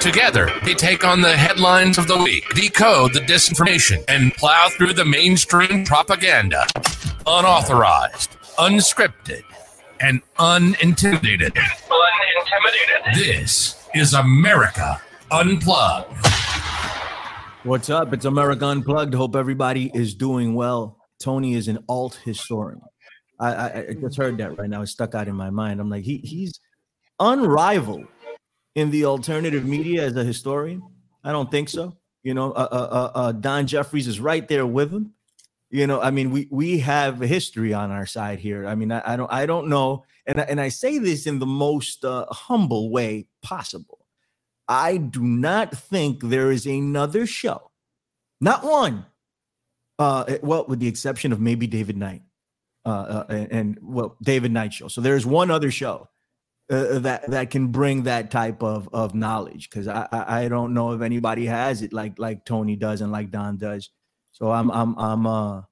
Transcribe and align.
Together, 0.00 0.48
they 0.64 0.72
take 0.72 1.04
on 1.04 1.20
the 1.20 1.36
headlines 1.36 1.98
of 1.98 2.08
the 2.08 2.16
week, 2.16 2.48
decode 2.54 3.12
the 3.12 3.20
disinformation, 3.20 4.02
and 4.08 4.32
plow 4.32 4.66
through 4.70 4.94
the 4.94 5.04
mainstream 5.04 5.84
propaganda. 5.84 6.64
Unauthorized, 7.26 8.30
unscripted, 8.58 9.42
and 10.00 10.22
unintimidated. 10.38 11.52
Unintimidated. 11.52 13.14
This 13.14 13.86
is 13.94 14.14
America 14.14 15.02
Unplugged. 15.30 16.16
What's 17.64 17.90
up? 17.90 18.14
It's 18.14 18.24
America 18.24 18.64
Unplugged. 18.64 19.12
Hope 19.12 19.36
everybody 19.36 19.90
is 19.92 20.14
doing 20.14 20.54
well. 20.54 20.96
Tony 21.20 21.52
is 21.52 21.68
an 21.68 21.78
alt 21.90 22.18
historian. 22.24 22.80
I, 23.38 23.52
I, 23.52 23.86
I 23.90 23.96
just 24.00 24.16
heard 24.16 24.38
that 24.38 24.58
right 24.58 24.70
now. 24.70 24.80
It's 24.80 24.92
stuck 24.92 25.14
out 25.14 25.28
in 25.28 25.36
my 25.36 25.50
mind. 25.50 25.78
I'm 25.78 25.90
like, 25.90 26.04
he 26.04 26.18
he's 26.24 26.58
unrivaled 27.20 28.06
in 28.74 28.90
the 28.90 29.04
alternative 29.04 29.64
media 29.64 30.04
as 30.04 30.16
a 30.16 30.24
historian? 30.24 30.82
I 31.24 31.32
don't 31.32 31.50
think 31.50 31.68
so. 31.68 31.96
You 32.22 32.34
know, 32.34 32.52
uh, 32.52 32.68
uh, 32.70 32.74
uh, 32.74 33.18
uh, 33.18 33.32
Don 33.32 33.66
Jeffries 33.66 34.06
is 34.06 34.20
right 34.20 34.46
there 34.46 34.66
with 34.66 34.92
him. 34.92 35.14
You 35.70 35.86
know, 35.86 36.00
I 36.00 36.10
mean, 36.10 36.30
we 36.30 36.48
we 36.50 36.80
have 36.80 37.20
history 37.20 37.72
on 37.72 37.90
our 37.90 38.04
side 38.04 38.40
here. 38.40 38.66
I 38.66 38.74
mean, 38.74 38.90
I, 38.90 39.02
I 39.12 39.16
don't 39.16 39.32
I 39.32 39.46
don't 39.46 39.68
know, 39.68 40.04
and 40.26 40.40
and 40.40 40.60
I 40.60 40.68
say 40.68 40.98
this 40.98 41.26
in 41.26 41.38
the 41.38 41.46
most 41.46 42.04
uh, 42.04 42.26
humble 42.30 42.90
way 42.90 43.28
possible. 43.42 43.98
I 44.68 44.98
do 44.98 45.22
not 45.22 45.76
think 45.76 46.22
there 46.22 46.50
is 46.50 46.66
another 46.66 47.26
show, 47.26 47.70
not 48.40 48.64
one. 48.64 49.06
Uh, 49.98 50.24
eh, 50.28 50.38
well, 50.42 50.64
with 50.66 50.80
the 50.80 50.88
exception 50.88 51.32
of 51.32 51.40
maybe 51.40 51.66
David 51.66 51.96
Knight, 51.96 52.22
and, 52.84 53.52
and 53.52 53.78
well, 53.80 54.16
David 54.22 54.50
Knight 54.50 54.72
show. 54.72 54.88
So 54.88 55.00
there's 55.00 55.24
one 55.24 55.50
other 55.50 55.70
show 55.70 56.08
uh, 56.70 56.74
uh, 56.74 56.98
that 57.00 57.28
that 57.28 57.50
can 57.50 57.68
bring 57.68 58.04
that 58.04 58.30
type 58.30 58.62
of 58.62 58.88
of 58.92 59.12
knowledge 59.12 59.68
because 59.68 59.88
I, 59.88 60.06
I, 60.12 60.48
don't 60.48 60.72
know 60.72 60.92
if 60.92 61.00
anybody 61.00 61.46
has 61.46 61.82
it 61.82 61.92
like 61.92 62.16
like 62.16 62.44
Tony 62.44 62.76
does 62.76 63.00
and 63.00 63.10
like 63.10 63.32
Don 63.32 63.56
does. 63.56 63.90
So 64.30 64.52
I'm 64.52 64.70
I'm 64.70 64.96
I'm 64.96 65.26
uh 65.26 65.62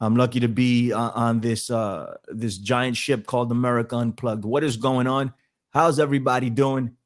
I'm 0.00 0.14
lucky 0.14 0.38
to 0.40 0.48
be 0.48 0.92
on, 0.92 1.10
on 1.10 1.40
this 1.40 1.70
uh 1.70 2.18
this 2.28 2.56
giant 2.58 2.96
ship 2.96 3.26
called 3.26 3.50
America 3.50 3.96
Unplugged. 3.96 4.44
What 4.44 4.62
is 4.62 4.76
going 4.76 5.08
on? 5.08 5.34
How's 5.70 5.98
everybody 5.98 6.50
doing? 6.50 6.96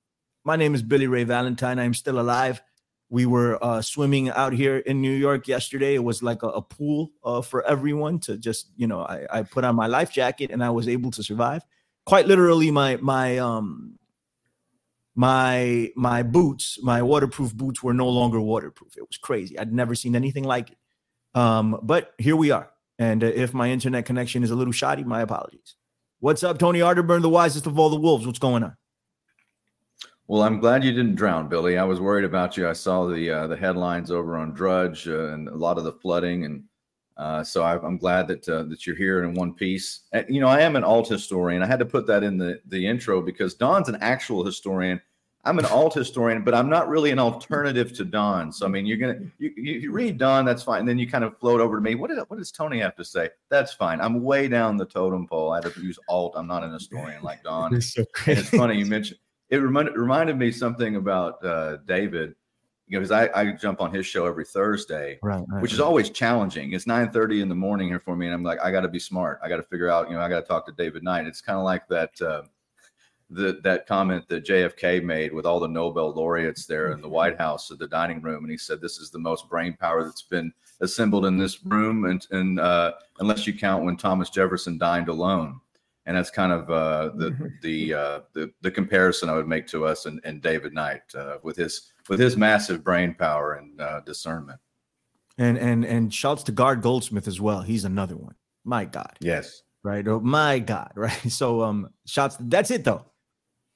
My 0.44 0.56
name 0.56 0.74
is 0.74 0.82
Billy 0.82 1.06
Ray 1.06 1.24
Valentine. 1.24 1.78
I'm 1.78 1.94
still 1.94 2.20
alive. 2.20 2.60
We 3.08 3.24
were 3.24 3.58
uh, 3.64 3.80
swimming 3.80 4.28
out 4.28 4.52
here 4.52 4.76
in 4.76 5.00
New 5.00 5.14
York 5.14 5.48
yesterday. 5.48 5.94
It 5.94 6.04
was 6.04 6.22
like 6.22 6.42
a, 6.42 6.48
a 6.48 6.60
pool 6.60 7.12
uh, 7.24 7.40
for 7.40 7.66
everyone 7.66 8.18
to 8.20 8.36
just, 8.36 8.68
you 8.76 8.86
know, 8.86 9.00
I, 9.00 9.26
I 9.30 9.42
put 9.42 9.64
on 9.64 9.74
my 9.74 9.86
life 9.86 10.12
jacket 10.12 10.50
and 10.50 10.62
I 10.62 10.68
was 10.68 10.86
able 10.86 11.10
to 11.12 11.22
survive 11.22 11.62
quite 12.08 12.26
literally 12.26 12.70
my 12.70 12.96
my 13.02 13.36
um 13.36 13.98
my 15.14 15.92
my 15.94 16.22
boots, 16.22 16.78
my 16.82 17.02
waterproof 17.02 17.54
boots 17.54 17.82
were 17.82 17.92
no 17.92 18.08
longer 18.08 18.40
waterproof. 18.40 18.96
It 18.96 19.06
was 19.06 19.18
crazy. 19.18 19.58
I'd 19.58 19.74
never 19.74 19.94
seen 19.94 20.16
anything 20.16 20.44
like 20.44 20.70
it. 20.70 20.78
Um, 21.38 21.78
but 21.82 22.14
here 22.16 22.34
we 22.34 22.50
are. 22.50 22.70
And 22.98 23.22
uh, 23.22 23.26
if 23.26 23.52
my 23.52 23.70
internet 23.70 24.06
connection 24.06 24.42
is 24.42 24.50
a 24.50 24.56
little 24.56 24.72
shoddy, 24.72 25.04
my 25.04 25.20
apologies. 25.20 25.74
What's 26.20 26.42
up, 26.42 26.58
Tony 26.58 26.80
Arterburn, 26.80 27.20
the 27.20 27.28
wisest 27.28 27.66
of 27.66 27.78
all 27.78 27.90
the 27.90 28.00
wolves? 28.00 28.26
What's 28.26 28.38
going 28.38 28.62
on? 28.62 28.74
Well, 30.28 30.42
I'm 30.42 30.60
glad 30.60 30.84
you 30.84 30.92
didn't 30.92 31.16
drown, 31.16 31.48
Billy. 31.48 31.76
I 31.76 31.84
was 31.84 32.00
worried 32.00 32.24
about 32.24 32.56
you. 32.56 32.68
I 32.68 32.72
saw 32.72 33.06
the 33.06 33.30
uh, 33.30 33.46
the 33.48 33.56
headlines 33.56 34.10
over 34.10 34.38
on 34.38 34.54
Drudge 34.54 35.06
uh, 35.06 35.34
and 35.34 35.46
a 35.48 35.54
lot 35.54 35.76
of 35.76 35.84
the 35.84 35.92
flooding 35.92 36.46
and 36.46 36.64
uh, 37.18 37.42
so 37.42 37.62
I, 37.64 37.84
am 37.84 37.98
glad 37.98 38.28
that 38.28 38.48
uh, 38.48 38.62
that 38.64 38.86
you're 38.86 38.96
here 38.96 39.24
in 39.24 39.34
one 39.34 39.52
piece. 39.52 40.02
And, 40.12 40.24
you 40.28 40.40
know, 40.40 40.46
I 40.46 40.60
am 40.60 40.76
an 40.76 40.84
alt 40.84 41.08
historian. 41.08 41.62
I 41.62 41.66
had 41.66 41.80
to 41.80 41.86
put 41.86 42.06
that 42.06 42.22
in 42.22 42.38
the 42.38 42.60
the 42.66 42.86
intro 42.86 43.20
because 43.20 43.54
Don's 43.54 43.88
an 43.88 43.98
actual 44.00 44.44
historian. 44.44 45.00
I'm 45.44 45.58
an 45.58 45.64
alt 45.66 45.94
historian, 45.94 46.42
but 46.44 46.54
I'm 46.54 46.68
not 46.68 46.88
really 46.88 47.10
an 47.10 47.18
alternative 47.18 47.92
to 47.94 48.04
Don. 48.04 48.52
So 48.52 48.66
I 48.66 48.68
mean, 48.68 48.86
you're 48.86 48.98
gonna 48.98 49.18
you, 49.38 49.50
you 49.56 49.90
read 49.90 50.16
Don, 50.16 50.44
that's 50.44 50.62
fine. 50.62 50.80
And 50.80 50.88
then 50.88 50.98
you 50.98 51.08
kind 51.08 51.24
of 51.24 51.36
float 51.38 51.60
over 51.60 51.76
to 51.76 51.82
me. 51.82 51.96
What 51.96 52.10
did 52.10 52.18
what 52.28 52.38
does 52.38 52.52
Tony 52.52 52.78
have 52.78 52.94
to 52.96 53.04
say? 53.04 53.30
That's 53.48 53.72
fine. 53.72 54.00
I'm 54.00 54.22
way 54.22 54.46
down 54.46 54.76
the 54.76 54.86
totem 54.86 55.26
pole. 55.26 55.52
I 55.52 55.56
had 55.56 55.74
to 55.74 55.80
use 55.80 55.98
alt. 56.08 56.34
I'm 56.36 56.46
not 56.46 56.62
an 56.62 56.72
historian 56.72 57.22
like 57.24 57.42
Don. 57.44 57.74
It's, 57.74 57.94
so 57.94 58.04
it's 58.26 58.50
funny 58.50 58.78
you 58.78 58.86
mentioned 58.86 59.18
it. 59.50 59.56
Reminded 59.56 59.96
reminded 59.96 60.38
me 60.38 60.52
something 60.52 60.94
about 60.94 61.44
uh, 61.44 61.78
David 61.86 62.36
because 62.88 63.10
I, 63.10 63.28
I 63.34 63.52
jump 63.52 63.80
on 63.80 63.92
his 63.92 64.06
show 64.06 64.26
every 64.26 64.44
Thursday, 64.44 65.18
right, 65.22 65.44
right 65.48 65.62
which 65.62 65.72
is 65.72 65.80
always 65.80 66.10
challenging. 66.10 66.72
It's 66.72 66.86
9 66.86 67.10
30 67.10 67.42
in 67.42 67.48
the 67.48 67.54
morning 67.54 67.88
here 67.88 68.00
for 68.00 68.16
me. 68.16 68.26
And 68.26 68.34
I'm 68.34 68.42
like, 68.42 68.60
I 68.62 68.70
got 68.70 68.80
to 68.80 68.88
be 68.88 68.98
smart. 68.98 69.40
I 69.42 69.48
got 69.48 69.58
to 69.58 69.62
figure 69.62 69.90
out, 69.90 70.08
you 70.08 70.16
know, 70.16 70.22
I 70.22 70.28
got 70.28 70.40
to 70.40 70.46
talk 70.46 70.66
to 70.66 70.72
David 70.72 71.02
Knight. 71.02 71.26
It's 71.26 71.40
kind 71.40 71.58
of 71.58 71.64
like 71.64 71.86
that, 71.88 72.20
uh, 72.20 72.42
the, 73.30 73.60
that 73.62 73.86
comment 73.86 74.26
that 74.28 74.46
JFK 74.46 75.02
made 75.04 75.34
with 75.34 75.44
all 75.44 75.60
the 75.60 75.68
Nobel 75.68 76.12
laureates 76.12 76.64
there 76.64 76.92
in 76.92 77.02
the 77.02 77.08
White 77.08 77.38
House 77.38 77.70
at 77.70 77.78
the 77.78 77.88
dining 77.88 78.22
room. 78.22 78.44
And 78.44 78.50
he 78.50 78.56
said, 78.56 78.80
this 78.80 78.98
is 78.98 79.10
the 79.10 79.18
most 79.18 79.50
brain 79.50 79.76
power 79.78 80.02
that's 80.02 80.22
been 80.22 80.52
assembled 80.80 81.26
in 81.26 81.36
this 81.36 81.62
room. 81.64 82.06
And, 82.06 82.26
and 82.30 82.58
uh, 82.58 82.92
unless 83.20 83.46
you 83.46 83.52
count 83.52 83.84
when 83.84 83.98
Thomas 83.98 84.30
Jefferson 84.30 84.78
dined 84.78 85.08
alone. 85.08 85.60
And 86.06 86.16
that's 86.16 86.30
kind 86.30 86.52
of 86.52 86.70
uh, 86.70 87.14
the, 87.16 87.52
the, 87.62 87.92
uh, 87.92 88.20
the, 88.32 88.50
the 88.62 88.70
comparison 88.70 89.28
I 89.28 89.34
would 89.34 89.46
make 89.46 89.66
to 89.68 89.84
us 89.84 90.06
and, 90.06 90.22
and 90.24 90.40
David 90.40 90.72
Knight 90.72 91.02
uh, 91.14 91.36
with 91.42 91.58
his, 91.58 91.92
with 92.08 92.20
his 92.20 92.36
massive 92.36 92.82
brain 92.82 93.14
power 93.14 93.54
and 93.54 93.80
uh, 93.80 94.00
discernment. 94.00 94.60
And 95.36 95.56
and 95.56 95.84
and 95.84 96.12
shouts 96.12 96.42
to 96.44 96.52
Gard 96.52 96.82
Goldsmith 96.82 97.28
as 97.28 97.40
well. 97.40 97.62
He's 97.62 97.84
another 97.84 98.16
one. 98.16 98.34
My 98.64 98.84
God. 98.84 99.16
Yes. 99.20 99.62
Right. 99.82 100.06
Oh 100.06 100.20
my 100.20 100.58
God. 100.58 100.92
Right. 100.96 101.30
So 101.30 101.62
um, 101.62 101.90
shouts. 102.06 102.36
That's 102.40 102.70
it 102.70 102.84
though. 102.84 103.04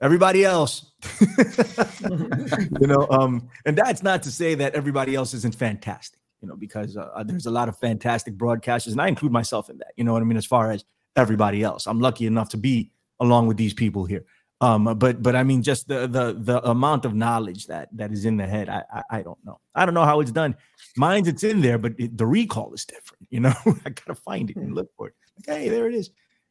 Everybody 0.00 0.44
else, 0.44 0.90
you 1.20 2.88
know, 2.88 3.06
um, 3.08 3.48
and 3.64 3.78
that's 3.78 4.02
not 4.02 4.24
to 4.24 4.32
say 4.32 4.56
that 4.56 4.74
everybody 4.74 5.14
else 5.14 5.32
isn't 5.32 5.54
fantastic, 5.54 6.18
you 6.40 6.48
know, 6.48 6.56
because 6.56 6.96
uh, 6.96 7.22
there's 7.24 7.46
a 7.46 7.52
lot 7.52 7.68
of 7.68 7.78
fantastic 7.78 8.36
broadcasters, 8.36 8.90
and 8.90 9.00
I 9.00 9.06
include 9.06 9.30
myself 9.30 9.70
in 9.70 9.78
that. 9.78 9.92
You 9.96 10.02
know 10.02 10.12
what 10.12 10.20
I 10.20 10.24
mean? 10.24 10.36
As 10.36 10.44
far 10.44 10.72
as 10.72 10.84
everybody 11.14 11.62
else, 11.62 11.86
I'm 11.86 12.00
lucky 12.00 12.26
enough 12.26 12.48
to 12.48 12.56
be 12.56 12.90
along 13.20 13.46
with 13.46 13.56
these 13.56 13.74
people 13.74 14.04
here. 14.04 14.24
Um, 14.62 14.96
but 14.96 15.20
but 15.20 15.34
I 15.34 15.42
mean, 15.42 15.60
just 15.60 15.88
the 15.88 16.06
the 16.06 16.36
the 16.38 16.70
amount 16.70 17.04
of 17.04 17.14
knowledge 17.14 17.66
that 17.66 17.88
that 17.96 18.12
is 18.12 18.24
in 18.24 18.36
the 18.36 18.46
head, 18.46 18.68
I 18.68 18.84
I, 18.94 19.02
I 19.18 19.22
don't 19.22 19.44
know. 19.44 19.58
I 19.74 19.84
don't 19.84 19.92
know 19.92 20.04
how 20.04 20.20
it's 20.20 20.30
done. 20.30 20.54
Mine's 20.96 21.26
it's 21.26 21.42
in 21.42 21.60
there, 21.60 21.78
but 21.78 21.94
it, 21.98 22.16
the 22.16 22.26
recall 22.26 22.72
is 22.72 22.84
different. 22.84 23.26
You 23.28 23.40
know, 23.40 23.54
I 23.84 23.90
gotta 23.90 24.14
find 24.14 24.50
it 24.50 24.56
and 24.56 24.68
hmm. 24.68 24.74
look 24.74 24.90
for 24.96 25.08
it. 25.08 25.14
Like, 25.36 25.58
hey, 25.58 25.68
there 25.68 25.88
it 25.88 25.94
is. 25.94 26.10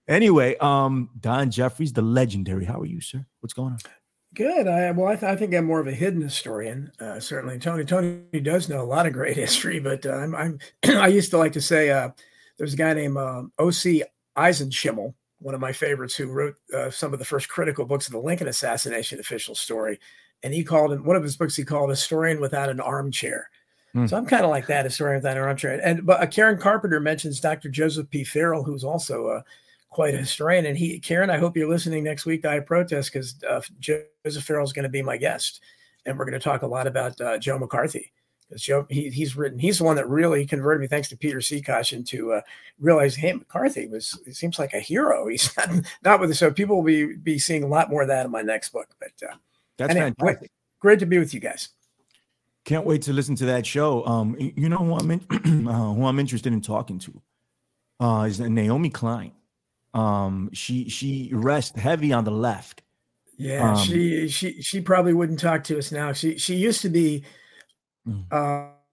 Anyway, 0.09 0.57
um, 0.57 1.09
Don 1.22 1.49
Jeffries, 1.49 1.94
the 1.94 2.01
legendary. 2.01 2.66
How 2.66 2.81
are 2.81 2.85
you, 2.85 2.99
sir? 2.99 3.25
What's 3.39 3.53
going 3.53 3.73
on? 3.73 3.79
Good. 4.35 4.67
I 4.67 4.91
well, 4.91 5.07
I, 5.07 5.16
th- 5.16 5.31
I 5.31 5.38
think 5.38 5.55
I'm 5.55 5.66
more 5.66 5.79
of 5.79 5.88
a 5.88 5.93
hidden 5.93 6.19
historian. 6.19 6.91
Uh, 6.99 7.22
certainly, 7.22 7.59
Tony. 7.59 7.85
Tony 7.85 8.23
does 8.41 8.67
know 8.67 8.81
a 8.81 8.83
lot 8.83 9.05
of 9.05 9.13
great 9.13 9.38
history, 9.45 9.79
but 9.79 10.05
uh, 10.05 10.11
I'm, 10.11 10.35
I'm 10.35 10.59
I 10.83 11.07
used 11.07 11.31
to 11.31 11.38
like 11.38 11.53
to 11.53 11.61
say 11.61 11.89
uh, 11.89 12.09
there's 12.57 12.73
a 12.73 12.78
guy 12.78 12.93
named 12.93 13.16
uh, 13.16 13.43
O.C. 13.57 14.03
Eisenschiml 14.38 15.13
one 15.41 15.56
of 15.56 15.62
my 15.62 15.72
favorites, 15.72 16.16
who 16.16 16.28
wrote 16.28 16.56
uh, 16.74 16.90
some 16.90 17.13
of 17.13 17.19
the 17.19 17.25
first 17.25 17.50
critical 17.50 17.85
books 17.85 18.07
of 18.07 18.13
the 18.13 18.19
Lincoln 18.19 18.47
assassination 18.47 19.19
official 19.19 19.56
story. 19.56 20.00
And 20.44 20.53
he 20.53 20.63
called 20.63 20.91
it 20.91 21.03
one 21.03 21.16
of 21.16 21.24
his 21.24 21.38
books, 21.38 21.56
he 21.56 21.63
called 21.63 21.90
A 21.90 21.94
Historian 21.94 22.40
Without 22.40 22.69
an 22.69 22.79
Armchair. 22.79 23.50
Mm. 23.96 24.09
So 24.09 24.18
I'm 24.18 24.25
kind 24.25 24.44
of 24.44 24.50
like 24.50 24.67
that, 24.67 24.85
historian 24.85 25.17
without 25.17 25.38
an 25.38 25.43
armchair. 25.43 25.79
And 25.84 26.05
but 26.05 26.22
uh, 26.22 26.26
Karen 26.26 26.58
Carpenter 26.58 26.99
mentions 26.99 27.41
Dr. 27.41 27.70
Joseph 27.70 28.09
P. 28.09 28.23
Farrell, 28.23 28.64
who's 28.64 28.84
also 28.84 29.28
uh, 29.28 29.41
quite 29.90 30.14
a 30.14 30.17
historian. 30.17 30.66
And 30.66 30.78
he, 30.78 30.99
Karen, 30.99 31.29
I 31.29 31.38
hope 31.38 31.58
you're 31.58 31.70
listening 31.70 32.03
next 32.03 32.26
week 32.26 32.44
to 32.44 32.49
I 32.49 32.59
Protest 32.61 33.11
because 33.11 33.35
uh, 33.44 33.61
Joseph 33.79 34.44
Farrell 34.44 34.64
is 34.64 34.72
going 34.72 34.84
to 34.84 34.90
be 34.90 35.02
my 35.02 35.17
guest, 35.17 35.61
and 36.05 36.17
we're 36.17 36.26
going 36.26 36.40
to 36.40 36.44
talk 36.44 36.61
a 36.61 36.67
lot 36.67 36.87
about 36.87 37.20
uh, 37.20 37.37
Joe 37.37 37.59
McCarthy 37.59 38.14
because 38.51 38.85
he, 38.89 39.09
he's 39.09 39.35
written 39.35 39.59
he's 39.59 39.77
the 39.77 39.83
one 39.83 39.95
that 39.95 40.09
really 40.09 40.45
converted 40.45 40.81
me 40.81 40.87
thanks 40.87 41.09
to 41.09 41.17
Peter 41.17 41.39
Seacosh 41.39 41.93
into 41.93 42.33
uh, 42.33 42.41
realize 42.79 43.15
hey 43.15 43.33
McCarthy 43.33 43.87
was 43.87 44.19
it 44.25 44.35
seems 44.35 44.59
like 44.59 44.73
a 44.73 44.79
hero. 44.79 45.27
He's 45.31 45.55
not, 45.57 45.69
not 46.03 46.19
with 46.19 46.31
us. 46.31 46.39
So 46.39 46.51
people 46.51 46.77
will 46.77 46.83
be 46.83 47.15
be 47.15 47.39
seeing 47.39 47.63
a 47.63 47.67
lot 47.67 47.89
more 47.89 48.01
of 48.01 48.07
that 48.09 48.25
in 48.25 48.31
my 48.31 48.41
next 48.41 48.69
book. 48.69 48.87
But 48.99 49.11
uh, 49.29 49.35
that's 49.77 49.91
anyway, 49.91 50.13
fantastic. 50.17 50.39
Great, 50.39 50.51
great 50.79 50.99
to 50.99 51.05
be 51.05 51.17
with 51.17 51.33
you 51.33 51.39
guys. 51.39 51.69
Can't 52.63 52.85
wait 52.85 53.01
to 53.03 53.13
listen 53.13 53.35
to 53.37 53.45
that 53.45 53.65
show. 53.65 54.05
Um, 54.05 54.35
you 54.37 54.69
know 54.69 54.77
who 54.77 54.95
I'm 54.95 55.11
in, 55.11 55.21
uh, 55.67 55.93
who 55.93 56.05
I'm 56.05 56.19
interested 56.19 56.53
in 56.53 56.61
talking 56.61 56.99
to 56.99 57.21
uh, 57.99 58.23
is 58.23 58.39
Naomi 58.39 58.89
Klein. 58.89 59.31
Um, 59.93 60.49
she 60.53 60.89
she 60.89 61.31
rests 61.33 61.77
heavy 61.77 62.13
on 62.13 62.23
the 62.23 62.31
left. 62.31 62.83
Yeah, 63.37 63.71
um, 63.71 63.77
she 63.77 64.27
she 64.27 64.61
she 64.61 64.81
probably 64.81 65.13
wouldn't 65.13 65.39
talk 65.39 65.63
to 65.65 65.77
us 65.77 65.91
now. 65.91 66.11
She 66.13 66.37
she 66.37 66.55
used 66.55 66.81
to 66.81 66.89
be 66.89 67.23
Mm. 68.07 68.33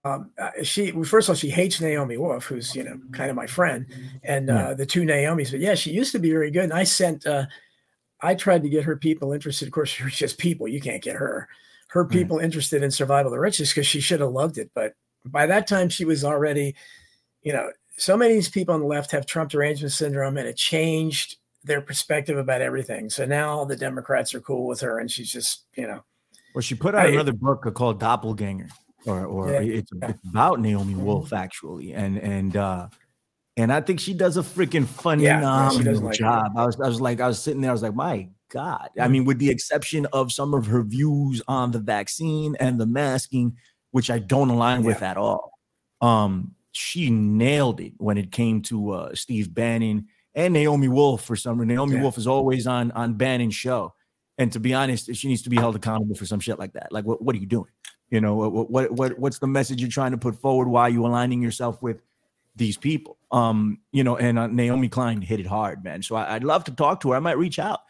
um, 0.05 0.31
uh, 0.38 0.50
she 0.62 0.90
first 1.05 1.28
of 1.28 1.32
all 1.32 1.37
she 1.37 1.50
hates 1.50 1.81
Naomi 1.81 2.16
Wolf, 2.16 2.44
who's 2.46 2.75
you 2.75 2.84
know 2.84 2.99
kind 3.12 3.31
of 3.31 3.37
my 3.37 3.46
friend, 3.46 3.87
and 4.22 4.49
uh, 4.50 4.75
the 4.75 4.87
two 4.87 5.02
Naomis. 5.02 5.50
But 5.50 5.60
yeah, 5.60 5.75
she 5.75 5.90
used 5.90 6.12
to 6.12 6.19
be 6.19 6.31
very 6.31 6.50
good. 6.50 6.64
And 6.64 6.72
I 6.72 6.84
sent, 6.84 7.26
uh, 7.26 7.46
I 8.20 8.34
tried 8.34 8.62
to 8.62 8.69
get 8.69 8.84
her 8.84 8.96
people 8.96 9.32
interested. 9.32 9.66
Of 9.66 9.72
course, 9.72 9.88
she's 9.90 10.16
just 10.16 10.38
people. 10.38 10.69
You 10.69 10.81
can't 10.81 11.02
get 11.02 11.16
her. 11.16 11.49
Her 11.88 12.05
people 12.05 12.37
right. 12.37 12.44
interested 12.44 12.82
in 12.82 12.90
survival 12.90 13.32
of 13.32 13.37
the 13.37 13.40
richest 13.40 13.75
because 13.75 13.87
she 13.87 14.00
should 14.00 14.20
have 14.20 14.31
loved 14.31 14.58
it. 14.58 14.70
But 14.75 14.93
by 15.25 15.46
that 15.46 15.66
time, 15.66 15.88
she 15.88 16.05
was 16.05 16.22
already, 16.22 16.75
you 17.43 17.52
know, 17.55 17.70
so 17.96 18.14
many 18.14 18.32
of 18.32 18.37
these 18.37 18.50
people 18.50 18.75
on 18.75 18.81
the 18.81 18.87
left 18.87 19.10
have 19.12 19.25
Trump 19.25 19.50
derangement 19.50 19.93
syndrome, 19.93 20.37
and 20.37 20.46
it 20.46 20.56
changed 20.56 21.38
their 21.64 21.81
perspective 21.81 22.37
about 22.37 22.60
everything. 22.60 23.08
So 23.08 23.25
now 23.25 23.64
the 23.64 23.75
Democrats 23.75 24.34
are 24.34 24.40
cool 24.40 24.66
with 24.66 24.81
her, 24.81 24.99
and 24.99 25.10
she's 25.10 25.32
just, 25.32 25.64
you 25.76 25.87
know. 25.87 26.05
Well, 26.55 26.62
she 26.62 26.75
put 26.75 26.94
out 26.94 27.06
I, 27.06 27.10
another 27.10 27.32
book 27.32 27.72
called 27.75 27.99
Doppelganger 27.99 28.69
or 29.06 29.25
or 29.25 29.50
yeah. 29.50 29.61
it's, 29.61 29.91
it's, 29.93 30.19
about 30.29 30.61
Naomi 30.61 30.95
mm-hmm. 30.95 31.05
Wolf 31.05 31.33
actually, 31.33 31.95
and 31.95 32.19
and 32.19 32.56
uh 32.56 32.89
and 33.56 33.73
I 33.73 33.81
think 33.81 34.00
she 34.00 34.15
does 34.15 34.37
a 34.37 34.43
freaking 34.43 34.87
phenomenal 34.87 35.95
yeah, 35.95 36.00
like 36.00 36.17
job. 36.17 36.53
I 36.56 36.67
was 36.67 36.81
I 36.81 36.89
was 36.89 37.00
like 37.00 37.21
I 37.21 37.29
was 37.29 37.41
sitting 37.41 37.61
there, 37.61 37.71
I 37.71 37.75
was 37.75 37.83
like, 37.83 37.95
my 37.95 38.29
God. 38.50 38.91
I 38.97 39.03
mm-hmm. 39.03 39.12
mean, 39.12 39.25
with 39.25 39.39
the 39.39 39.50
exception 39.50 40.06
of 40.12 40.33
some 40.33 40.55
of 40.55 40.67
her 40.67 40.83
views 40.83 41.43
on 41.49 41.71
the 41.71 41.79
vaccine 41.79 42.56
and 42.61 42.81
the 42.81 42.87
masking, 42.87 43.56
which 43.91 44.11
I 44.11 44.19
don't 44.19 44.50
align 44.50 44.83
yeah. 44.83 44.87
with 44.87 45.03
at 45.03 45.17
all. 45.17 45.53
Um, 46.01 46.55
she 46.73 47.11
nailed 47.11 47.81
it 47.81 47.94
when 47.97 48.19
it 48.19 48.31
came 48.31 48.62
to 48.62 48.93
uh 48.93 49.15
Steve 49.15 49.53
Bannon 49.53 50.06
and 50.35 50.55
Naomi 50.55 50.89
Wolf 50.89 51.25
for 51.25 51.37
some 51.37 51.59
reason. 51.59 51.75
Naomi 51.75 51.97
yeah. 51.97 52.03
Wolf 52.03 52.19
is 52.19 52.27
always 52.27 52.67
on 52.67 52.91
on 52.93 53.15
Bannon's 53.15 53.55
show. 53.55 53.94
And 54.39 54.53
to 54.53 54.61
be 54.61 54.73
honest, 54.73 55.12
she 55.17 55.27
needs 55.27 55.43
to 55.43 55.51
be 55.51 55.56
held 55.56 55.75
accountable 55.75 56.15
for 56.15 56.25
some 56.25 56.39
shit 56.39 56.61
like 56.61 56.75
that. 56.75 56.93
Like, 56.93 57.05
what, 57.05 57.21
what 57.21 57.35
are 57.35 57.39
you 57.41 57.47
doing? 57.47 57.71
You 58.10 58.20
know, 58.20 58.34
what, 58.34 58.70
what 58.70 58.90
what 58.93 59.19
what's 59.19 59.38
the 59.38 59.46
message 59.46 59.81
you're 59.81 59.90
trying 59.90 60.12
to 60.12 60.19
put 60.19 60.34
forward? 60.37 60.69
Why 60.69 60.82
are 60.82 60.90
you 60.90 61.05
aligning 61.06 61.43
yourself 61.43 61.82
with 61.82 62.02
these 62.56 62.76
people? 62.76 63.19
Um, 63.31 63.81
you 63.93 64.02
know, 64.02 64.16
and 64.16 64.38
uh, 64.38 64.46
Naomi 64.46 64.88
Klein 64.88 65.20
hit 65.20 65.40
it 65.40 65.46
hard, 65.46 65.84
man. 65.84 66.02
So 66.02 66.16
I, 66.16 66.34
would 66.34 66.44
love 66.44 66.64
to 66.64 66.70
talk 66.72 67.00
to 67.02 67.10
her. 67.10 67.16
I 67.16 67.20
might 67.20 67.37
reach 67.37 67.58
out. 67.58 67.81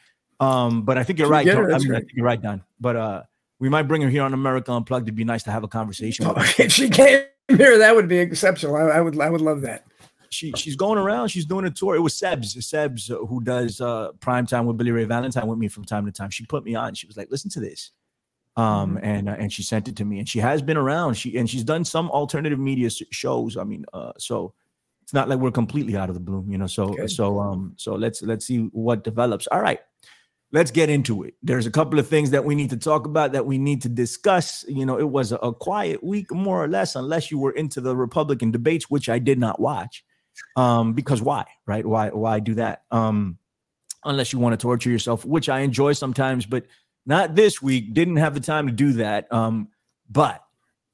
Um, 0.41 0.83
but 0.83 0.99
I 0.99 1.05
think 1.05 1.19
you're 1.19 1.29
right. 1.29 1.47
Her, 1.47 1.73
I, 1.73 1.79
mean, 1.79 1.95
I 1.95 1.99
think 1.99 2.13
you're 2.15 2.25
right, 2.25 2.41
Don. 2.41 2.63
But 2.81 2.97
uh, 2.97 3.23
we 3.59 3.69
might 3.69 3.85
bring 3.85 4.03
her 4.03 4.09
here 4.09 4.23
on 4.23 4.35
America 4.35 4.73
Unplugged. 4.73 5.07
It'd 5.07 5.15
be 5.17 5.25
nice 5.25 5.45
to 5.45 5.51
have 5.51 5.65
a 5.65 5.69
conversation. 5.69 6.27
Oh, 6.27 6.35
if 6.59 6.73
she 6.73 6.89
came 6.89 7.25
here, 7.49 7.79
that 7.79 7.95
would 7.95 8.09
be 8.09 8.19
exceptional. 8.19 8.77
I, 8.77 8.83
I, 8.83 9.01
would 9.01 9.21
I 9.21 9.31
would 9.31 9.41
love 9.41 9.63
that. 9.63 9.85
She 10.31 10.53
she's 10.53 10.77
going 10.77 10.99
around. 10.99 11.29
She's 11.29 11.47
doing 11.47 11.65
a 11.65 11.71
tour. 11.71 11.97
It 11.97 12.01
was 12.01 12.15
Sebs, 12.15 12.55
Sebs, 12.57 13.09
who 13.29 13.43
does 13.43 13.81
uh, 13.81 14.13
prime 14.21 14.47
time 14.47 14.67
with 14.67 14.77
Billy 14.77 14.91
Ray 14.91 15.05
Valentine 15.05 15.47
with 15.47 15.59
me 15.59 15.69
from 15.69 15.85
time 15.85 16.05
to 16.05 16.13
time. 16.13 16.29
She 16.31 16.45
put 16.45 16.65
me 16.65 16.75
on. 16.75 16.95
She 16.95 17.07
was 17.07 17.17
like, 17.17 17.31
"Listen 17.31 17.51
to 17.53 17.61
this." 17.61 17.93
Um, 18.59 18.97
mm-hmm. 18.97 19.05
and 19.05 19.29
uh, 19.29 19.37
and 19.39 19.53
she 19.53 19.63
sent 19.63 19.87
it 19.87 19.97
to 19.97 20.05
me, 20.05 20.19
and 20.19 20.29
she 20.29 20.41
has 20.41 20.61
been 20.63 20.77
around. 20.77 21.15
She 21.15 21.37
and 21.39 21.49
she's 21.49 21.63
done 21.63 21.85
some 21.85 22.11
alternative 22.11 22.59
media 22.59 22.91
shows. 22.91 23.57
I 23.57 23.63
mean, 23.63 23.85
uh, 23.93 24.13
so 24.19 24.53
it's 25.03 25.15
not 25.15 25.29
like 25.29 25.39
we're 25.39 25.53
completely 25.53 25.97
out 25.97 26.09
of 26.09 26.15
the 26.15 26.21
bloom, 26.21 26.51
you 26.51 26.59
know. 26.59 26.67
So 26.67 26.89
Good. 26.89 27.11
so 27.11 27.39
um 27.39 27.75
so 27.77 27.95
let's 27.95 28.21
let's 28.21 28.45
see 28.45 28.69
what 28.73 29.05
develops. 29.05 29.47
All 29.47 29.61
right, 29.61 29.79
let's 30.51 30.73
get 30.73 30.91
into 30.91 31.23
it. 31.23 31.35
There's 31.41 31.67
a 31.67 31.71
couple 31.71 32.01
of 32.01 32.09
things 32.09 32.33
that 32.33 32.45
we 32.45 32.57
need 32.57 32.71
to 32.71 32.77
talk 32.77 33.07
about 33.07 33.31
that 33.31 33.47
we 33.47 33.59
need 33.59 33.81
to 33.83 33.89
discuss. 33.89 34.65
You 34.67 34.85
know, 34.85 34.99
it 34.99 35.09
was 35.09 35.31
a, 35.31 35.37
a 35.37 35.55
quiet 35.55 36.03
week, 36.03 36.33
more 36.33 36.63
or 36.63 36.67
less, 36.67 36.97
unless 36.97 37.31
you 37.31 37.39
were 37.39 37.53
into 37.53 37.81
the 37.81 37.95
Republican 37.95 38.51
debates, 38.51 38.91
which 38.91 39.09
I 39.09 39.21
did 39.21 39.39
not 39.39 39.61
watch. 39.61 40.05
Um, 40.57 40.95
because 40.95 41.23
why, 41.23 41.45
right? 41.65 41.87
Why 41.87 42.09
why 42.09 42.41
do 42.41 42.55
that? 42.55 42.83
Um, 42.91 43.39
unless 44.05 44.33
you 44.33 44.41
want 44.41 44.55
to 44.55 44.57
torture 44.57 44.91
yourself, 44.91 45.25
which 45.25 45.49
I 45.49 45.61
enjoy 45.61 45.93
sometimes, 45.93 46.45
but 46.45 46.65
not 47.09 47.35
this 47.35 47.61
week. 47.61 47.95
Didn't 47.95 48.17
have 48.17 48.35
the 48.35 48.41
time 48.41 48.67
to 48.67 48.73
do 48.73 48.93
that. 48.93 49.33
Um, 49.33 49.69
but 50.11 50.45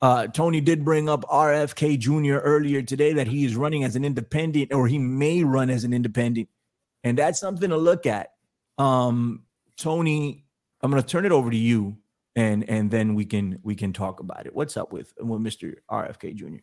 uh, 0.01 0.29
Tony 0.29 0.61
did 0.61 0.85
bring 0.85 1.09
up 1.09 1.25
RFK 1.25 1.99
Jr. 1.99 2.37
earlier 2.37 2.83
today 2.83 3.13
that 3.15 3.27
he 3.27 3.45
is 3.45 3.57
running 3.57 3.85
as 3.85 3.97
an 3.97 4.05
independent, 4.05 4.73
or 4.73 4.87
he 4.87 4.97
may 4.97 5.43
run 5.43 5.71
as 5.71 5.85
an 5.85 5.93
independent, 5.93 6.49
and 7.03 7.19
that's 7.19 7.41
something 7.41 7.69
to 7.69 7.77
look 7.77 8.07
at. 8.07 8.31
Um, 8.79 9.43
Tony, 9.77 10.45
I'm 10.81 10.91
going 10.91 11.03
to 11.03 11.09
turn 11.09 11.27
it 11.27 11.33
over 11.33 11.51
to 11.51 11.57
you, 11.57 11.97
and 12.37 12.69
and 12.69 12.91
then 12.91 13.15
we 13.15 13.25
can 13.25 13.59
we 13.63 13.75
can 13.75 13.93
talk 13.93 14.21
about 14.21 14.47
it. 14.47 14.55
What's 14.55 14.77
up 14.77 14.93
with 14.93 15.13
with 15.19 15.41
Mr. 15.41 15.75
RFK 15.91 16.35
Jr. 16.35 16.57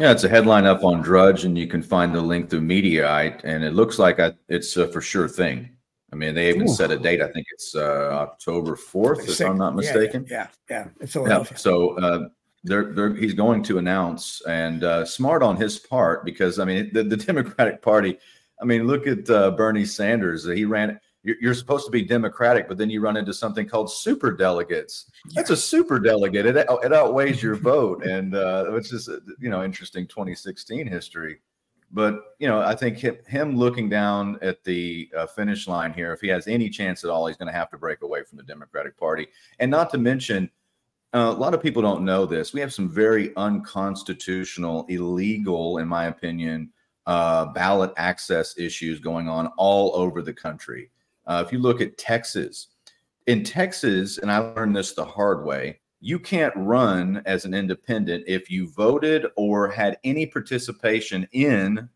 Yeah, 0.00 0.10
it's 0.10 0.24
a 0.24 0.28
headline 0.28 0.66
up 0.66 0.84
on 0.84 1.02
Drudge, 1.02 1.44
and 1.44 1.56
you 1.56 1.66
can 1.66 1.82
find 1.82 2.14
the 2.14 2.20
link 2.20 2.50
through 2.50 2.62
Mediaite, 2.62 3.40
and 3.44 3.64
it 3.64 3.74
looks 3.74 3.98
like 3.98 4.18
a, 4.18 4.36
it's 4.48 4.76
a 4.76 4.88
for 4.88 5.00
sure 5.00 5.28
thing. 5.28 5.73
I 6.14 6.16
mean, 6.16 6.32
they 6.32 6.48
even 6.48 6.68
Ooh. 6.68 6.72
set 6.72 6.92
a 6.92 6.96
date. 6.96 7.20
I 7.20 7.26
think 7.26 7.48
it's 7.50 7.74
uh, 7.74 8.10
October 8.12 8.76
fourth, 8.76 9.28
if 9.28 9.40
I'm 9.40 9.58
not 9.58 9.74
mistaken. 9.74 10.24
Yeah, 10.30 10.46
yeah, 10.70 10.86
yeah. 11.00 11.16
Yeah. 11.26 11.42
So 11.56 11.98
uh, 11.98 12.28
they're, 12.62 12.92
they're, 12.92 13.12
he's 13.16 13.34
going 13.34 13.64
to 13.64 13.78
announce, 13.78 14.40
and 14.46 14.84
uh, 14.84 15.04
smart 15.04 15.42
on 15.42 15.56
his 15.56 15.76
part 15.80 16.24
because 16.24 16.60
I 16.60 16.66
mean, 16.66 16.90
the, 16.92 17.02
the 17.02 17.16
Democratic 17.32 17.82
Party. 17.82 18.16
I 18.62 18.64
mean, 18.64 18.86
look 18.86 19.08
at 19.08 19.28
uh, 19.28 19.50
Bernie 19.50 19.84
Sanders. 19.84 20.44
He 20.44 20.64
ran. 20.64 21.00
You're, 21.24 21.36
you're 21.40 21.54
supposed 21.54 21.84
to 21.86 21.90
be 21.90 22.02
Democratic, 22.02 22.68
but 22.68 22.78
then 22.78 22.90
you 22.90 23.00
run 23.00 23.16
into 23.16 23.34
something 23.34 23.66
called 23.66 23.90
super 23.90 24.30
delegates. 24.30 25.10
That's 25.34 25.50
a 25.50 25.56
super 25.56 25.98
delegate. 25.98 26.46
It, 26.46 26.56
it 26.56 26.92
outweighs 26.92 27.42
your 27.42 27.56
vote, 27.56 28.04
and 28.04 28.36
uh, 28.36 28.66
it's 28.76 28.90
just 28.90 29.10
you 29.40 29.50
know 29.50 29.64
interesting 29.64 30.06
2016 30.06 30.86
history. 30.86 31.40
But 31.94 32.34
you 32.40 32.48
know, 32.48 32.60
I 32.60 32.74
think 32.74 32.98
him, 32.98 33.56
looking 33.56 33.88
down 33.88 34.36
at 34.42 34.64
the 34.64 35.08
uh, 35.16 35.26
finish 35.26 35.68
line 35.68 35.92
here, 35.92 36.12
if 36.12 36.20
he 36.20 36.26
has 36.28 36.48
any 36.48 36.68
chance 36.68 37.04
at 37.04 37.10
all, 37.10 37.28
he's 37.28 37.36
going 37.36 37.50
to 37.50 37.56
have 37.56 37.70
to 37.70 37.78
break 37.78 38.02
away 38.02 38.24
from 38.24 38.36
the 38.36 38.42
Democratic 38.42 38.98
Party. 38.98 39.28
And 39.60 39.70
not 39.70 39.90
to 39.90 39.98
mention, 39.98 40.50
uh, 41.14 41.32
a 41.34 41.38
lot 41.38 41.54
of 41.54 41.62
people 41.62 41.82
don't 41.82 42.04
know 42.04 42.26
this. 42.26 42.52
We 42.52 42.60
have 42.60 42.74
some 42.74 42.88
very 42.88 43.34
unconstitutional, 43.36 44.86
illegal, 44.88 45.78
in 45.78 45.86
my 45.86 46.06
opinion, 46.06 46.70
uh, 47.06 47.46
ballot 47.46 47.92
access 47.96 48.58
issues 48.58 48.98
going 48.98 49.28
on 49.28 49.46
all 49.56 49.94
over 49.94 50.20
the 50.20 50.34
country. 50.34 50.90
Uh, 51.28 51.44
if 51.46 51.52
you 51.52 51.60
look 51.60 51.80
at 51.80 51.96
Texas, 51.96 52.68
in 53.28 53.44
Texas, 53.44 54.18
and 54.18 54.32
I 54.32 54.38
learned 54.38 54.74
this 54.74 54.94
the 54.94 55.04
hard 55.04 55.44
way, 55.44 55.78
you 56.04 56.18
can't 56.18 56.52
run 56.54 57.22
as 57.24 57.46
an 57.46 57.54
independent 57.54 58.24
if 58.26 58.50
you 58.50 58.68
voted 58.68 59.24
or 59.36 59.70
had 59.70 59.96
any 60.04 60.26
participation 60.26 61.26
in 61.32 61.88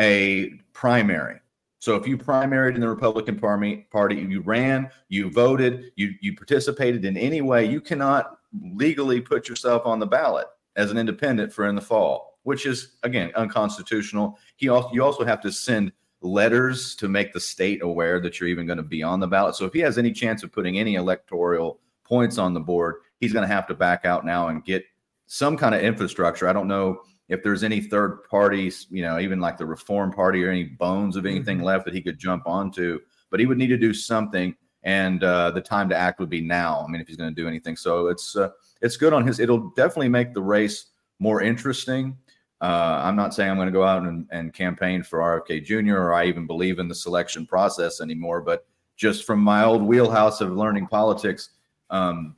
a 0.00 0.48
primary. 0.72 1.38
So 1.78 1.94
if 1.96 2.06
you 2.06 2.16
primaried 2.16 2.74
in 2.74 2.80
the 2.80 2.88
Republican 2.88 3.38
Party, 3.38 3.86
party, 3.92 4.14
you 4.16 4.40
ran, 4.40 4.90
you 5.10 5.30
voted, 5.30 5.92
you 5.96 6.14
you 6.22 6.34
participated 6.36 7.04
in 7.04 7.18
any 7.18 7.42
way, 7.42 7.66
you 7.66 7.82
cannot 7.82 8.38
legally 8.74 9.20
put 9.20 9.46
yourself 9.46 9.82
on 9.84 9.98
the 9.98 10.06
ballot 10.06 10.46
as 10.76 10.90
an 10.90 10.96
independent 10.96 11.52
for 11.52 11.68
in 11.68 11.74
the 11.74 11.82
fall, 11.82 12.38
which 12.44 12.64
is 12.64 12.96
again 13.02 13.30
unconstitutional. 13.36 14.38
He 14.56 14.70
also 14.70 14.88
you 14.94 15.04
also 15.04 15.26
have 15.26 15.42
to 15.42 15.52
send 15.52 15.92
letters 16.22 16.96
to 16.96 17.08
make 17.08 17.34
the 17.34 17.40
state 17.40 17.82
aware 17.82 18.20
that 18.20 18.40
you're 18.40 18.48
even 18.48 18.64
going 18.64 18.78
to 18.78 18.82
be 18.82 19.02
on 19.02 19.20
the 19.20 19.28
ballot. 19.28 19.54
So 19.54 19.66
if 19.66 19.74
he 19.74 19.80
has 19.80 19.98
any 19.98 20.12
chance 20.12 20.42
of 20.42 20.50
putting 20.50 20.78
any 20.78 20.94
electoral 20.94 21.78
points 22.04 22.38
on 22.38 22.54
the 22.54 22.60
board, 22.60 22.94
he's 23.20 23.32
going 23.32 23.46
to 23.46 23.52
have 23.52 23.66
to 23.68 23.74
back 23.74 24.04
out 24.04 24.24
now 24.24 24.48
and 24.48 24.64
get 24.64 24.84
some 25.26 25.56
kind 25.56 25.74
of 25.74 25.82
infrastructure. 25.82 26.48
I 26.48 26.52
don't 26.52 26.68
know 26.68 27.02
if 27.28 27.42
there's 27.42 27.62
any 27.62 27.80
third 27.80 28.24
parties, 28.24 28.86
you 28.90 29.02
know, 29.02 29.18
even 29.18 29.40
like 29.40 29.58
the 29.58 29.66
Reform 29.66 30.12
Party 30.12 30.42
or 30.44 30.50
any 30.50 30.64
bones 30.64 31.16
of 31.16 31.26
anything 31.26 31.58
mm-hmm. 31.58 31.66
left 31.66 31.84
that 31.84 31.94
he 31.94 32.00
could 32.00 32.18
jump 32.18 32.46
onto, 32.46 32.98
but 33.30 33.40
he 33.40 33.46
would 33.46 33.58
need 33.58 33.68
to 33.68 33.76
do 33.76 33.92
something. 33.92 34.54
And 34.84 35.22
uh, 35.22 35.50
the 35.50 35.60
time 35.60 35.88
to 35.90 35.96
act 35.96 36.20
would 36.20 36.30
be 36.30 36.40
now. 36.40 36.84
I 36.86 36.90
mean, 36.90 37.00
if 37.00 37.08
he's 37.08 37.16
going 37.16 37.34
to 37.34 37.40
do 37.40 37.48
anything, 37.48 37.76
so 37.76 38.06
it's 38.06 38.36
uh, 38.36 38.50
it's 38.80 38.96
good 38.96 39.12
on 39.12 39.26
his. 39.26 39.40
It'll 39.40 39.70
definitely 39.70 40.08
make 40.08 40.32
the 40.32 40.40
race 40.40 40.86
more 41.18 41.42
interesting. 41.42 42.16
Uh, 42.60 43.02
I'm 43.04 43.16
not 43.16 43.34
saying 43.34 43.50
I'm 43.50 43.56
going 43.56 43.66
to 43.66 43.72
go 43.72 43.84
out 43.84 44.04
and, 44.04 44.26
and 44.30 44.54
campaign 44.54 45.02
for 45.02 45.18
RFK 45.18 45.64
Jr. 45.64 45.96
or 45.96 46.14
I 46.14 46.26
even 46.26 46.46
believe 46.46 46.78
in 46.78 46.88
the 46.88 46.94
selection 46.94 47.44
process 47.44 48.00
anymore, 48.00 48.40
but 48.40 48.66
just 48.96 49.24
from 49.24 49.40
my 49.40 49.64
old 49.64 49.82
wheelhouse 49.82 50.40
of 50.40 50.52
learning 50.52 50.86
politics, 50.86 51.50
um, 51.90 52.34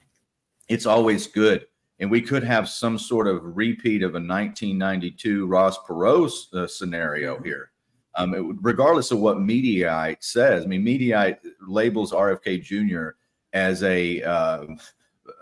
it's 0.71 0.87
always 0.87 1.27
good. 1.27 1.67
And 1.99 2.11
we 2.11 2.23
could 2.23 2.45
have 2.45 2.69
some 2.69 2.97
sort 2.97 3.27
of 3.27 3.41
repeat 3.43 4.03
of 4.03 4.13
a 4.13 4.23
1992 4.23 5.47
Ross 5.47 5.77
Perot 5.87 6.55
uh, 6.55 6.67
scenario 6.67 7.39
here. 7.43 7.73
Um, 8.15 8.35
it, 8.35 8.43
regardless 8.63 9.11
of 9.11 9.19
what 9.19 9.37
Mediaite 9.37 10.23
says, 10.23 10.65
I 10.65 10.67
mean, 10.67 10.83
Mediaite 10.83 11.39
labels 11.61 12.13
RFK 12.13 12.63
Jr. 12.63 13.11
as 13.53 13.83
a 13.83 14.23
uh, 14.23 14.65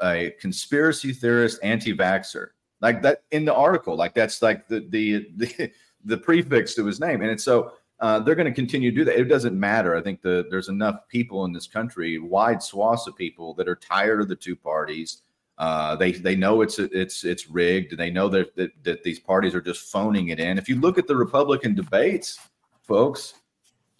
a 0.02 0.34
conspiracy 0.40 1.12
theorist, 1.12 1.60
anti-vaxxer, 1.62 2.48
like 2.80 3.00
that 3.02 3.22
in 3.30 3.44
the 3.44 3.54
article. 3.54 3.96
Like 3.96 4.14
that's 4.14 4.42
like 4.42 4.68
the 4.68 4.80
the 4.90 5.28
the, 5.36 5.70
the 6.04 6.18
prefix 6.18 6.74
to 6.74 6.84
his 6.84 7.00
name, 7.00 7.22
and 7.22 7.30
it's 7.30 7.44
so 7.44 7.72
uh, 8.00 8.20
they're 8.20 8.34
going 8.34 8.46
to 8.46 8.52
continue 8.52 8.90
to 8.90 8.96
do 8.96 9.04
that. 9.04 9.18
It 9.18 9.24
doesn't 9.24 9.58
matter. 9.58 9.96
I 9.96 10.00
think 10.00 10.22
the, 10.22 10.46
there's 10.50 10.68
enough 10.68 11.08
people 11.08 11.44
in 11.44 11.52
this 11.52 11.66
country, 11.66 12.18
wide 12.18 12.62
swaths 12.62 13.06
of 13.06 13.16
people 13.16 13.54
that 13.54 13.68
are 13.68 13.76
tired 13.76 14.20
of 14.20 14.28
the 14.28 14.36
two 14.36 14.54
parties. 14.54 15.22
Uh, 15.58 15.96
they 15.96 16.12
they 16.12 16.36
know 16.36 16.60
it's 16.60 16.78
it's 16.78 17.24
it's 17.24 17.50
rigged. 17.50 17.98
They 17.98 18.10
know 18.10 18.28
that, 18.28 18.54
that 18.54 18.70
that 18.84 19.02
these 19.02 19.18
parties 19.18 19.56
are 19.56 19.60
just 19.60 19.90
phoning 19.90 20.28
it 20.28 20.38
in. 20.38 20.56
If 20.56 20.68
you 20.68 20.76
look 20.80 20.98
at 20.98 21.08
the 21.08 21.16
Republican 21.16 21.74
debates, 21.74 22.38
folks, 22.82 23.34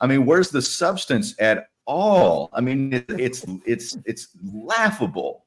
I 0.01 0.07
mean, 0.07 0.25
where's 0.25 0.51
the 0.51 0.63
substance 0.63 1.35
at 1.41 1.71
all? 1.85 2.51
I 2.53 2.61
mean, 2.61 2.93
it, 2.93 3.07
it's 3.09 3.45
it's 3.67 3.99
it's 4.05 4.29
laughable. 4.53 5.47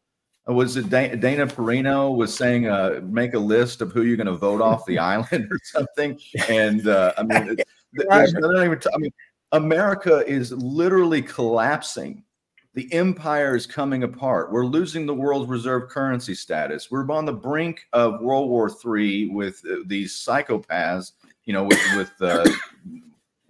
Uh, 0.49 0.53
was 0.53 0.77
it 0.77 0.89
Dana 0.89 1.47
Perino 1.47 2.15
was 2.15 2.35
saying, 2.35 2.67
uh, 2.67 3.01
make 3.03 3.33
a 3.33 3.39
list 3.39 3.81
of 3.81 3.91
who 3.91 4.03
you're 4.03 4.17
going 4.17 4.27
to 4.27 4.33
vote 4.33 4.61
off 4.61 4.85
the 4.85 4.99
island 5.13 5.47
or 5.51 5.59
something. 5.63 6.19
And 6.49 6.87
uh, 6.87 7.13
I 7.17 7.23
mean, 7.23 7.57
even, 7.95 8.81
I 8.93 8.97
mean, 8.97 9.11
America 9.51 10.23
is 10.27 10.51
literally 10.51 11.21
collapsing. 11.21 12.23
The 12.73 12.91
empire 12.93 13.55
is 13.55 13.67
coming 13.67 14.03
apart. 14.03 14.51
We're 14.51 14.65
losing 14.65 15.05
the 15.05 15.13
world's 15.13 15.49
reserve 15.49 15.89
currency 15.89 16.33
status. 16.33 16.89
We're 16.89 17.09
on 17.11 17.25
the 17.25 17.33
brink 17.33 17.81
of 17.91 18.21
World 18.21 18.49
War 18.49 18.69
III 18.69 19.29
with 19.29 19.61
uh, 19.69 19.77
these 19.85 20.13
psychopaths. 20.13 21.11
You 21.43 21.53
know, 21.53 21.65
with 21.65 21.79
with 21.97 22.11
uh, 22.21 22.49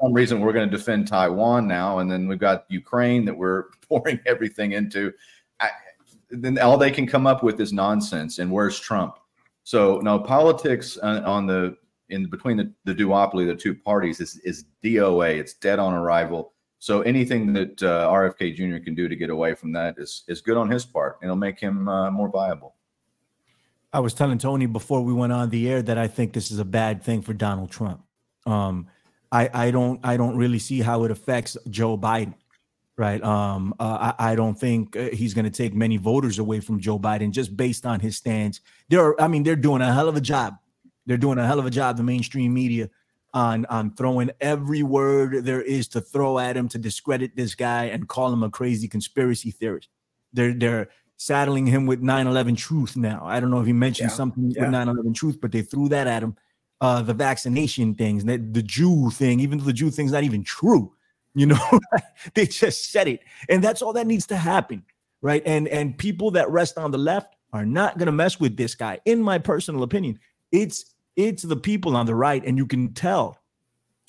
some 0.01 0.13
reason 0.13 0.39
we're 0.39 0.53
going 0.53 0.69
to 0.69 0.75
defend 0.75 1.07
Taiwan 1.07 1.67
now, 1.67 1.99
and 1.99 2.11
then 2.11 2.27
we've 2.27 2.39
got 2.39 2.65
Ukraine 2.69 3.25
that 3.25 3.37
we're 3.37 3.65
pouring 3.87 4.19
everything 4.25 4.71
into. 4.71 5.13
Then 6.31 6.57
all 6.59 6.77
they 6.77 6.91
can 6.91 7.05
come 7.05 7.27
up 7.27 7.43
with 7.43 7.59
is 7.59 7.73
nonsense. 7.73 8.39
And 8.39 8.51
where's 8.51 8.79
Trump? 8.79 9.17
So 9.63 9.99
no 9.99 10.17
politics 10.19 10.97
on, 10.97 11.23
on 11.25 11.45
the 11.45 11.77
in 12.09 12.29
between 12.29 12.57
the, 12.57 12.73
the 12.83 12.93
duopoly, 12.93 13.47
the 13.47 13.55
two 13.55 13.75
parties 13.75 14.19
is 14.19 14.37
is 14.43 14.65
DOA. 14.83 15.37
It's 15.37 15.53
dead 15.53 15.79
on 15.79 15.93
arrival. 15.93 16.53
So 16.79 17.01
anything 17.01 17.53
that 17.53 17.81
uh, 17.83 18.09
RFK 18.09 18.55
Jr. 18.55 18.83
can 18.83 18.95
do 18.95 19.07
to 19.07 19.15
get 19.15 19.29
away 19.29 19.53
from 19.53 19.71
that 19.73 19.95
is 19.97 20.23
is 20.27 20.41
good 20.41 20.57
on 20.57 20.69
his 20.69 20.85
part. 20.85 21.19
It'll 21.21 21.35
make 21.35 21.59
him 21.59 21.87
uh, 21.87 22.11
more 22.11 22.29
viable. 22.29 22.75
I 23.93 23.99
was 23.99 24.13
telling 24.13 24.37
Tony 24.37 24.67
before 24.67 25.01
we 25.01 25.13
went 25.13 25.33
on 25.33 25.49
the 25.49 25.69
air 25.69 25.81
that 25.81 25.97
I 25.97 26.07
think 26.07 26.33
this 26.33 26.49
is 26.49 26.59
a 26.59 26.65
bad 26.65 27.03
thing 27.03 27.21
for 27.21 27.33
Donald 27.33 27.71
Trump. 27.71 28.01
Um, 28.45 28.87
I, 29.31 29.49
I 29.53 29.71
don't 29.71 29.99
I 30.03 30.17
don't 30.17 30.37
really 30.37 30.59
see 30.59 30.79
how 30.81 31.03
it 31.03 31.11
affects 31.11 31.57
Joe 31.69 31.97
Biden, 31.97 32.33
right? 33.01 33.21
Um, 33.23 33.73
uh, 33.79 34.13
I, 34.19 34.31
I 34.31 34.35
don't 34.35 34.53
think 34.53 34.95
uh, 34.95 35.09
he's 35.09 35.33
going 35.33 35.45
to 35.45 35.51
take 35.51 35.73
many 35.73 35.97
voters 35.97 36.37
away 36.37 36.59
from 36.59 36.79
Joe 36.79 36.99
Biden 36.99 37.31
just 37.31 37.57
based 37.57 37.83
on 37.83 37.99
his 37.99 38.15
stance. 38.15 38.61
They're 38.89 39.19
I 39.19 39.27
mean 39.27 39.41
they're 39.41 39.55
doing 39.55 39.81
a 39.81 39.91
hell 39.91 40.07
of 40.07 40.15
a 40.15 40.21
job. 40.21 40.53
They're 41.07 41.17
doing 41.17 41.39
a 41.39 41.47
hell 41.47 41.57
of 41.57 41.65
a 41.65 41.71
job. 41.71 41.97
The 41.97 42.03
mainstream 42.03 42.53
media 42.53 42.91
on 43.33 43.65
on 43.65 43.95
throwing 43.95 44.29
every 44.39 44.83
word 44.83 45.45
there 45.45 45.63
is 45.63 45.87
to 45.89 45.99
throw 45.99 46.37
at 46.37 46.55
him 46.55 46.69
to 46.69 46.77
discredit 46.77 47.35
this 47.35 47.55
guy 47.55 47.85
and 47.85 48.07
call 48.07 48.31
him 48.31 48.43
a 48.43 48.51
crazy 48.51 48.87
conspiracy 48.87 49.49
theorist. 49.49 49.89
They're 50.31 50.53
they're 50.53 50.89
saddling 51.17 51.65
him 51.65 51.87
with 51.87 52.03
9/11 52.03 52.55
truth 52.55 52.95
now. 52.95 53.23
I 53.25 53.39
don't 53.39 53.49
know 53.49 53.61
if 53.61 53.65
he 53.65 53.73
mentioned 53.73 54.11
yeah, 54.11 54.15
something 54.15 54.51
yeah. 54.51 54.61
with 54.61 54.73
9/11 54.73 55.15
truth, 55.15 55.41
but 55.41 55.51
they 55.51 55.63
threw 55.63 55.89
that 55.89 56.05
at 56.05 56.21
him 56.21 56.37
uh, 56.81 57.01
the 57.01 57.13
vaccination 57.13 57.95
things, 57.95 58.25
the, 58.25 58.37
the 58.37 58.61
Jew 58.61 59.09
thing, 59.11 59.39
even 59.39 59.57
though 59.57 59.65
the 59.65 59.73
Jew 59.73 59.89
thing's 59.89 60.11
not 60.11 60.23
even 60.23 60.43
true. 60.43 60.93
You 61.33 61.47
know, 61.47 61.79
they 62.33 62.45
just 62.45 62.91
said 62.91 63.07
it, 63.07 63.21
and 63.49 63.63
that's 63.63 63.81
all 63.81 63.93
that 63.93 64.07
needs 64.07 64.27
to 64.27 64.35
happen, 64.35 64.83
right? 65.21 65.41
And 65.45 65.67
and 65.67 65.97
people 65.97 66.31
that 66.31 66.49
rest 66.49 66.77
on 66.77 66.91
the 66.91 66.97
left 66.97 67.35
are 67.53 67.65
not 67.65 67.97
going 67.97 68.07
to 68.07 68.11
mess 68.11 68.39
with 68.39 68.57
this 68.57 68.75
guy. 68.75 68.99
In 69.05 69.21
my 69.21 69.37
personal 69.37 69.83
opinion, 69.83 70.19
it's 70.51 70.93
it's 71.15 71.43
the 71.43 71.55
people 71.55 71.95
on 71.95 72.05
the 72.05 72.15
right, 72.15 72.43
and 72.45 72.57
you 72.57 72.65
can 72.65 72.93
tell 72.93 73.37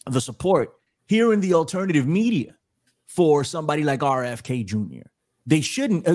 the 0.07 0.21
support 0.21 0.73
here 1.07 1.33
in 1.33 1.41
the 1.41 1.55
alternative 1.55 2.07
media 2.07 2.57
for 3.07 3.45
somebody 3.45 3.85
like 3.85 4.01
RFK 4.01 4.65
Jr. 4.65 5.07
They 5.47 5.61
shouldn't. 5.61 6.07
Uh, 6.07 6.15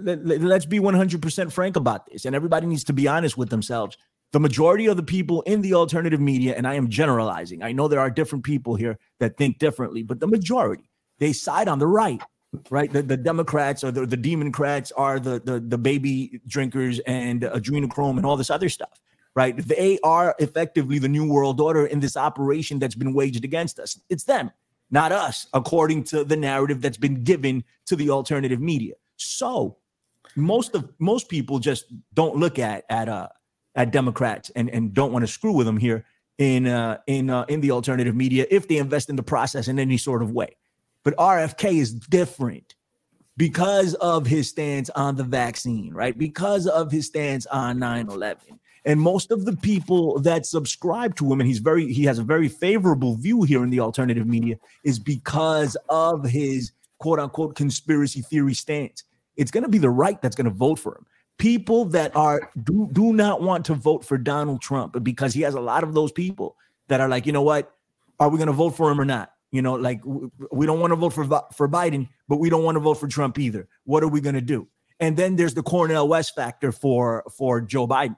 let's 0.00 0.66
be 0.66 0.80
100% 0.80 1.52
frank 1.52 1.76
about 1.76 2.06
this, 2.06 2.24
and 2.24 2.34
everybody 2.34 2.66
needs 2.66 2.84
to 2.84 2.92
be 2.92 3.06
honest 3.06 3.36
with 3.36 3.50
themselves 3.50 3.96
the 4.32 4.40
majority 4.40 4.86
of 4.86 4.96
the 4.96 5.02
people 5.02 5.42
in 5.42 5.60
the 5.60 5.74
alternative 5.74 6.20
media, 6.20 6.54
and 6.56 6.66
I 6.66 6.74
am 6.74 6.88
generalizing, 6.88 7.62
I 7.62 7.72
know 7.72 7.86
there 7.86 8.00
are 8.00 8.10
different 8.10 8.44
people 8.44 8.74
here 8.74 8.98
that 9.20 9.36
think 9.36 9.58
differently, 9.58 10.02
but 10.02 10.20
the 10.20 10.26
majority, 10.26 10.90
they 11.18 11.32
side 11.32 11.68
on 11.68 11.78
the 11.78 11.86
right, 11.86 12.20
right? 12.70 12.90
The, 12.90 13.02
the 13.02 13.16
Democrats 13.16 13.84
or 13.84 13.90
the, 13.90 14.06
the 14.06 14.16
Democrats 14.16 14.90
are 14.92 15.20
the, 15.20 15.40
the, 15.44 15.60
the 15.60 15.78
baby 15.78 16.40
drinkers 16.46 16.98
and 17.00 17.42
adrenochrome 17.42 18.16
and 18.16 18.24
all 18.24 18.36
this 18.38 18.50
other 18.50 18.70
stuff, 18.70 19.00
right? 19.34 19.56
They 19.56 19.98
are 20.02 20.34
effectively 20.38 20.98
the 20.98 21.08
new 21.08 21.30
world 21.30 21.60
order 21.60 21.86
in 21.86 22.00
this 22.00 22.16
operation 22.16 22.78
that's 22.78 22.94
been 22.94 23.12
waged 23.12 23.44
against 23.44 23.78
us. 23.78 24.00
It's 24.08 24.24
them, 24.24 24.50
not 24.90 25.12
us, 25.12 25.46
according 25.52 26.04
to 26.04 26.24
the 26.24 26.36
narrative 26.36 26.80
that's 26.80 26.96
been 26.96 27.22
given 27.22 27.64
to 27.86 27.96
the 27.96 28.08
alternative 28.08 28.60
media. 28.60 28.94
So 29.16 29.76
most 30.36 30.74
of 30.74 30.88
most 30.98 31.28
people 31.28 31.58
just 31.58 31.84
don't 32.14 32.36
look 32.36 32.58
at 32.58 32.84
at 32.88 33.08
uh 33.08 33.28
at 33.74 33.90
Democrats 33.92 34.50
and, 34.50 34.68
and 34.70 34.92
don't 34.92 35.12
want 35.12 35.22
to 35.22 35.30
screw 35.30 35.52
with 35.52 35.66
them 35.66 35.76
here 35.76 36.04
in 36.38 36.66
uh, 36.66 36.98
in 37.06 37.30
uh, 37.30 37.44
in 37.48 37.60
the 37.60 37.70
alternative 37.70 38.14
media 38.14 38.46
if 38.50 38.68
they 38.68 38.78
invest 38.78 39.08
in 39.08 39.16
the 39.16 39.22
process 39.22 39.68
in 39.68 39.78
any 39.78 39.96
sort 39.96 40.22
of 40.22 40.32
way. 40.32 40.56
But 41.04 41.16
RFK 41.16 41.78
is 41.78 41.92
different 41.92 42.74
because 43.36 43.94
of 43.94 44.26
his 44.26 44.48
stance 44.48 44.90
on 44.90 45.16
the 45.16 45.24
vaccine, 45.24 45.92
right? 45.92 46.16
Because 46.16 46.66
of 46.66 46.90
his 46.90 47.06
stance 47.06 47.46
on 47.46 47.78
9/11. 47.78 48.58
And 48.84 49.00
most 49.00 49.30
of 49.30 49.44
the 49.44 49.56
people 49.56 50.18
that 50.20 50.44
subscribe 50.44 51.14
to 51.16 51.32
him, 51.32 51.40
and 51.40 51.46
he's 51.46 51.60
very 51.60 51.92
he 51.92 52.04
has 52.04 52.18
a 52.18 52.24
very 52.24 52.48
favorable 52.48 53.16
view 53.16 53.42
here 53.42 53.62
in 53.62 53.70
the 53.70 53.80
alternative 53.80 54.26
media, 54.26 54.56
is 54.84 54.98
because 54.98 55.76
of 55.88 56.24
his 56.24 56.72
quote 56.98 57.18
unquote 57.18 57.54
conspiracy 57.54 58.22
theory 58.22 58.54
stance. 58.54 59.04
It's 59.36 59.50
going 59.50 59.62
to 59.62 59.70
be 59.70 59.78
the 59.78 59.90
right 59.90 60.20
that's 60.20 60.36
going 60.36 60.44
to 60.44 60.50
vote 60.50 60.78
for 60.78 60.96
him 60.96 61.06
people 61.42 61.84
that 61.86 62.14
are 62.14 62.52
do, 62.62 62.88
do 62.92 63.12
not 63.12 63.42
want 63.42 63.64
to 63.64 63.74
vote 63.74 64.04
for 64.04 64.16
Donald 64.16 64.62
Trump 64.62 65.02
because 65.02 65.34
he 65.34 65.40
has 65.40 65.54
a 65.54 65.60
lot 65.60 65.82
of 65.82 65.92
those 65.92 66.12
people 66.12 66.56
that 66.86 67.00
are 67.00 67.08
like, 67.08 67.26
you 67.26 67.32
know 67.32 67.42
what, 67.42 67.74
are 68.20 68.28
we 68.28 68.38
going 68.38 68.46
to 68.46 68.52
vote 68.52 68.76
for 68.76 68.88
him 68.92 69.00
or 69.00 69.04
not? 69.04 69.32
You 69.50 69.60
know, 69.60 69.74
like 69.74 70.00
we 70.04 70.66
don't 70.66 70.78
want 70.78 70.92
to 70.92 70.96
vote 70.96 71.12
for 71.12 71.24
for 71.52 71.68
Biden, 71.68 72.08
but 72.28 72.36
we 72.36 72.48
don't 72.48 72.62
want 72.62 72.76
to 72.76 72.80
vote 72.80 72.94
for 72.94 73.08
Trump 73.08 73.40
either. 73.40 73.66
What 73.84 74.04
are 74.04 74.08
we 74.08 74.20
going 74.20 74.36
to 74.36 74.40
do? 74.40 74.68
And 75.00 75.16
then 75.16 75.34
there's 75.34 75.52
the 75.52 75.64
Cornel 75.64 76.06
West 76.06 76.36
factor 76.36 76.70
for 76.70 77.24
for 77.36 77.60
Joe 77.60 77.88
Biden. 77.88 78.16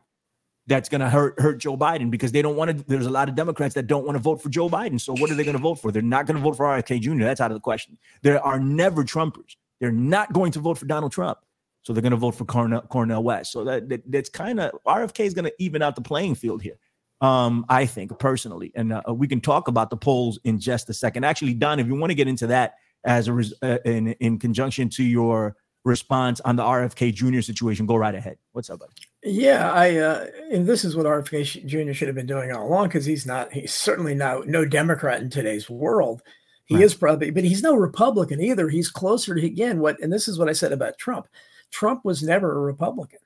That's 0.67 0.91
going 0.91 1.01
to 1.01 1.09
hurt 1.09 1.41
hurt 1.41 1.59
Joe 1.59 1.79
Biden 1.79 2.11
because 2.11 2.31
they 2.31 2.43
don't 2.43 2.57
want 2.57 2.77
to. 2.77 2.85
There's 2.87 3.07
a 3.07 3.11
lot 3.11 3.31
of 3.31 3.35
Democrats 3.35 3.75
that 3.75 3.87
don't 3.87 4.05
want 4.05 4.17
to 4.17 4.23
vote 4.23 4.43
for 4.43 4.51
Joe 4.51 4.69
Biden. 4.69 5.01
So 5.01 5.15
what 5.15 5.31
are 5.31 5.35
they 5.35 5.45
going 5.45 5.57
to 5.57 5.63
vote 5.63 5.77
for? 5.77 5.91
They're 5.91 6.03
not 6.03 6.27
going 6.27 6.37
to 6.37 6.43
vote 6.43 6.59
for 6.59 6.67
RFK 6.67 7.01
Jr. 7.01 7.25
That's 7.25 7.41
out 7.41 7.51
of 7.51 7.57
the 7.57 7.61
question. 7.61 7.97
There 8.21 8.41
are 8.41 8.61
never 8.61 9.03
Trumpers. 9.03 9.57
They're 9.81 9.91
not 9.91 10.35
going 10.35 10.53
to 10.53 10.61
vote 10.61 10.77
for 10.77 10.85
Donald 10.85 11.13
Trump. 11.13 11.39
So 11.85 11.93
they're 11.93 12.03
going 12.03 12.13
to 12.13 12.17
vote 12.17 12.35
for 12.35 12.47
Cornel, 12.47 12.81
Cornel 12.83 13.23
West. 13.23 13.53
So 13.53 13.63
that, 13.65 13.89
that 13.91 14.11
that's 14.11 14.31
kind 14.31 14.59
of 14.59 14.73
RFK 14.87 15.21
is 15.21 15.35
going 15.35 15.45
to 15.45 15.53
even 15.59 15.83
out 15.83 15.95
the 15.95 16.03
playing 16.03 16.35
field 16.35 16.63
here. 16.63 16.79
Um, 17.21 17.65
I 17.69 17.87
think 17.87 18.19
personally, 18.19 18.73
and 18.75 18.93
uh, 18.93 19.03
we 19.09 19.29
can 19.29 19.41
talk 19.41 19.69
about 19.69 19.91
the 19.91 19.97
polls 19.97 20.39
in 20.45 20.59
just 20.59 20.91
a 20.91 20.95
second. 20.95 21.25
Actually, 21.25 21.55
Don, 21.55 21.79
if 21.79 21.87
you 21.87 21.95
want 21.95 22.11
to 22.11 22.15
get 22.15 22.27
into 22.27 22.47
that 22.49 22.75
as 23.05 23.29
a 23.29 23.33
res- 23.33 23.55
uh, 23.63 23.79
in 23.85 24.09
in 24.15 24.39
conjunction 24.39 24.89
to 24.91 25.05
your 25.05 25.57
response 25.85 26.41
on 26.41 26.57
the 26.57 26.63
RFK 26.63 27.15
Jr. 27.15 27.41
situation, 27.41 27.87
go 27.87 27.97
right 27.97 28.15
ahead. 28.15 28.39
What's 28.53 28.71
up, 28.71 28.81
buddy? 28.81 28.93
Yeah, 29.23 29.71
I 29.71 29.97
uh, 29.97 30.27
and 30.51 30.67
this 30.67 30.85
is 30.85 30.97
what 30.97 31.07
RFK 31.07 31.67
Jr. 31.67 31.93
should 31.93 32.09
have 32.09 32.17
been 32.17 32.27
doing 32.27 32.51
all 32.51 32.67
along 32.67 32.89
because 32.89 33.05
he's 33.05 33.27
not. 33.27 33.53
He's 33.53 33.75
certainly 33.75 34.15
not 34.15 34.47
no 34.47 34.65
Democrat 34.65 35.21
in 35.21 35.31
today's 35.31 35.69
world. 35.69 36.23
He 36.67 36.77
right. 36.77 36.85
is 36.85 36.95
probably, 36.95 37.31
but 37.31 37.45
he's 37.45 37.63
no 37.63 37.75
Republican 37.75 38.41
either. 38.41 38.71
He's 38.71 38.89
closer 38.89 39.35
to 39.35 39.47
again 39.47 39.81
what, 39.81 40.01
and 40.01 40.13
this 40.13 40.29
is 40.29 40.39
what 40.39 40.49
I 40.49 40.53
said 40.53 40.73
about 40.73 40.99
Trump. 40.99 41.29
Trump 41.71 42.05
was 42.05 42.23
never 42.23 42.57
a 42.57 42.61
Republican. 42.61 43.21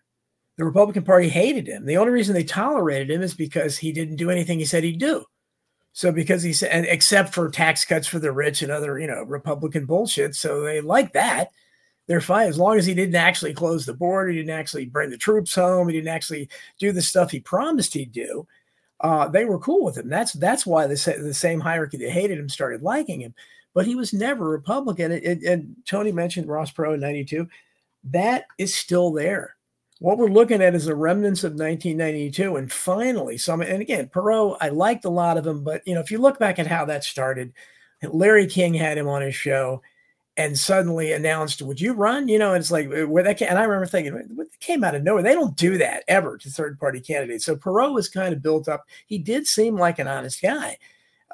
The 0.56 0.64
Republican 0.64 1.04
Party 1.04 1.28
hated 1.28 1.68
him. 1.68 1.86
The 1.86 1.96
only 1.96 2.12
reason 2.12 2.34
they 2.34 2.44
tolerated 2.44 3.10
him 3.10 3.22
is 3.22 3.34
because 3.34 3.78
he 3.78 3.92
didn't 3.92 4.16
do 4.16 4.30
anything 4.30 4.58
he 4.58 4.64
said 4.64 4.82
he'd 4.82 4.98
do. 4.98 5.24
So 5.92 6.12
because 6.12 6.42
he 6.42 6.52
said, 6.52 6.84
except 6.88 7.32
for 7.32 7.48
tax 7.48 7.84
cuts 7.84 8.06
for 8.06 8.18
the 8.18 8.32
rich 8.32 8.62
and 8.62 8.70
other, 8.70 8.98
you 8.98 9.06
know, 9.06 9.22
Republican 9.22 9.86
bullshit. 9.86 10.34
So 10.34 10.62
they 10.62 10.80
like 10.80 11.12
that. 11.12 11.50
They're 12.08 12.20
fine 12.20 12.48
as 12.48 12.58
long 12.58 12.78
as 12.78 12.86
he 12.86 12.94
didn't 12.94 13.14
actually 13.14 13.52
close 13.52 13.84
the 13.84 13.94
border, 13.94 14.30
he 14.30 14.36
didn't 14.36 14.58
actually 14.58 14.86
bring 14.86 15.10
the 15.10 15.18
troops 15.18 15.54
home, 15.54 15.88
he 15.88 15.94
didn't 15.94 16.08
actually 16.08 16.48
do 16.78 16.90
the 16.90 17.02
stuff 17.02 17.30
he 17.30 17.40
promised 17.40 17.94
he'd 17.94 18.12
do. 18.12 18.46
Uh, 19.00 19.28
they 19.28 19.44
were 19.44 19.58
cool 19.58 19.84
with 19.84 19.96
him. 19.96 20.08
That's 20.08 20.32
that's 20.32 20.66
why 20.66 20.86
the, 20.86 21.16
the 21.20 21.34
same 21.34 21.60
hierarchy 21.60 21.98
that 21.98 22.10
hated 22.10 22.38
him 22.38 22.48
started 22.48 22.82
liking 22.82 23.20
him. 23.20 23.34
But 23.74 23.86
he 23.86 23.94
was 23.94 24.12
never 24.12 24.46
a 24.46 24.50
Republican. 24.50 25.12
And, 25.12 25.42
and 25.42 25.76
Tony 25.84 26.10
mentioned 26.10 26.48
Ross 26.48 26.72
Perot 26.72 26.94
in 26.94 27.00
'92 27.00 27.46
that 28.04 28.46
is 28.58 28.74
still 28.74 29.12
there. 29.12 29.56
What 30.00 30.18
we're 30.18 30.28
looking 30.28 30.62
at 30.62 30.74
is 30.74 30.84
the 30.84 30.94
remnants 30.94 31.42
of 31.42 31.52
1992. 31.52 32.56
And 32.56 32.72
finally, 32.72 33.36
some, 33.36 33.60
and 33.60 33.82
again, 33.82 34.08
Perot, 34.08 34.56
I 34.60 34.68
liked 34.68 35.04
a 35.04 35.10
lot 35.10 35.36
of 35.36 35.44
them, 35.44 35.64
but 35.64 35.82
you 35.86 35.94
know, 35.94 36.00
if 36.00 36.10
you 36.10 36.18
look 36.18 36.38
back 36.38 36.58
at 36.58 36.68
how 36.68 36.84
that 36.84 37.02
started, 37.02 37.52
Larry 38.02 38.46
King 38.46 38.74
had 38.74 38.96
him 38.96 39.08
on 39.08 39.22
his 39.22 39.34
show 39.34 39.82
and 40.36 40.56
suddenly 40.56 41.12
announced, 41.12 41.60
Would 41.62 41.80
you 41.80 41.92
run? 41.92 42.28
You 42.28 42.38
know, 42.38 42.54
it's 42.54 42.70
like 42.70 42.88
where 42.88 43.24
that 43.24 43.38
came, 43.38 43.48
and 43.48 43.58
I 43.58 43.64
remember 43.64 43.86
thinking, 43.86 44.14
it 44.38 44.60
came 44.60 44.84
out 44.84 44.94
of 44.94 45.02
nowhere. 45.02 45.22
They 45.22 45.34
don't 45.34 45.56
do 45.56 45.76
that 45.78 46.04
ever 46.06 46.38
to 46.38 46.48
third 46.48 46.78
party 46.78 47.00
candidates. 47.00 47.44
So 47.44 47.56
Perot 47.56 47.92
was 47.92 48.08
kind 48.08 48.32
of 48.32 48.40
built 48.40 48.68
up. 48.68 48.84
He 49.08 49.18
did 49.18 49.48
seem 49.48 49.76
like 49.76 49.98
an 49.98 50.06
honest 50.06 50.40
guy. 50.40 50.78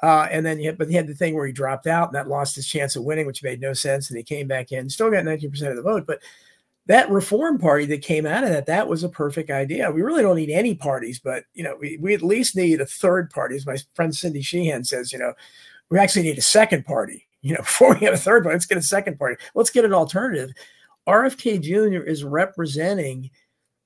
Uh, 0.01 0.27
and 0.31 0.45
then, 0.45 0.57
he 0.57 0.65
had, 0.65 0.77
but 0.77 0.89
he 0.89 0.95
had 0.95 1.07
the 1.07 1.13
thing 1.13 1.35
where 1.35 1.45
he 1.45 1.53
dropped 1.53 1.85
out 1.85 2.07
and 2.07 2.15
that 2.15 2.27
lost 2.27 2.55
his 2.55 2.67
chance 2.67 2.95
of 2.95 3.03
winning, 3.03 3.27
which 3.27 3.43
made 3.43 3.61
no 3.61 3.73
sense. 3.73 4.09
And 4.09 4.17
he 4.17 4.23
came 4.23 4.47
back 4.47 4.71
in, 4.71 4.89
still 4.89 5.11
got 5.11 5.23
19% 5.23 5.69
of 5.69 5.75
the 5.75 5.81
vote. 5.83 6.05
But 6.07 6.21
that 6.87 7.09
reform 7.09 7.57
party 7.57 7.85
that 7.85 8.01
came 8.01 8.25
out 8.25 8.43
of 8.43 8.49
that, 8.51 8.67
that 8.67 8.87
was 8.87 9.03
a 9.03 9.09
perfect 9.09 9.49
idea. 9.49 9.89
We 9.91 10.01
really 10.01 10.21
don't 10.21 10.35
need 10.35 10.51
any 10.51 10.75
parties, 10.75 11.19
but 11.19 11.45
you 11.53 11.63
know, 11.63 11.75
we, 11.79 11.97
we 11.99 12.13
at 12.13 12.21
least 12.21 12.55
need 12.55 12.79
a 12.79 12.85
third 12.85 13.31
party. 13.31 13.55
As 13.55 13.65
my 13.65 13.77
friend 13.95 14.15
Cindy 14.15 14.41
Sheehan 14.41 14.83
says, 14.83 15.11
you 15.11 15.19
know, 15.19 15.33
we 15.89 15.97
actually 15.97 16.23
need 16.23 16.37
a 16.37 16.43
second 16.43 16.85
party. 16.85 17.23
You 17.45 17.53
know, 17.53 17.61
before 17.61 17.93
we 17.93 18.07
have 18.07 18.15
a 18.15 18.17
third 18.17 18.41
party, 18.41 18.55
let's 18.55 18.65
get 18.65 18.79
a 18.79 18.81
second 18.81 19.19
party. 19.19 19.35
Let's 19.53 19.69
get 19.69 19.85
an 19.85 19.93
alternative. 19.93 20.49
RFK 21.07 21.61
Jr. 21.61 22.03
is 22.03 22.23
representing 22.23 23.29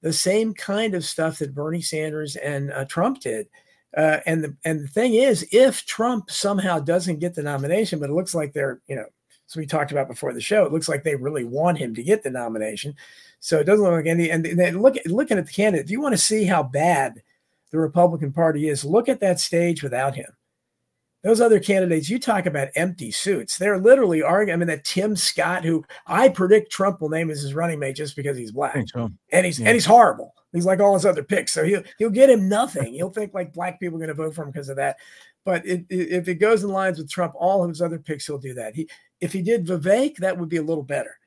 the 0.02 0.14
same 0.14 0.54
kind 0.54 0.96
of 0.96 1.04
stuff 1.04 1.40
that 1.40 1.54
Bernie 1.54 1.82
Sanders 1.82 2.38
and 2.38 2.72
uh, 2.72 2.86
Trump 2.86 3.20
did. 3.20 3.48
Uh, 3.98 4.20
and 4.26 4.44
the 4.44 4.56
and 4.64 4.80
the 4.80 4.88
thing 4.88 5.16
is, 5.16 5.46
if 5.52 5.86
Trump 5.86 6.32
somehow 6.32 6.80
doesn't 6.80 7.20
get 7.20 7.36
the 7.36 7.44
nomination, 7.44 8.00
but 8.00 8.10
it 8.10 8.14
looks 8.14 8.34
like 8.34 8.54
they're, 8.54 8.82
you 8.88 8.96
know, 8.96 9.08
as 9.50 9.56
we 9.56 9.66
talked 9.66 9.92
about 9.92 10.08
before 10.08 10.34
the 10.34 10.42
show, 10.42 10.66
it 10.66 10.72
looks 10.72 10.88
like 10.88 11.04
they 11.04 11.16
really 11.16 11.44
want 11.44 11.78
him 11.78 11.96
to 11.96 12.04
get 12.04 12.24
the 12.24 12.30
nomination. 12.30 12.96
So 13.40 13.60
it 13.60 13.64
doesn't 13.64 13.84
look 13.84 13.94
like 13.94 14.06
any. 14.06 14.30
And 14.30 14.46
then 14.46 14.82
look 14.82 14.96
looking 15.06 15.38
at 15.38 15.46
the 15.46 15.52
candidate, 15.52 15.86
if 15.86 15.92
you 15.92 16.02
want 16.02 16.14
to 16.14 16.22
see 16.22 16.46
how 16.46 16.64
bad 16.64 17.22
the 17.72 17.80
Republican 17.80 18.32
Party 18.32 18.70
is, 18.70 18.86
look 18.86 19.10
at 19.10 19.20
that 19.22 19.40
stage 19.40 19.82
without 19.82 20.16
him. 20.16 20.28
Those 21.24 21.42
other 21.42 21.60
candidates, 21.60 22.10
you 22.10 22.18
talk 22.18 22.46
about 22.46 22.70
empty 22.76 23.12
suits. 23.12 23.58
They're 23.58 23.78
literally 23.78 24.22
arguing. 24.22 24.54
I 24.54 24.58
mean, 24.58 24.70
that 24.70 24.86
Tim 24.86 25.18
Scott, 25.18 25.66
who 25.66 25.84
I 26.08 26.30
predict 26.30 26.72
Trump 26.72 27.02
will 27.02 27.10
name 27.10 27.30
as 27.30 27.42
his 27.42 27.54
running 27.54 27.80
mate 27.80 27.98
just 27.98 28.16
because 28.16 28.38
he's 28.38 28.54
black, 28.54 28.86
so. 28.88 29.10
and 29.34 29.46
he's 29.46 29.60
yeah. 29.60 29.68
and 29.68 29.74
he's 29.74 29.86
horrible. 29.86 30.34
He's 30.54 30.66
like 30.66 30.80
all 30.80 30.94
his 30.94 31.06
other 31.06 31.24
picks, 31.24 31.54
so 31.54 31.66
he'll 31.66 31.84
he'll 31.98 32.10
get 32.10 32.30
him 32.30 32.48
nothing. 32.48 32.94
He'll 32.94 33.10
think 33.10 33.34
like 33.34 33.52
black 33.52 33.80
people 33.82 33.98
are 33.98 34.00
going 34.00 34.08
to 34.08 34.14
vote 34.14 34.34
for 34.34 34.44
him 34.44 34.52
because 34.52 34.70
of 34.70 34.78
that. 34.78 34.96
But 35.44 35.66
it, 35.66 35.86
it, 35.90 36.10
if 36.12 36.28
it 36.30 36.36
goes 36.36 36.64
in 36.64 36.70
lines 36.70 37.00
with 37.00 37.10
Trump, 37.10 37.34
all 37.36 37.64
of 37.64 37.70
his 37.70 37.82
other 37.82 38.00
picks, 38.00 38.26
he'll 38.26 38.38
do 38.38 38.54
that. 38.54 38.76
He 38.76 38.90
if 39.22 39.34
he 39.34 39.42
did 39.42 39.66
Vivek, 39.66 40.18
that 40.18 40.38
would 40.38 40.50
be 40.50 40.58
a 40.58 40.64
little 40.64 40.84
better 40.84 41.20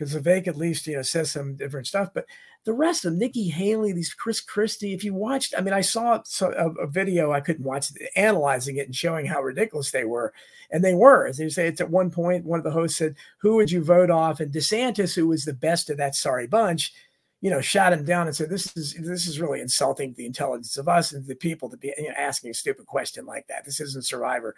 because 0.00 0.14
Vivek 0.14 0.48
at 0.48 0.56
least 0.56 0.86
you 0.86 0.96
know 0.96 1.02
says 1.02 1.30
some 1.30 1.56
different 1.56 1.86
stuff. 1.86 2.08
But 2.14 2.26
the 2.64 2.72
rest 2.72 3.04
of 3.04 3.14
Nikki 3.14 3.48
Haley, 3.48 3.92
these 3.92 4.14
Chris 4.14 4.40
Christie, 4.40 4.94
if 4.94 5.04
you 5.04 5.14
watched, 5.14 5.54
I 5.56 5.60
mean, 5.60 5.74
I 5.74 5.82
saw 5.82 6.22
a, 6.40 6.44
a, 6.46 6.86
video 6.86 7.32
I 7.32 7.40
couldn't 7.40 7.64
watch 7.64 7.88
analyzing 8.16 8.76
it 8.76 8.86
and 8.86 8.96
showing 8.96 9.26
how 9.26 9.42
ridiculous 9.42 9.90
they 9.90 10.04
were, 10.04 10.32
and 10.70 10.82
they 10.82 10.94
were. 10.94 11.26
As 11.26 11.36
they 11.36 11.48
say, 11.50 11.66
it's 11.66 11.80
at 11.80 11.90
one 11.90 12.10
point 12.10 12.46
one 12.46 12.58
of 12.58 12.64
the 12.64 12.70
hosts 12.70 12.98
said, 12.98 13.16
"Who 13.38 13.56
would 13.56 13.70
you 13.70 13.84
vote 13.84 14.10
off?" 14.10 14.40
And 14.40 14.52
DeSantis, 14.52 15.14
who 15.14 15.28
was 15.28 15.44
the 15.44 15.52
best 15.52 15.90
of 15.90 15.98
that 15.98 16.14
sorry 16.14 16.46
bunch, 16.46 16.94
you 17.42 17.50
know, 17.50 17.60
shot 17.60 17.92
him 17.92 18.04
down 18.04 18.26
and 18.26 18.34
said, 18.34 18.48
"This 18.48 18.74
is 18.76 18.94
this 18.94 19.26
is 19.26 19.40
really 19.40 19.60
insulting 19.60 20.14
the 20.14 20.26
intelligence 20.26 20.78
of 20.78 20.88
us 20.88 21.12
and 21.12 21.26
the 21.26 21.34
people 21.34 21.68
to 21.68 21.76
be 21.76 21.92
you 21.98 22.08
know, 22.08 22.14
asking 22.16 22.50
a 22.50 22.54
stupid 22.54 22.86
question 22.86 23.26
like 23.26 23.46
that. 23.48 23.66
This 23.66 23.80
isn't 23.80 24.06
Survivor." 24.06 24.54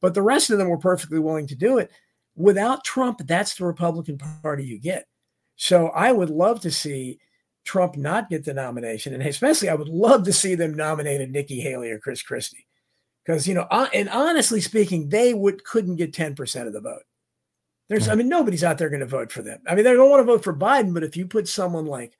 But 0.00 0.14
the 0.14 0.22
rest 0.22 0.50
of 0.50 0.58
them 0.58 0.68
were 0.68 0.78
perfectly 0.78 1.18
willing 1.18 1.46
to 1.48 1.54
do 1.54 1.78
it. 1.78 1.90
Without 2.40 2.84
Trump, 2.84 3.20
that's 3.26 3.54
the 3.54 3.66
Republican 3.66 4.18
Party 4.42 4.64
you 4.64 4.78
get. 4.78 5.06
So 5.56 5.88
I 5.88 6.10
would 6.10 6.30
love 6.30 6.60
to 6.62 6.70
see 6.70 7.18
Trump 7.64 7.96
not 7.96 8.30
get 8.30 8.44
the 8.44 8.54
nomination, 8.54 9.12
and 9.12 9.22
especially 9.22 9.68
I 9.68 9.74
would 9.74 9.90
love 9.90 10.24
to 10.24 10.32
see 10.32 10.54
them 10.54 10.74
nominated 10.74 11.30
Nikki 11.30 11.60
Haley 11.60 11.90
or 11.90 11.98
Chris 11.98 12.22
Christie, 12.22 12.66
because 13.24 13.46
you 13.46 13.54
know, 13.54 13.66
and 13.70 14.08
honestly 14.08 14.62
speaking, 14.62 15.10
they 15.10 15.34
would 15.34 15.64
couldn't 15.64 15.96
get 15.96 16.14
ten 16.14 16.34
percent 16.34 16.66
of 16.66 16.72
the 16.72 16.80
vote. 16.80 17.02
There's, 17.90 18.08
I 18.08 18.14
mean, 18.14 18.28
nobody's 18.28 18.64
out 18.64 18.78
there 18.78 18.88
going 18.88 19.00
to 19.00 19.06
vote 19.06 19.32
for 19.32 19.42
them. 19.42 19.60
I 19.66 19.74
mean, 19.74 19.84
they 19.84 19.92
don't 19.92 20.08
want 20.08 20.20
to 20.20 20.32
vote 20.32 20.44
for 20.44 20.54
Biden, 20.54 20.94
but 20.94 21.02
if 21.02 21.16
you 21.16 21.26
put 21.26 21.48
someone 21.48 21.86
like 21.86 22.16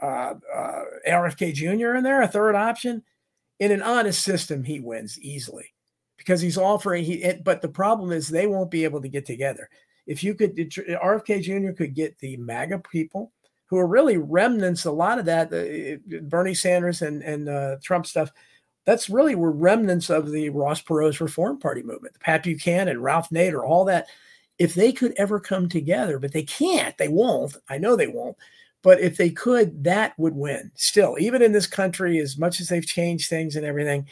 uh, 0.00 0.34
uh, 0.54 0.82
RFK 1.08 1.54
Jr. 1.54 1.94
in 1.96 2.04
there, 2.04 2.20
a 2.20 2.28
third 2.28 2.54
option, 2.54 3.02
in 3.58 3.72
an 3.72 3.82
honest 3.82 4.22
system, 4.22 4.62
he 4.62 4.78
wins 4.78 5.18
easily 5.18 5.72
because 6.20 6.42
he's 6.42 6.58
offering 6.58 7.02
he 7.02 7.14
it, 7.14 7.42
but 7.42 7.62
the 7.62 7.68
problem 7.68 8.12
is 8.12 8.28
they 8.28 8.46
won't 8.46 8.70
be 8.70 8.84
able 8.84 9.00
to 9.00 9.08
get 9.08 9.24
together. 9.24 9.70
If 10.06 10.22
you 10.22 10.34
could 10.34 10.54
rfk 10.54 11.42
jr 11.42 11.72
could 11.72 11.94
get 11.94 12.18
the 12.18 12.36
maga 12.36 12.78
people 12.78 13.32
who 13.66 13.78
are 13.78 13.86
really 13.86 14.18
remnants 14.18 14.84
a 14.84 14.90
lot 14.92 15.18
of 15.18 15.24
that 15.24 15.50
uh, 15.50 16.18
bernie 16.24 16.52
sanders 16.54 17.00
and 17.00 17.22
and 17.22 17.48
uh, 17.48 17.76
trump 17.82 18.06
stuff 18.06 18.30
that's 18.84 19.08
really 19.08 19.34
were 19.34 19.50
remnants 19.50 20.10
of 20.10 20.30
the 20.30 20.50
ross 20.50 20.82
perot's 20.82 21.22
reform 21.22 21.58
party 21.58 21.82
movement. 21.82 22.20
Pat 22.20 22.42
buchanan 22.42 23.00
ralph 23.00 23.30
nader 23.30 23.66
all 23.66 23.86
that. 23.86 24.06
If 24.58 24.74
they 24.74 24.92
could 24.92 25.14
ever 25.16 25.40
come 25.40 25.70
together 25.70 26.18
but 26.18 26.32
they 26.32 26.42
can't 26.42 26.98
they 26.98 27.08
won't 27.08 27.56
i 27.70 27.78
know 27.78 27.96
they 27.96 28.08
won't 28.08 28.36
but 28.82 29.00
if 29.00 29.16
they 29.16 29.30
could 29.30 29.84
that 29.84 30.18
would 30.18 30.34
win 30.34 30.70
still. 30.74 31.16
Even 31.18 31.40
in 31.40 31.52
this 31.52 31.66
country 31.66 32.18
as 32.18 32.36
much 32.36 32.60
as 32.60 32.68
they've 32.68 32.86
changed 32.86 33.30
things 33.30 33.56
and 33.56 33.64
everything 33.64 34.06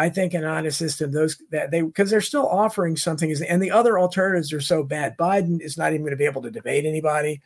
I 0.00 0.08
think 0.08 0.32
an 0.32 0.44
honest 0.46 0.78
system, 0.78 1.12
those 1.12 1.36
that 1.50 1.70
they 1.70 1.82
because 1.82 2.08
they're 2.08 2.22
still 2.22 2.48
offering 2.48 2.96
something, 2.96 3.30
and 3.46 3.62
the 3.62 3.70
other 3.70 3.98
alternatives 3.98 4.50
are 4.50 4.60
so 4.60 4.82
bad. 4.82 5.14
Biden 5.18 5.60
is 5.60 5.76
not 5.76 5.92
even 5.92 6.00
going 6.00 6.12
to 6.12 6.16
be 6.16 6.24
able 6.24 6.40
to 6.40 6.50
debate 6.50 6.86
anybody. 6.86 7.42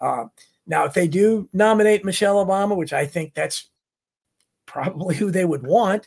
Uh, 0.00 0.26
now, 0.64 0.84
if 0.84 0.94
they 0.94 1.08
do 1.08 1.48
nominate 1.52 2.04
Michelle 2.04 2.46
Obama, 2.46 2.76
which 2.76 2.92
I 2.92 3.04
think 3.04 3.34
that's 3.34 3.68
probably 4.64 5.16
who 5.16 5.32
they 5.32 5.44
would 5.44 5.66
want, 5.66 6.06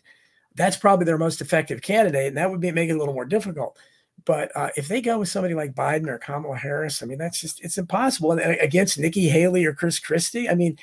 that's 0.55 0.77
probably 0.77 1.05
their 1.05 1.17
most 1.17 1.41
effective 1.41 1.81
candidate, 1.81 2.27
and 2.27 2.37
that 2.37 2.49
would 2.49 2.61
be 2.61 2.71
make 2.71 2.89
it 2.89 2.93
a 2.93 2.97
little 2.97 3.13
more 3.13 3.25
difficult. 3.25 3.77
But 4.23 4.49
uh, 4.55 4.69
if 4.77 4.87
they 4.87 5.01
go 5.01 5.19
with 5.19 5.27
somebody 5.27 5.55
like 5.55 5.73
Biden 5.73 6.07
or 6.07 6.17
Kamala 6.19 6.55
Harris, 6.55 7.03
I 7.03 7.05
mean, 7.05 7.17
that's 7.17 7.41
just 7.41 7.61
it's 7.65 7.77
impossible. 7.77 8.31
And 8.31 8.57
against 8.61 8.97
Nikki 8.97 9.27
Haley 9.27 9.65
or 9.65 9.73
Chris 9.73 9.99
Christie, 9.99 10.47
I 10.47 10.55
mean, 10.55 10.77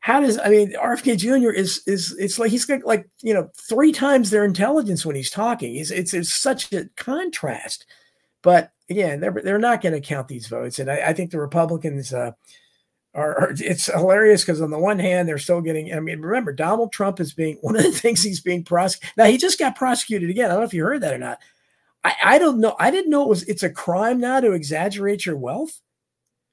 how 0.00 0.20
does 0.20 0.38
I 0.38 0.48
mean 0.48 0.72
RFK 0.72 1.18
Jr. 1.18 1.50
is 1.50 1.82
is 1.86 2.16
it's 2.18 2.38
like 2.38 2.50
he's 2.50 2.64
got 2.64 2.84
like 2.84 3.08
you 3.22 3.34
know 3.34 3.50
three 3.68 3.92
times 3.92 4.30
their 4.30 4.44
intelligence 4.44 5.04
when 5.04 5.14
he's 5.14 5.30
talking. 5.30 5.74
He's, 5.74 5.90
it's 5.90 6.14
it's 6.14 6.40
such 6.40 6.72
a 6.72 6.86
contrast. 6.96 7.86
But 8.42 8.72
again, 8.88 9.20
they're 9.20 9.38
they're 9.44 9.58
not 9.58 9.82
going 9.82 9.92
to 9.92 10.00
count 10.00 10.28
these 10.28 10.46
votes, 10.46 10.78
and 10.78 10.90
I, 10.90 11.08
I 11.08 11.12
think 11.12 11.30
the 11.30 11.40
Republicans 11.40 12.14
uh, 12.14 12.32
are, 13.14 13.38
are. 13.38 13.52
It's 13.58 13.86
hilarious 13.86 14.42
because 14.42 14.62
on 14.62 14.70
the 14.70 14.78
one 14.78 14.98
hand 14.98 15.28
they're 15.28 15.36
still 15.36 15.60
getting. 15.60 15.92
I 15.92 16.00
mean, 16.00 16.22
remember 16.22 16.54
Donald 16.54 16.92
Trump 16.92 17.20
is 17.20 17.34
being 17.34 17.56
one 17.60 17.76
of 17.76 17.82
the 17.82 17.92
things 17.92 18.22
he's 18.22 18.40
being 18.40 18.64
prosecuted. 18.64 19.12
Now 19.18 19.26
he 19.26 19.36
just 19.36 19.58
got 19.58 19.76
prosecuted 19.76 20.30
again. 20.30 20.46
I 20.46 20.54
don't 20.54 20.60
know 20.60 20.66
if 20.66 20.74
you 20.74 20.82
heard 20.82 21.02
that 21.02 21.14
or 21.14 21.18
not. 21.18 21.38
I, 22.04 22.14
I 22.24 22.38
don't 22.38 22.60
know. 22.60 22.74
I 22.78 22.90
didn't 22.90 23.10
know 23.10 23.22
it 23.22 23.28
was. 23.28 23.42
It's 23.42 23.62
a 23.62 23.70
crime 23.70 24.18
now 24.18 24.40
to 24.40 24.52
exaggerate 24.52 25.26
your 25.26 25.36
wealth. 25.36 25.78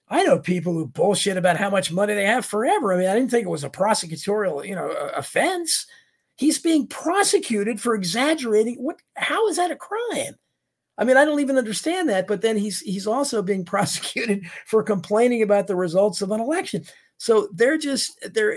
I 0.10 0.24
know 0.24 0.39
people 0.39 0.74
who 0.74 0.88
bullshit 0.88 1.38
about 1.38 1.58
how 1.58 1.70
much 1.70 1.91
money 1.91 2.13
they 2.13 2.26
have 2.26 2.46
forever. 2.46 2.93
I 2.93 2.98
mean, 2.98 3.08
I 3.08 3.13
didn't 3.13 3.30
think 3.30 3.46
it 3.46 3.52
was 3.52 3.65
a 3.65 3.70
prosecutorial, 3.70 4.65
you 4.65 4.76
know, 4.76 4.89
offense. 5.15 5.86
He's 6.38 6.60
being 6.60 6.88
prosecuted 6.88 7.82
for 7.82 7.93
exaggerating. 7.93 8.76
What? 8.76 9.02
How 9.15 9.48
is 9.48 9.58
that 9.58 9.72
a 9.72 9.76
crime? 9.76 10.36
I 10.98 11.04
mean, 11.04 11.17
I 11.17 11.26
don't 11.26 11.41
even 11.41 11.58
understand 11.58 12.10
that. 12.10 12.28
But 12.28 12.41
then 12.41 12.58
he's 12.58 12.80
he's 12.82 13.08
also 13.08 13.41
being 13.41 13.65
prosecuted 13.76 14.46
for 14.65 14.82
complaining 14.82 15.41
about 15.41 15.67
the 15.67 15.76
results 15.76 16.22
of 16.22 16.32
an 16.32 16.39
election. 16.39 16.86
So 17.17 17.50
they're 17.54 17.78
just 17.78 18.17
they're 18.34 18.56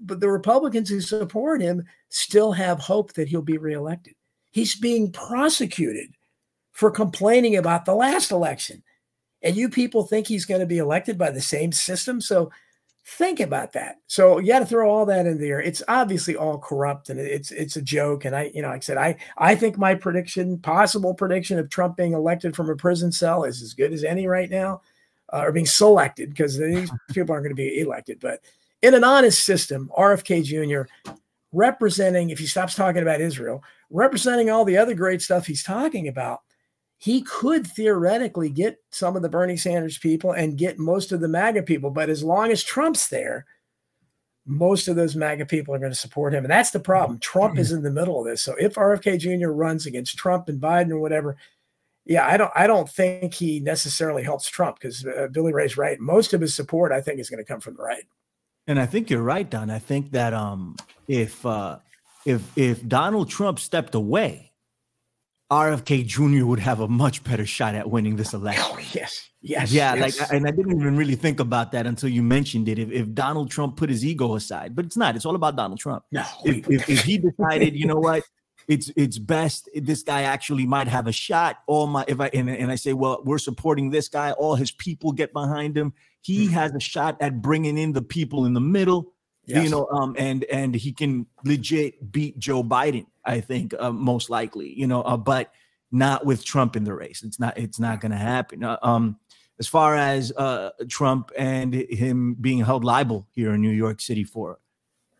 but 0.00 0.20
the 0.20 0.30
Republicans 0.30 0.88
who 0.88 1.00
support 1.00 1.60
him 1.60 1.84
still 2.08 2.52
have 2.52 2.78
hope 2.78 3.12
that 3.14 3.28
he'll 3.28 3.42
be 3.42 3.58
reelected. 3.58 4.14
He's 4.52 4.76
being 4.76 5.12
prosecuted 5.12 6.14
for 6.72 6.90
complaining 6.90 7.56
about 7.56 7.84
the 7.84 7.94
last 7.94 8.30
election 8.30 8.82
and 9.46 9.56
you 9.56 9.68
people 9.68 10.02
think 10.02 10.26
he's 10.26 10.44
going 10.44 10.60
to 10.60 10.66
be 10.66 10.78
elected 10.78 11.16
by 11.16 11.30
the 11.30 11.40
same 11.40 11.70
system. 11.70 12.20
So 12.20 12.50
think 13.04 13.38
about 13.38 13.72
that. 13.74 14.00
So 14.08 14.40
you 14.40 14.48
got 14.48 14.58
to 14.58 14.66
throw 14.66 14.90
all 14.90 15.06
that 15.06 15.24
in 15.24 15.38
there. 15.38 15.60
It's 15.60 15.84
obviously 15.86 16.34
all 16.34 16.58
corrupt 16.58 17.10
and 17.10 17.20
it's 17.20 17.52
it's 17.52 17.76
a 17.76 17.82
joke. 17.82 18.24
And 18.24 18.34
I, 18.34 18.50
you 18.52 18.60
know, 18.60 18.68
like 18.68 18.78
I 18.78 18.80
said, 18.80 18.98
I 18.98 19.16
I 19.38 19.54
think 19.54 19.78
my 19.78 19.94
prediction, 19.94 20.58
possible 20.58 21.14
prediction 21.14 21.60
of 21.60 21.70
Trump 21.70 21.96
being 21.96 22.12
elected 22.12 22.56
from 22.56 22.68
a 22.68 22.74
prison 22.74 23.12
cell 23.12 23.44
is 23.44 23.62
as 23.62 23.72
good 23.72 23.92
as 23.92 24.02
any 24.02 24.26
right 24.26 24.50
now, 24.50 24.82
uh, 25.32 25.42
or 25.44 25.52
being 25.52 25.64
selected 25.64 26.30
because 26.30 26.58
these 26.58 26.90
people 27.12 27.32
aren't 27.32 27.44
going 27.44 27.54
to 27.54 27.62
be 27.62 27.78
elected. 27.78 28.18
But 28.18 28.40
in 28.82 28.94
an 28.94 29.04
honest 29.04 29.44
system, 29.44 29.92
RFK 29.96 30.42
Jr. 30.42 31.12
representing, 31.52 32.30
if 32.30 32.40
he 32.40 32.46
stops 32.46 32.74
talking 32.74 33.02
about 33.02 33.20
Israel, 33.20 33.62
representing 33.90 34.50
all 34.50 34.64
the 34.64 34.76
other 34.76 34.94
great 34.94 35.22
stuff 35.22 35.46
he's 35.46 35.62
talking 35.62 36.08
about 36.08 36.40
he 36.98 37.22
could 37.22 37.66
theoretically 37.66 38.48
get 38.48 38.78
some 38.90 39.16
of 39.16 39.22
the 39.22 39.28
Bernie 39.28 39.56
Sanders 39.56 39.98
people 39.98 40.32
and 40.32 40.58
get 40.58 40.78
most 40.78 41.12
of 41.12 41.20
the 41.20 41.28
MAGA 41.28 41.62
people. 41.62 41.90
But 41.90 42.08
as 42.08 42.24
long 42.24 42.50
as 42.50 42.64
Trump's 42.64 43.08
there, 43.08 43.46
most 44.46 44.88
of 44.88 44.96
those 44.96 45.16
MAGA 45.16 45.46
people 45.46 45.74
are 45.74 45.78
going 45.78 45.92
to 45.92 45.98
support 45.98 46.32
him. 46.32 46.44
And 46.44 46.50
that's 46.50 46.70
the 46.70 46.80
problem. 46.80 47.18
Trump 47.18 47.58
is 47.58 47.72
in 47.72 47.82
the 47.82 47.90
middle 47.90 48.20
of 48.20 48.26
this. 48.26 48.42
So 48.42 48.54
if 48.58 48.74
RFK 48.74 49.18
Jr. 49.18 49.48
runs 49.48 49.86
against 49.86 50.16
Trump 50.16 50.48
and 50.48 50.60
Biden 50.60 50.90
or 50.90 51.00
whatever, 51.00 51.36
yeah, 52.04 52.26
I 52.26 52.36
don't 52.36 52.52
I 52.54 52.68
don't 52.68 52.88
think 52.88 53.34
he 53.34 53.58
necessarily 53.58 54.22
helps 54.22 54.48
Trump 54.48 54.78
because 54.78 55.04
uh, 55.04 55.26
Billy 55.32 55.52
Ray's 55.52 55.76
right. 55.76 55.98
Most 55.98 56.32
of 56.32 56.40
his 56.40 56.54
support, 56.54 56.92
I 56.92 57.00
think, 57.00 57.18
is 57.18 57.28
going 57.28 57.44
to 57.44 57.48
come 57.52 57.60
from 57.60 57.74
the 57.74 57.82
right. 57.82 58.04
And 58.68 58.78
I 58.78 58.86
think 58.86 59.10
you're 59.10 59.22
right, 59.22 59.48
Don. 59.48 59.70
I 59.70 59.80
think 59.80 60.12
that 60.12 60.32
um, 60.32 60.76
if 61.08 61.44
uh, 61.44 61.78
if 62.24 62.56
if 62.56 62.86
Donald 62.86 63.28
Trump 63.28 63.58
stepped 63.58 63.96
away, 63.96 64.52
RFK 65.50 66.04
Jr. 66.06 66.44
would 66.44 66.58
have 66.58 66.80
a 66.80 66.88
much 66.88 67.22
better 67.22 67.46
shot 67.46 67.74
at 67.74 67.88
winning 67.88 68.16
this 68.16 68.34
election. 68.34 68.64
Oh, 68.66 68.78
yes. 68.92 69.30
Yes. 69.40 69.72
Yeah. 69.72 69.94
Yes. 69.94 70.20
Like, 70.20 70.32
and 70.32 70.46
I 70.46 70.50
didn't 70.50 70.80
even 70.80 70.96
really 70.96 71.14
think 71.14 71.38
about 71.38 71.70
that 71.72 71.86
until 71.86 72.08
you 72.08 72.22
mentioned 72.22 72.68
it. 72.68 72.78
If, 72.78 72.90
if 72.90 73.12
Donald 73.14 73.50
Trump 73.50 73.76
put 73.76 73.88
his 73.88 74.04
ego 74.04 74.34
aside, 74.34 74.74
but 74.74 74.84
it's 74.84 74.96
not, 74.96 75.14
it's 75.14 75.24
all 75.24 75.36
about 75.36 75.54
Donald 75.54 75.78
Trump. 75.78 76.04
No. 76.10 76.24
If, 76.44 76.68
if, 76.68 76.90
if 76.90 77.04
he 77.04 77.18
decided, 77.18 77.76
you 77.76 77.86
know 77.86 77.96
what, 77.96 78.24
it's 78.68 78.90
it's 78.96 79.18
best 79.18 79.68
this 79.74 80.02
guy 80.02 80.22
actually 80.22 80.66
might 80.66 80.88
have 80.88 81.06
a 81.06 81.12
shot. 81.12 81.58
All 81.66 81.86
my 81.86 82.04
if 82.08 82.20
I 82.20 82.26
and, 82.34 82.50
and 82.50 82.70
I 82.70 82.74
say, 82.74 82.92
well, 82.92 83.22
we're 83.24 83.38
supporting 83.38 83.90
this 83.90 84.08
guy, 84.08 84.32
all 84.32 84.56
his 84.56 84.72
people 84.72 85.12
get 85.12 85.32
behind 85.32 85.76
him. 85.76 85.92
He 86.22 86.46
mm-hmm. 86.46 86.54
has 86.54 86.72
a 86.74 86.80
shot 86.80 87.16
at 87.20 87.40
bringing 87.40 87.78
in 87.78 87.92
the 87.92 88.02
people 88.02 88.44
in 88.44 88.54
the 88.54 88.60
middle 88.60 89.12
Yes. 89.46 89.64
You 89.64 89.70
know, 89.70 89.86
um, 89.90 90.16
and 90.18 90.44
and 90.44 90.74
he 90.74 90.92
can 90.92 91.26
legit 91.44 92.10
beat 92.10 92.38
Joe 92.38 92.62
Biden. 92.62 93.06
I 93.24 93.40
think 93.40 93.74
uh, 93.78 93.92
most 93.92 94.28
likely. 94.28 94.72
You 94.78 94.86
know, 94.86 95.02
uh, 95.02 95.16
but 95.16 95.52
not 95.92 96.26
with 96.26 96.44
Trump 96.44 96.76
in 96.76 96.84
the 96.84 96.94
race. 96.94 97.22
It's 97.22 97.38
not. 97.38 97.56
It's 97.56 97.78
not 97.78 98.00
going 98.00 98.12
to 98.12 98.18
happen. 98.18 98.64
Uh, 98.64 98.78
um, 98.82 99.18
as 99.58 99.66
far 99.66 99.96
as 99.96 100.32
uh, 100.32 100.70
Trump 100.88 101.30
and 101.36 101.72
him 101.72 102.34
being 102.40 102.58
held 102.58 102.84
liable 102.84 103.26
here 103.32 103.54
in 103.54 103.60
New 103.60 103.70
York 103.70 104.00
City 104.00 104.24
for 104.24 104.58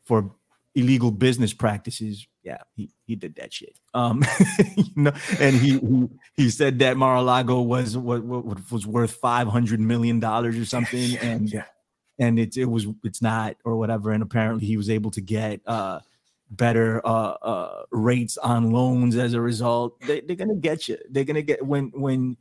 for 0.05 0.31
illegal 0.75 1.11
business 1.11 1.55
practices, 1.55 2.27
yeah, 2.43 2.59
he, 2.77 2.91
he 3.07 3.17
did 3.17 3.35
that 3.37 3.53
shit. 3.53 3.79
Um, 3.95 4.25
you 4.77 4.85
know, 4.95 5.13
and 5.41 5.57
he, 5.57 5.79
he 5.79 6.09
he 6.37 6.51
said 6.51 6.79
that 6.81 6.97
Mar-a-Lago 6.97 7.61
was 7.61 7.97
what, 7.97 8.23
what 8.23 8.71
was 8.71 8.87
worth 8.87 9.13
five 9.13 9.49
hundred 9.49 9.81
million 9.81 10.21
dollars 10.21 10.59
or 10.59 10.65
something, 10.65 11.17
and 11.19 11.51
yeah. 11.53 11.65
And 12.19 12.39
it 12.39 12.57
it 12.57 12.67
was 12.67 12.87
it's 13.05 13.23
not 13.23 13.57
or 13.65 13.77
whatever. 13.77 14.13
And 14.13 14.23
apparently 14.23 14.67
he 14.67 14.77
was 14.77 14.91
able 14.91 15.11
to 15.13 15.21
get 15.21 15.61
uh, 15.67 16.01
better 16.51 17.01
uh, 17.07 17.37
uh, 17.43 17.83
rates 17.91 18.39
on 18.39 18.71
loans 18.71 19.17
as 19.17 19.35
a 19.35 19.41
result. 19.41 20.01
They, 20.01 20.21
they're 20.21 20.37
gonna 20.37 20.57
get 20.57 20.89
you. 20.89 20.99
They're 21.11 21.25
gonna 21.25 21.43
get 21.43 21.65
when 21.65 21.93
when 21.95 22.37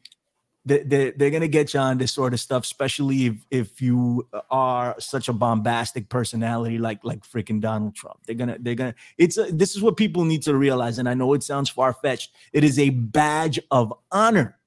they, 0.65 0.79
they, 0.79 1.11
they're 1.11 1.29
to 1.29 1.47
get 1.47 1.73
you 1.75 1.79
on 1.79 1.99
this 1.99 2.11
sort 2.11 2.33
of 2.33 2.39
stuff, 2.39 2.63
especially 2.63 3.27
if, 3.27 3.35
if 3.51 3.81
you 3.81 4.27
are 4.49 4.95
such 4.99 5.27
a 5.27 5.33
bombastic 5.33 6.09
personality 6.09 6.79
like 6.79 7.03
like 7.03 7.21
freaking 7.21 7.61
Donald 7.61 7.95
Trump. 7.95 8.17
They're 8.25 8.35
gonna 8.35 8.57
they're 8.59 8.75
gonna. 8.75 8.95
It's 9.17 9.37
a, 9.37 9.43
this 9.51 9.75
is 9.75 9.83
what 9.83 9.95
people 9.95 10.25
need 10.25 10.41
to 10.43 10.55
realize, 10.55 10.97
and 10.97 11.07
I 11.07 11.13
know 11.13 11.33
it 11.33 11.43
sounds 11.43 11.69
far 11.69 11.93
fetched. 11.93 12.31
It 12.51 12.63
is 12.63 12.79
a 12.79 12.89
badge 12.89 13.59
of 13.69 13.93
honor 14.11 14.57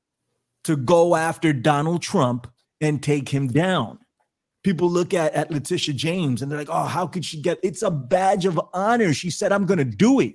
to 0.64 0.76
go 0.76 1.16
after 1.16 1.52
Donald 1.52 2.02
Trump 2.02 2.46
and 2.80 3.02
take 3.02 3.28
him 3.28 3.48
down. 3.48 3.98
People 4.62 4.90
look 4.90 5.14
at 5.14 5.32
at 5.34 5.50
Letitia 5.50 5.94
James 5.94 6.42
and 6.42 6.50
they're 6.50 6.58
like, 6.58 6.68
"Oh, 6.70 6.84
how 6.84 7.06
could 7.06 7.24
she 7.24 7.40
get?" 7.40 7.58
It's 7.62 7.82
a 7.82 7.90
badge 7.90 8.44
of 8.44 8.60
honor. 8.74 9.14
She 9.14 9.30
said, 9.30 9.52
"I'm 9.52 9.66
going 9.66 9.78
to 9.78 9.84
do 9.84 10.20
it," 10.20 10.34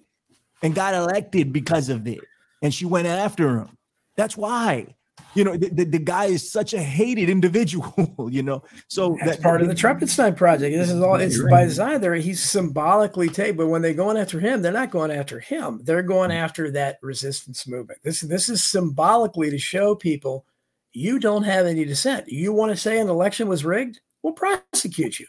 and 0.61 0.73
got 0.73 0.93
elected 0.93 1.51
because 1.51 1.89
of 1.89 2.07
it, 2.07 2.21
and 2.61 2.73
she 2.73 2.85
went 2.85 3.07
after 3.07 3.59
him. 3.59 3.77
That's 4.15 4.37
why 4.37 4.95
you 5.35 5.43
know, 5.43 5.57
the, 5.57 5.69
the, 5.69 5.83
the, 5.85 5.99
guy 5.99 6.25
is 6.25 6.51
such 6.51 6.73
a 6.73 6.81
hated 6.81 7.29
individual, 7.29 8.11
you 8.31 8.43
know. 8.43 8.63
So 8.87 9.17
that's 9.19 9.37
that, 9.37 9.43
part 9.43 9.61
of 9.61 9.67
the 9.67 9.73
Trumpenstein 9.73 10.35
project. 10.35 10.75
This 10.75 10.89
is 10.89 11.01
all 11.01 11.15
it's 11.15 11.39
right. 11.39 11.51
by 11.51 11.63
design 11.63 12.01
there. 12.01 12.13
He's 12.15 12.41
symbolically 12.41 13.29
taken, 13.29 13.57
but 13.57 13.67
when 13.67 13.81
they're 13.81 13.93
going 13.93 14.17
after 14.17 14.39
him, 14.39 14.61
they're 14.61 14.71
not 14.71 14.91
going 14.91 15.11
after 15.11 15.39
him. 15.39 15.81
They're 15.83 16.03
going 16.03 16.29
mm. 16.29 16.35
after 16.35 16.69
that 16.71 16.99
resistance 17.01 17.67
movement. 17.67 17.99
This 18.03 18.21
this 18.21 18.49
is 18.49 18.63
symbolically 18.63 19.49
to 19.49 19.57
show 19.57 19.95
people 19.95 20.45
you 20.91 21.19
don't 21.19 21.43
have 21.43 21.65
any 21.65 21.85
dissent. 21.85 22.29
You 22.29 22.53
want 22.53 22.71
to 22.71 22.77
say 22.77 22.99
an 22.99 23.09
election 23.09 23.47
was 23.47 23.65
rigged? 23.65 24.01
We'll 24.23 24.33
prosecute 24.33 25.19
you. 25.19 25.27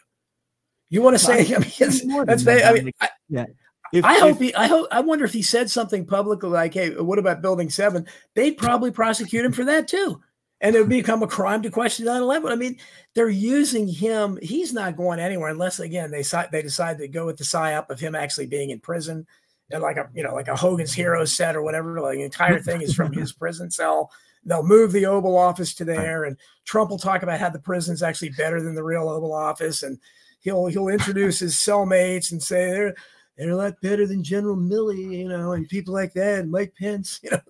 You 0.89 1.01
want 1.01 1.15
to 1.15 1.23
say, 1.23 1.53
I 1.55 1.59
mean, 1.59 2.25
that's, 2.25 2.47
I 2.47 2.73
mean, 2.73 2.91
I, 3.01 3.09
yeah. 3.29 3.45
If, 3.93 4.03
I 4.03 4.19
hope 4.19 4.31
if, 4.31 4.39
he. 4.39 4.55
I 4.55 4.67
hope. 4.67 4.87
I 4.91 4.99
wonder 5.01 5.25
if 5.25 5.33
he 5.33 5.41
said 5.41 5.69
something 5.69 6.05
publicly 6.05 6.49
like, 6.49 6.73
"Hey, 6.73 6.89
what 6.95 7.19
about 7.19 7.41
Building 7.41 7.69
7? 7.69 8.05
They'd 8.33 8.57
probably 8.57 8.91
prosecute 8.91 9.45
him 9.45 9.51
for 9.51 9.63
that 9.65 9.87
too, 9.87 10.21
and 10.59 10.75
it 10.75 10.79
would 10.79 10.89
become 10.89 11.21
a 11.23 11.27
crime 11.27 11.61
to 11.61 11.69
question 11.69 12.05
9/11. 12.05 12.51
I 12.51 12.55
mean, 12.55 12.77
they're 13.13 13.29
using 13.29 13.87
him. 13.87 14.39
He's 14.41 14.73
not 14.73 14.97
going 14.97 15.19
anywhere 15.19 15.49
unless, 15.49 15.79
again, 15.79 16.11
they 16.11 16.23
they 16.51 16.61
decide 16.61 16.97
to 16.97 17.07
go 17.07 17.25
with 17.25 17.37
the 17.37 17.43
psyop 17.43 17.89
of 17.89 17.99
him 17.99 18.15
actually 18.15 18.47
being 18.47 18.71
in 18.71 18.79
prison, 18.79 19.25
and 19.71 19.81
like 19.81 19.97
a 19.97 20.09
you 20.13 20.23
know 20.23 20.33
like 20.33 20.47
a 20.47 20.55
Hogan's 20.55 20.93
Heroes 20.93 21.35
set 21.35 21.55
or 21.55 21.61
whatever. 21.61 21.99
Like 22.01 22.17
the 22.17 22.23
entire 22.23 22.59
thing 22.59 22.81
is 22.81 22.93
from 22.93 23.13
his 23.13 23.33
prison 23.37 23.69
cell. 23.69 24.11
They'll 24.45 24.63
move 24.63 24.91
the 24.91 25.05
Oval 25.07 25.37
Office 25.37 25.73
to 25.75 25.85
there, 25.85 26.25
and 26.25 26.37
Trump 26.65 26.89
will 26.89 26.99
talk 26.99 27.23
about 27.23 27.39
how 27.39 27.49
the 27.49 27.59
prison's 27.59 28.03
actually 28.03 28.29
better 28.29 28.61
than 28.61 28.75
the 28.75 28.83
real 28.83 29.09
Oval 29.09 29.33
Office, 29.33 29.83
and 29.83 29.99
he'll 30.39 30.67
he'll 30.67 30.87
introduce 30.87 31.39
his 31.39 31.55
cellmates 31.55 32.31
and 32.31 32.41
say 32.41 32.71
they're 32.71 32.95
they're 33.37 33.51
a 33.51 33.55
lot 33.55 33.81
better 33.81 34.07
than 34.07 34.23
General 34.23 34.55
Milley, 34.55 35.19
you 35.19 35.27
know, 35.27 35.53
and 35.53 35.67
people 35.67 35.93
like 35.93 36.13
that, 36.13 36.39
and 36.39 36.51
Mike 36.51 36.73
Pence, 36.79 37.19
you 37.23 37.31
know, 37.31 37.41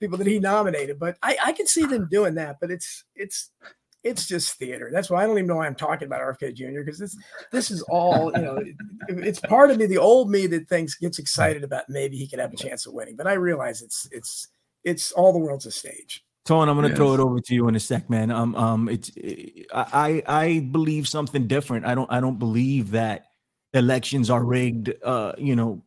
people 0.00 0.18
that 0.18 0.26
he 0.26 0.38
nominated. 0.38 0.98
But 0.98 1.16
I, 1.22 1.36
I 1.44 1.52
can 1.52 1.66
see 1.66 1.84
them 1.84 2.08
doing 2.10 2.34
that, 2.34 2.58
but 2.60 2.70
it's 2.70 3.04
it's 3.14 3.50
it's 4.02 4.26
just 4.26 4.58
theater. 4.58 4.90
That's 4.92 5.10
why 5.10 5.22
I 5.22 5.26
don't 5.26 5.38
even 5.38 5.46
know 5.46 5.56
why 5.56 5.66
I'm 5.66 5.76
talking 5.76 6.06
about 6.06 6.20
RFK 6.20 6.54
Jr. 6.54 6.80
because 6.80 6.98
this 6.98 7.16
this 7.52 7.70
is 7.70 7.82
all 7.82 8.32
you 8.34 8.42
know. 8.42 8.56
It, 8.56 8.74
it's 9.08 9.40
part 9.40 9.70
of 9.70 9.78
me, 9.78 9.86
the 9.86 9.98
old 9.98 10.30
me, 10.30 10.46
that 10.48 10.68
thinks 10.68 10.96
gets 10.96 11.18
excited 11.18 11.62
about 11.62 11.88
maybe 11.88 12.16
he 12.16 12.26
could 12.26 12.40
have 12.40 12.52
a 12.52 12.56
chance 12.56 12.86
of 12.86 12.94
winning. 12.94 13.16
But 13.16 13.28
I 13.28 13.34
realize 13.34 13.82
it's 13.82 14.08
it's 14.10 14.48
it's 14.84 15.12
all 15.12 15.32
the 15.32 15.38
world's 15.38 15.66
a 15.66 15.70
stage. 15.70 16.24
Tone, 16.44 16.68
I'm 16.68 16.74
going 16.74 16.84
to 16.84 16.88
yes. 16.90 16.98
throw 16.98 17.14
it 17.14 17.20
over 17.20 17.40
to 17.40 17.54
you 17.54 17.68
in 17.68 17.76
a 17.76 17.80
sec, 17.80 18.10
man. 18.10 18.30
Um, 18.32 18.56
um, 18.56 18.88
it's 18.88 19.12
I 19.72 20.22
I 20.26 20.68
believe 20.70 21.06
something 21.06 21.46
different. 21.46 21.86
I 21.86 21.94
don't 21.94 22.10
I 22.10 22.20
don't 22.20 22.38
believe 22.38 22.90
that 22.92 23.26
elections 23.72 24.28
are 24.28 24.44
rigged, 24.44 24.92
uh, 25.04 25.32
you 25.38 25.54
know, 25.54 25.84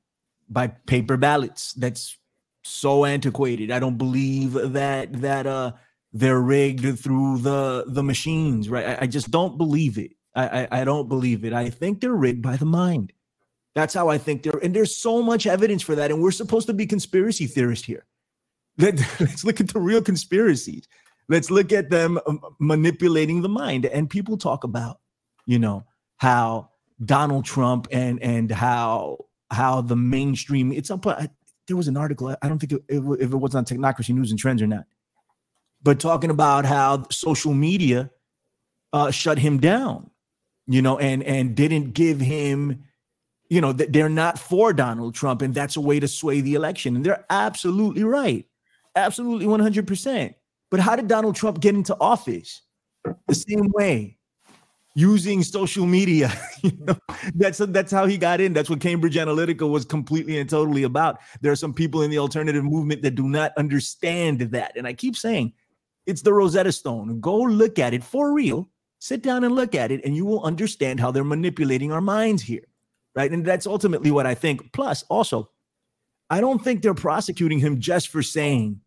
by 0.50 0.68
paper 0.68 1.18
ballots. 1.18 1.74
That's 1.74 2.18
so 2.64 3.04
antiquated. 3.04 3.70
I 3.70 3.80
don't 3.80 3.98
believe 3.98 4.54
that 4.54 5.12
that 5.22 5.46
uh 5.46 5.74
they're 6.14 6.40
rigged 6.40 7.00
through 7.00 7.40
the 7.40 7.84
the 7.88 8.04
machines, 8.04 8.70
right? 8.70 8.86
I, 8.86 8.98
I 9.02 9.08
just 9.08 9.32
don't 9.32 9.58
believe 9.58 9.98
it. 9.98 10.12
I, 10.36 10.62
I, 10.62 10.68
I 10.82 10.84
don't 10.86 11.10
believe 11.10 11.44
it. 11.44 11.54
I 11.54 11.70
think 11.70 12.00
they're 12.00 12.14
rigged 12.14 12.42
by 12.42 12.56
the 12.58 12.66
mind. 12.66 13.12
That's 13.74 13.94
how 13.94 14.08
I 14.08 14.18
think 14.18 14.44
they're, 14.44 14.60
and 14.64 14.74
there's 14.74 14.96
so 14.96 15.22
much 15.22 15.46
evidence 15.48 15.82
for 15.82 15.96
that. 15.96 16.12
And 16.12 16.22
we're 16.22 16.32
supposed 16.32 16.68
to 16.68 16.74
be 16.74 16.86
conspiracy 16.86 17.46
theorists 17.46 17.86
here. 17.86 18.06
Let, 18.78 18.96
let's 19.20 19.44
look 19.44 19.60
at 19.60 19.70
the 19.70 19.80
real 19.80 20.02
conspiracies. 20.02 20.88
Let's 21.28 21.50
look 21.50 21.72
at 21.72 21.90
them 21.90 22.20
um, 22.28 22.42
manipulating 22.60 23.42
the 23.42 23.50
mind. 23.50 23.86
And 23.86 24.10
people 24.10 24.38
talk 24.38 24.64
about, 24.64 25.00
you 25.46 25.60
know, 25.60 25.86
how 26.18 26.70
Donald 27.04 27.46
Trump 27.46 27.88
and 27.92 28.22
and 28.22 28.52
how 28.52 29.18
how 29.52 29.82
the 29.82 29.96
mainstream 29.96 30.72
it's 30.72 30.92
up. 30.92 31.04
There 31.68 31.76
was 31.76 31.88
an 31.88 31.98
article. 31.98 32.36
I 32.42 32.48
don't 32.48 32.60
think 32.60 32.74
it, 32.74 32.84
if 32.88 33.32
it 33.34 33.36
was 33.36 33.56
on 33.56 33.66
Technocracy 33.66 34.14
News 34.14 34.30
and 34.30 34.40
Trends 34.40 34.62
or 34.62 34.68
not, 34.68 34.86
but 35.82 36.00
talking 36.00 36.30
about 36.30 36.66
how 36.66 37.08
social 37.10 37.54
media 37.54 38.12
uh, 38.94 39.12
shut 39.12 39.40
him 39.40 39.60
down, 39.60 40.10
you 40.68 40.82
know, 40.82 40.98
and 41.00 41.24
and 41.24 41.56
didn't 41.56 41.94
give 41.94 42.20
him, 42.20 42.84
you 43.50 43.62
know, 43.62 43.74
that 43.74 43.94
they're 43.94 44.10
not 44.10 44.40
for 44.40 44.74
Donald 44.74 45.16
Trump, 45.16 45.42
and 45.42 45.54
that's 45.54 45.76
a 45.76 45.82
way 45.82 46.00
to 46.00 46.08
sway 46.08 46.40
the 46.42 46.54
election. 46.54 46.96
And 46.96 47.06
they're 47.06 47.26
absolutely 47.30 48.04
right, 48.04 48.46
absolutely 48.96 49.48
one 49.48 49.60
hundred 49.60 49.88
percent. 49.88 50.36
But 50.72 50.80
how 50.80 50.96
did 50.96 51.08
Donald 51.08 51.36
Trump 51.36 51.60
get 51.60 51.76
into 51.76 51.96
office? 52.00 52.62
The 53.28 53.36
same 53.36 53.70
way 53.74 54.18
using 54.96 55.44
social 55.44 55.86
media. 55.86 56.32
you 56.64 56.72
know, 56.80 56.98
that's 57.36 57.60
that's 57.60 57.92
how 57.92 58.08
he 58.08 58.18
got 58.18 58.42
in. 58.42 58.54
That's 58.54 58.70
what 58.70 58.80
Cambridge 58.80 59.16
Analytica 59.16 59.70
was 59.70 59.86
completely 59.86 60.40
and 60.40 60.50
totally 60.50 60.84
about. 60.84 61.20
There 61.42 61.52
are 61.52 61.58
some 61.58 61.74
people 61.74 62.02
in 62.02 62.10
the 62.10 62.18
alternative 62.18 62.64
movement 62.64 63.04
that 63.04 63.12
do 63.12 63.28
not 63.28 63.52
understand 63.58 64.40
that, 64.40 64.76
and 64.76 64.88
I 64.88 64.94
keep 64.94 65.16
saying 65.16 65.54
it's 66.06 66.22
the 66.22 66.34
Rosetta 66.34 66.72
Stone. 66.72 67.20
Go 67.20 67.38
look 67.38 67.78
at 67.78 67.94
it 67.94 68.04
for 68.04 68.34
real. 68.34 68.70
Sit 69.00 69.22
down 69.22 69.44
and 69.44 69.54
look 69.54 69.76
at 69.76 69.92
it, 69.92 70.04
and 70.04 70.16
you 70.16 70.26
will 70.26 70.44
understand 70.44 71.00
how 71.00 71.12
they're 71.12 71.24
manipulating 71.24 71.92
our 71.92 72.02
minds 72.02 72.42
here, 72.42 72.66
right? 73.14 73.32
And 73.32 73.46
that's 73.46 73.68
ultimately 73.68 74.10
what 74.10 74.26
I 74.26 74.34
think. 74.34 74.72
Plus, 74.72 75.04
also, 75.10 75.52
I 76.30 76.42
don't 76.42 76.64
think 76.64 76.82
they're 76.82 76.96
prosecuting 76.96 77.60
him 77.60 77.80
just 77.80 78.08
for 78.08 78.24
saying, 78.24 78.82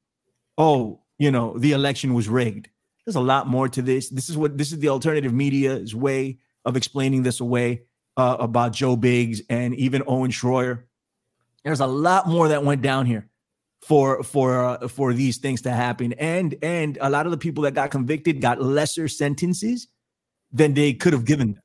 "Oh, 0.59 1.01
you 1.19 1.31
know, 1.31 1.57
the 1.57 1.73
election 1.73 2.13
was 2.13 2.29
rigged." 2.29 2.69
There's 3.07 3.17
a 3.17 3.21
lot 3.21 3.47
more 3.47 3.69
to 3.71 3.81
this. 3.81 4.11
This 4.11 4.29
is 4.29 4.37
what 4.37 4.59
this 4.59 4.71
is 4.71 4.81
the 4.81 4.91
alternative 4.91 5.33
media's 5.33 5.95
way 5.95 6.39
of 6.67 6.77
explaining 6.77 7.23
this 7.23 7.41
away 7.41 7.85
uh, 8.19 8.37
about 8.39 8.75
Joe 8.75 8.97
Biggs 8.97 9.41
and 9.49 9.75
even 9.77 10.03
Owen 10.07 10.31
Schroyer. 10.31 10.83
There's 11.65 11.81
a 11.81 11.87
lot 11.87 12.29
more 12.29 12.49
that 12.49 12.65
went 12.65 12.83
down 12.83 13.07
here 13.07 13.31
for 13.81 14.23
for 14.23 14.65
uh, 14.65 14.89
for 14.89 15.15
these 15.15 15.39
things 15.39 15.63
to 15.63 15.71
happen, 15.71 16.13
and 16.15 16.55
and 16.63 16.99
a 17.01 17.09
lot 17.09 17.27
of 17.27 17.33
the 17.33 17.39
people 17.39 17.63
that 17.63 17.75
got 17.75 17.91
convicted 17.91 18.41
got 18.41 18.61
lesser 18.61 19.09
sentences 19.09 19.89
than 20.53 20.75
they 20.75 20.93
could 20.93 21.13
have 21.13 21.25
given 21.25 21.53
them 21.53 21.63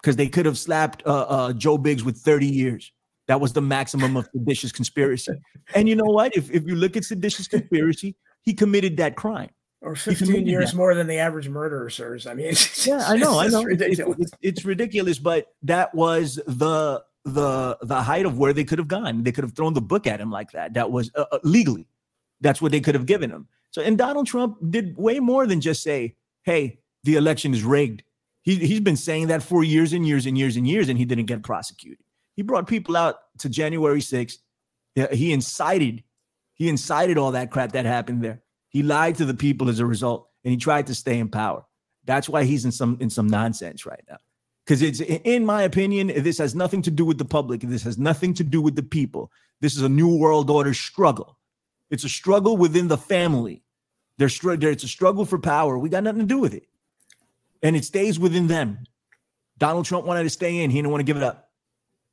because 0.00 0.16
they 0.16 0.28
could 0.28 0.44
have 0.44 0.58
slapped 0.58 1.02
uh, 1.06 1.22
uh, 1.22 1.52
Joe 1.54 1.78
Biggs 1.78 2.04
with 2.04 2.18
30 2.18 2.46
years. 2.46 2.92
That 3.26 3.40
was 3.40 3.54
the 3.54 3.62
maximum 3.62 4.16
of 4.16 4.28
seditious 4.32 4.70
conspiracy. 4.70 5.32
And 5.74 5.88
you 5.88 5.96
know 5.96 6.04
what? 6.04 6.36
If 6.36 6.50
if 6.50 6.66
you 6.66 6.74
look 6.74 6.96
at 6.96 7.04
seditious 7.04 7.48
conspiracy, 7.48 8.14
he 8.44 8.54
committed 8.54 8.96
that 8.98 9.16
crime 9.16 9.50
or 9.84 9.94
15 9.94 10.46
years 10.46 10.70
that. 10.70 10.76
more 10.76 10.94
than 10.94 11.06
the 11.06 11.18
average 11.18 11.48
murderer 11.48 11.90
serves. 11.90 12.26
I 12.26 12.34
mean, 12.34 12.46
it's, 12.50 12.86
yeah, 12.86 13.04
I 13.06 13.16
know, 13.16 13.38
I 13.38 13.48
know. 13.48 13.62
Ridiculous. 13.62 14.18
It's, 14.18 14.32
it's, 14.40 14.64
ridiculous, 14.64 15.18
but 15.18 15.54
that 15.62 15.94
was 15.94 16.36
the 16.46 17.02
the 17.24 17.78
the 17.82 18.02
height 18.02 18.26
of 18.26 18.38
where 18.38 18.52
they 18.52 18.64
could 18.64 18.78
have 18.78 18.88
gone. 18.88 19.22
They 19.22 19.32
could 19.32 19.44
have 19.44 19.54
thrown 19.54 19.74
the 19.74 19.80
book 19.80 20.06
at 20.06 20.20
him 20.20 20.30
like 20.30 20.52
that. 20.52 20.74
That 20.74 20.90
was 20.90 21.10
uh, 21.14 21.24
uh, 21.30 21.38
legally. 21.42 21.86
That's 22.40 22.60
what 22.60 22.72
they 22.72 22.80
could 22.80 22.94
have 22.94 23.06
given 23.06 23.30
him. 23.30 23.48
So, 23.70 23.82
and 23.82 23.96
Donald 23.96 24.26
Trump 24.26 24.58
did 24.70 24.96
way 24.96 25.20
more 25.20 25.46
than 25.46 25.60
just 25.60 25.82
say, 25.82 26.16
"Hey, 26.42 26.80
the 27.04 27.16
election 27.16 27.54
is 27.54 27.62
rigged." 27.62 28.02
He 28.42 28.56
he's 28.56 28.80
been 28.80 28.96
saying 28.96 29.28
that 29.28 29.42
for 29.42 29.64
years 29.64 29.92
and 29.92 30.06
years 30.06 30.26
and 30.26 30.36
years 30.36 30.56
and 30.56 30.68
years, 30.68 30.88
and 30.88 30.98
he 30.98 31.04
didn't 31.04 31.26
get 31.26 31.42
prosecuted. 31.42 31.98
He 32.36 32.42
brought 32.42 32.66
people 32.66 32.96
out 32.96 33.16
to 33.38 33.48
January 33.48 34.00
6th. 34.00 34.38
He 35.12 35.32
incited, 35.32 36.02
he 36.54 36.68
incited 36.68 37.18
all 37.18 37.32
that 37.32 37.50
crap 37.50 37.72
that 37.72 37.84
happened 37.84 38.22
there. 38.22 38.40
He 38.68 38.82
lied 38.82 39.16
to 39.16 39.24
the 39.24 39.34
people 39.34 39.68
as 39.68 39.80
a 39.80 39.86
result, 39.86 40.28
and 40.44 40.50
he 40.50 40.56
tried 40.56 40.86
to 40.86 40.94
stay 40.94 41.18
in 41.18 41.28
power. 41.28 41.64
That's 42.04 42.28
why 42.28 42.44
he's 42.44 42.64
in 42.64 42.72
some 42.72 42.96
in 43.00 43.10
some 43.10 43.26
nonsense 43.26 43.86
right 43.86 44.02
now. 44.08 44.18
Because 44.64 44.82
it's 44.82 45.00
in 45.00 45.44
my 45.44 45.62
opinion, 45.62 46.08
this 46.22 46.38
has 46.38 46.54
nothing 46.54 46.82
to 46.82 46.90
do 46.90 47.04
with 47.04 47.18
the 47.18 47.24
public. 47.24 47.60
This 47.60 47.82
has 47.82 47.98
nothing 47.98 48.34
to 48.34 48.44
do 48.44 48.62
with 48.62 48.76
the 48.76 48.82
people. 48.82 49.30
This 49.60 49.76
is 49.76 49.82
a 49.82 49.88
new 49.88 50.16
world 50.16 50.50
order 50.50 50.74
struggle. 50.74 51.38
It's 51.90 52.04
a 52.04 52.08
struggle 52.08 52.56
within 52.56 52.88
the 52.88 52.98
family. 52.98 53.62
They're 54.18 54.28
it's 54.28 54.84
a 54.84 54.88
struggle 54.88 55.24
for 55.24 55.38
power. 55.38 55.78
We 55.78 55.88
got 55.88 56.04
nothing 56.04 56.20
to 56.20 56.26
do 56.26 56.38
with 56.38 56.54
it, 56.54 56.66
and 57.62 57.76
it 57.76 57.84
stays 57.84 58.18
within 58.18 58.46
them. 58.46 58.78
Donald 59.58 59.86
Trump 59.86 60.06
wanted 60.06 60.24
to 60.24 60.30
stay 60.30 60.62
in; 60.62 60.70
he 60.70 60.78
didn't 60.78 60.90
want 60.90 61.00
to 61.00 61.04
give 61.04 61.16
it 61.16 61.22
up. 61.22 61.50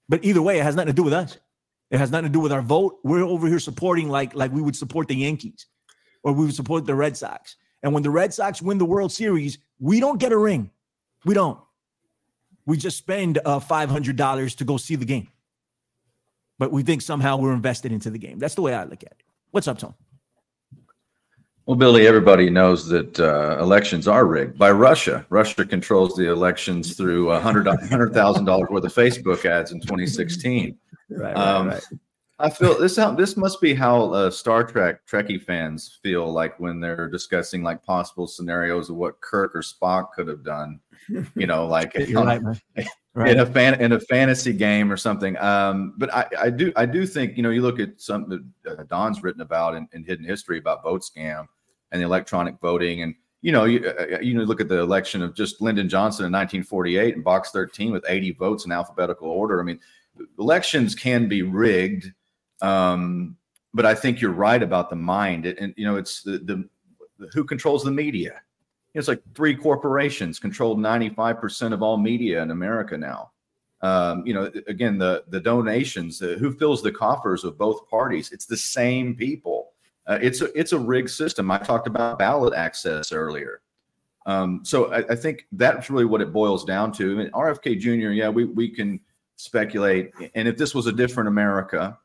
But 0.09 0.25
either 0.25 0.41
way, 0.41 0.59
it 0.59 0.63
has 0.63 0.75
nothing 0.75 0.87
to 0.87 0.93
do 0.93 1.03
with 1.03 1.13
us. 1.13 1.37
It 1.91 1.99
has 1.99 2.09
nothing 2.09 2.25
to 2.25 2.31
do 2.31 2.39
with 2.39 2.53
our 2.53 2.61
vote. 2.61 2.99
We're 3.03 3.23
over 3.23 3.47
here 3.47 3.59
supporting 3.59 4.09
like 4.09 4.33
like 4.33 4.51
we 4.51 4.61
would 4.61 4.75
support 4.75 5.09
the 5.09 5.15
Yankees, 5.15 5.67
or 6.23 6.31
we 6.31 6.45
would 6.45 6.55
support 6.55 6.85
the 6.85 6.95
Red 6.95 7.17
Sox. 7.17 7.57
And 7.83 7.93
when 7.93 8.01
the 8.01 8.09
Red 8.09 8.33
Sox 8.33 8.61
win 8.61 8.77
the 8.77 8.85
World 8.85 9.11
Series, 9.11 9.57
we 9.79 9.99
don't 9.99 10.19
get 10.19 10.31
a 10.31 10.37
ring. 10.37 10.71
We 11.25 11.33
don't. 11.33 11.59
We 12.65 12.77
just 12.77 12.97
spend 12.97 13.39
uh, 13.43 13.59
$500 13.59 14.55
to 14.57 14.63
go 14.63 14.77
see 14.77 14.95
the 14.95 15.05
game. 15.05 15.27
But 16.59 16.71
we 16.71 16.83
think 16.83 17.01
somehow 17.01 17.37
we're 17.37 17.53
invested 17.53 17.91
into 17.91 18.11
the 18.11 18.19
game. 18.19 18.37
That's 18.37 18.55
the 18.55 18.61
way 18.61 18.73
I 18.73 18.83
look 18.83 19.03
at 19.03 19.11
it. 19.11 19.23
What's 19.49 19.67
up, 19.67 19.79
Tom? 19.79 19.95
Well, 21.65 21.75
Billy, 21.75 22.07
everybody 22.07 22.49
knows 22.49 22.87
that 22.87 23.19
uh, 23.19 23.57
elections 23.59 24.07
are 24.07 24.25
rigged 24.25 24.57
by 24.57 24.71
Russia. 24.71 25.25
Russia 25.29 25.65
controls 25.65 26.15
the 26.15 26.29
elections 26.31 26.95
through 26.95 27.27
$100,000 27.27 27.89
$100, 27.89 28.69
worth 28.69 28.83
of 28.83 28.93
Facebook 28.93 29.45
ads 29.45 29.71
in 29.71 29.79
2016. 29.81 30.77
Right, 31.11 31.35
um, 31.35 31.69
right. 31.69 31.83
I 32.39 32.49
feel 32.49 32.77
this 32.77 32.95
how 32.95 33.11
this 33.11 33.37
must 33.37 33.61
be 33.61 33.73
how 33.73 34.11
uh, 34.13 34.31
Star 34.31 34.63
Trek 34.63 35.05
Trekkie 35.05 35.41
fans 35.41 35.99
feel 36.01 36.31
like 36.31 36.59
when 36.59 36.79
they're 36.79 37.07
discussing 37.07 37.61
like 37.61 37.83
possible 37.83 38.27
scenarios 38.27 38.89
of 38.89 38.95
what 38.95 39.21
Kirk 39.21 39.55
or 39.55 39.61
Spock 39.61 40.13
could 40.13 40.27
have 40.27 40.43
done. 40.43 40.79
You 41.35 41.45
know, 41.45 41.67
like 41.67 41.93
in 43.15 43.39
a 43.39 43.45
fan 43.45 43.79
in 43.79 43.91
a 43.91 43.99
fantasy 43.99 44.53
game 44.53 44.91
or 44.91 44.97
something. 44.97 45.37
Um, 45.37 45.93
but 45.97 46.13
I, 46.13 46.25
I 46.39 46.49
do 46.49 46.73
I 46.75 46.85
do 46.87 47.05
think 47.05 47.37
you 47.37 47.43
know 47.43 47.51
you 47.51 47.61
look 47.61 47.79
at 47.79 48.01
something 48.01 48.51
that 48.63 48.79
uh, 48.79 48.83
Don's 48.83 49.21
written 49.21 49.41
about 49.41 49.75
in, 49.75 49.87
in 49.93 50.03
Hidden 50.03 50.25
History 50.25 50.57
about 50.57 50.81
vote 50.81 51.03
scam 51.03 51.45
and 51.91 52.01
the 52.01 52.05
electronic 52.05 52.59
voting 52.59 53.03
and 53.03 53.13
you 53.43 53.51
know, 53.51 53.65
you, 53.65 53.83
uh, 53.87 54.17
uh 54.17 54.19
you 54.19 54.35
know, 54.35 54.43
look 54.43 54.61
at 54.61 54.69
the 54.69 54.79
election 54.79 55.21
of 55.21 55.35
just 55.35 55.61
Lyndon 55.61 55.89
Johnson 55.89 56.25
in 56.25 56.31
1948 56.31 57.15
and 57.15 57.23
box 57.23 57.49
13 57.49 57.91
with 57.91 58.05
80 58.07 58.33
votes 58.33 58.65
in 58.65 58.71
alphabetical 58.71 59.29
order. 59.29 59.59
I 59.59 59.63
mean, 59.63 59.79
elections 60.39 60.95
can 60.95 61.27
be 61.27 61.41
rigged 61.41 62.11
um, 62.61 63.37
but 63.73 63.85
I 63.85 63.95
think 63.95 64.21
you're 64.21 64.31
right 64.31 64.61
about 64.61 64.89
the 64.89 64.95
mind. 64.95 65.45
And, 65.45 65.73
you 65.77 65.85
know, 65.85 65.97
it's 65.97 66.21
the, 66.23 66.39
the, 66.39 66.69
the 67.17 67.27
who 67.33 67.43
controls 67.43 67.83
the 67.83 67.91
media. 67.91 68.41
It's 68.93 69.07
like 69.07 69.21
three 69.35 69.55
corporations 69.55 70.39
control 70.39 70.75
95% 70.75 71.73
of 71.73 71.81
all 71.81 71.97
media 71.97 72.41
in 72.41 72.51
America 72.51 72.97
now. 72.97 73.31
Um, 73.81 74.23
you 74.27 74.33
know, 74.33 74.51
again, 74.67 74.99
the 74.99 75.23
the 75.29 75.39
donations, 75.39 76.21
uh, 76.21 76.35
who 76.37 76.51
fills 76.53 76.83
the 76.83 76.91
coffers 76.91 77.43
of 77.43 77.57
both 77.57 77.89
parties? 77.89 78.31
It's 78.31 78.45
the 78.45 78.57
same 78.57 79.15
people. 79.15 79.69
Uh, 80.05 80.19
it's 80.21 80.41
a 80.41 80.55
it's 80.59 80.73
a 80.73 80.77
rigged 80.77 81.09
system. 81.09 81.49
I 81.49 81.57
talked 81.57 81.87
about 81.87 82.19
ballot 82.19 82.53
access 82.53 83.11
earlier. 83.11 83.61
Um, 84.27 84.59
so 84.63 84.93
I, 84.93 84.99
I, 85.09 85.15
think 85.15 85.47
that's 85.53 85.89
really 85.89 86.05
what 86.05 86.21
it 86.21 86.31
boils 86.31 86.63
down 86.63 86.91
to. 86.91 87.11
I 87.11 87.15
mean, 87.15 87.31
RFK 87.31 87.79
Jr. 87.79 88.11
Yeah, 88.11 88.29
we 88.29 88.45
we 88.45 88.69
can 88.69 88.99
speculate, 89.41 90.11
and 90.35 90.47
if 90.47 90.57
this 90.57 90.75
was 90.75 90.85
a 90.87 90.91
different 90.91 91.27
America, 91.27 91.97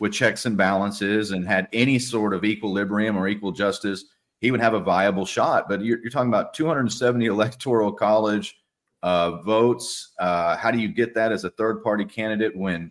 with 0.00 0.12
checks 0.12 0.46
and 0.46 0.56
balances 0.56 1.30
and 1.30 1.46
had 1.46 1.68
any 1.72 1.98
sort 1.98 2.34
of 2.34 2.44
equilibrium 2.44 3.16
or 3.16 3.28
equal 3.28 3.52
justice, 3.52 4.06
he 4.40 4.50
would 4.50 4.60
have 4.60 4.74
a 4.74 4.80
viable 4.80 5.26
shot. 5.26 5.68
But 5.68 5.84
you're, 5.84 6.00
you're 6.00 6.10
talking 6.10 6.30
about 6.30 6.54
270 6.54 7.26
electoral 7.26 7.92
college 7.92 8.56
uh, 9.02 9.42
votes. 9.42 10.12
Uh, 10.18 10.56
how 10.56 10.70
do 10.70 10.78
you 10.78 10.88
get 10.88 11.14
that 11.14 11.30
as 11.30 11.44
a 11.44 11.50
third 11.50 11.82
party 11.82 12.04
candidate 12.04 12.56
when? 12.56 12.90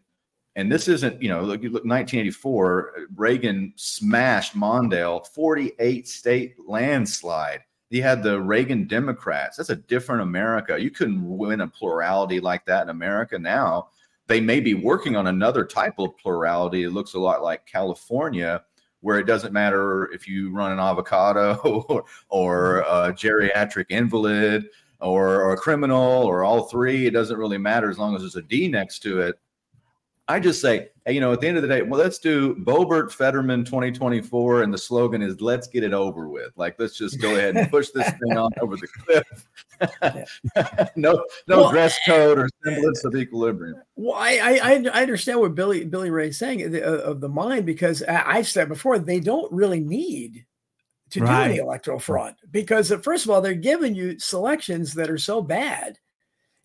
And 0.55 0.71
this 0.71 0.87
isn't, 0.87 1.21
you 1.21 1.29
know, 1.29 1.41
look, 1.41 1.61
look 1.63 1.85
1984, 1.85 3.07
Reagan 3.15 3.73
smashed 3.77 4.53
Mondale, 4.53 5.25
48 5.27 6.07
state 6.07 6.55
landslide. 6.67 7.61
He 7.91 8.01
had 8.01 8.23
the 8.23 8.41
Reagan 8.41 8.87
Democrats. 8.87 9.57
That's 9.57 9.69
a 9.69 9.75
different 9.75 10.23
America. 10.23 10.81
You 10.81 10.89
couldn't 10.89 11.23
win 11.23 11.61
a 11.61 11.67
plurality 11.67 12.39
like 12.39 12.65
that 12.65 12.83
in 12.83 12.89
America 12.89 13.37
now 13.37 13.89
they 14.31 14.39
may 14.39 14.61
be 14.61 14.73
working 14.73 15.17
on 15.17 15.27
another 15.27 15.65
type 15.65 15.99
of 15.99 16.17
plurality. 16.17 16.83
It 16.83 16.91
looks 16.91 17.15
a 17.15 17.19
lot 17.19 17.43
like 17.43 17.65
California, 17.65 18.63
where 19.01 19.19
it 19.19 19.25
doesn't 19.25 19.51
matter 19.51 20.09
if 20.13 20.25
you 20.25 20.53
run 20.53 20.71
an 20.71 20.79
avocado 20.79 21.55
or, 21.89 22.05
or 22.29 22.77
a 22.79 23.11
geriatric 23.11 23.87
invalid 23.89 24.69
or, 25.01 25.41
or, 25.41 25.51
a 25.51 25.57
criminal 25.57 26.23
or 26.23 26.45
all 26.45 26.63
three. 26.69 27.07
It 27.07 27.11
doesn't 27.11 27.37
really 27.37 27.57
matter 27.57 27.89
as 27.89 27.97
long 27.97 28.15
as 28.15 28.21
there's 28.21 28.37
a 28.37 28.41
D 28.41 28.69
next 28.69 28.99
to 28.99 29.19
it. 29.19 29.37
I 30.31 30.39
just 30.39 30.61
say, 30.61 30.87
hey, 31.05 31.11
you 31.11 31.19
know, 31.19 31.33
at 31.33 31.41
the 31.41 31.47
end 31.49 31.57
of 31.57 31.61
the 31.61 31.67
day, 31.67 31.81
well, 31.81 31.99
let's 31.99 32.17
do 32.17 32.55
Boebert 32.55 33.11
Fetterman 33.11 33.65
2024, 33.65 34.63
and 34.63 34.73
the 34.73 34.77
slogan 34.77 35.21
is 35.21 35.41
"Let's 35.41 35.67
get 35.67 35.83
it 35.83 35.93
over 35.93 36.29
with." 36.29 36.53
Like, 36.55 36.77
let's 36.79 36.97
just 36.97 37.19
go 37.19 37.35
ahead 37.35 37.57
and 37.57 37.69
push 37.69 37.89
this 37.89 38.09
thing 38.09 38.37
on 38.37 38.49
over 38.61 38.77
the 38.77 38.87
cliff. 38.87 40.91
no, 40.95 41.25
no 41.47 41.57
well, 41.57 41.71
dress 41.71 41.99
code 42.05 42.39
or 42.39 42.47
semblance 42.63 43.03
of 43.03 43.13
equilibrium. 43.13 43.81
Well, 43.97 44.15
I, 44.17 44.59
I, 44.63 44.85
I 44.93 45.01
understand 45.01 45.41
what 45.41 45.53
Billy 45.53 45.83
Billy 45.83 46.09
Ray 46.09 46.29
is 46.29 46.39
saying 46.39 46.75
uh, 46.75 46.79
of 46.79 47.19
the 47.19 47.29
mind 47.29 47.65
because 47.65 48.01
I've 48.03 48.47
said 48.47 48.69
before 48.69 48.99
they 48.99 49.19
don't 49.19 49.51
really 49.51 49.81
need 49.81 50.45
to 51.09 51.19
right. 51.19 51.47
do 51.47 51.51
any 51.51 51.59
electoral 51.59 51.99
fraud 51.99 52.35
because 52.51 52.89
uh, 52.89 52.99
first 52.99 53.25
of 53.25 53.31
all 53.31 53.41
they're 53.41 53.53
giving 53.53 53.95
you 53.95 54.17
selections 54.17 54.93
that 54.93 55.09
are 55.09 55.17
so 55.17 55.41
bad, 55.41 55.99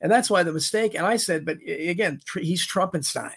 and 0.00 0.12
that's 0.12 0.30
why 0.30 0.44
the 0.44 0.52
mistake. 0.52 0.94
And 0.94 1.04
I 1.04 1.16
said, 1.16 1.44
but 1.44 1.56
again, 1.66 2.20
he's 2.36 2.64
Trumpenstein. 2.64 3.34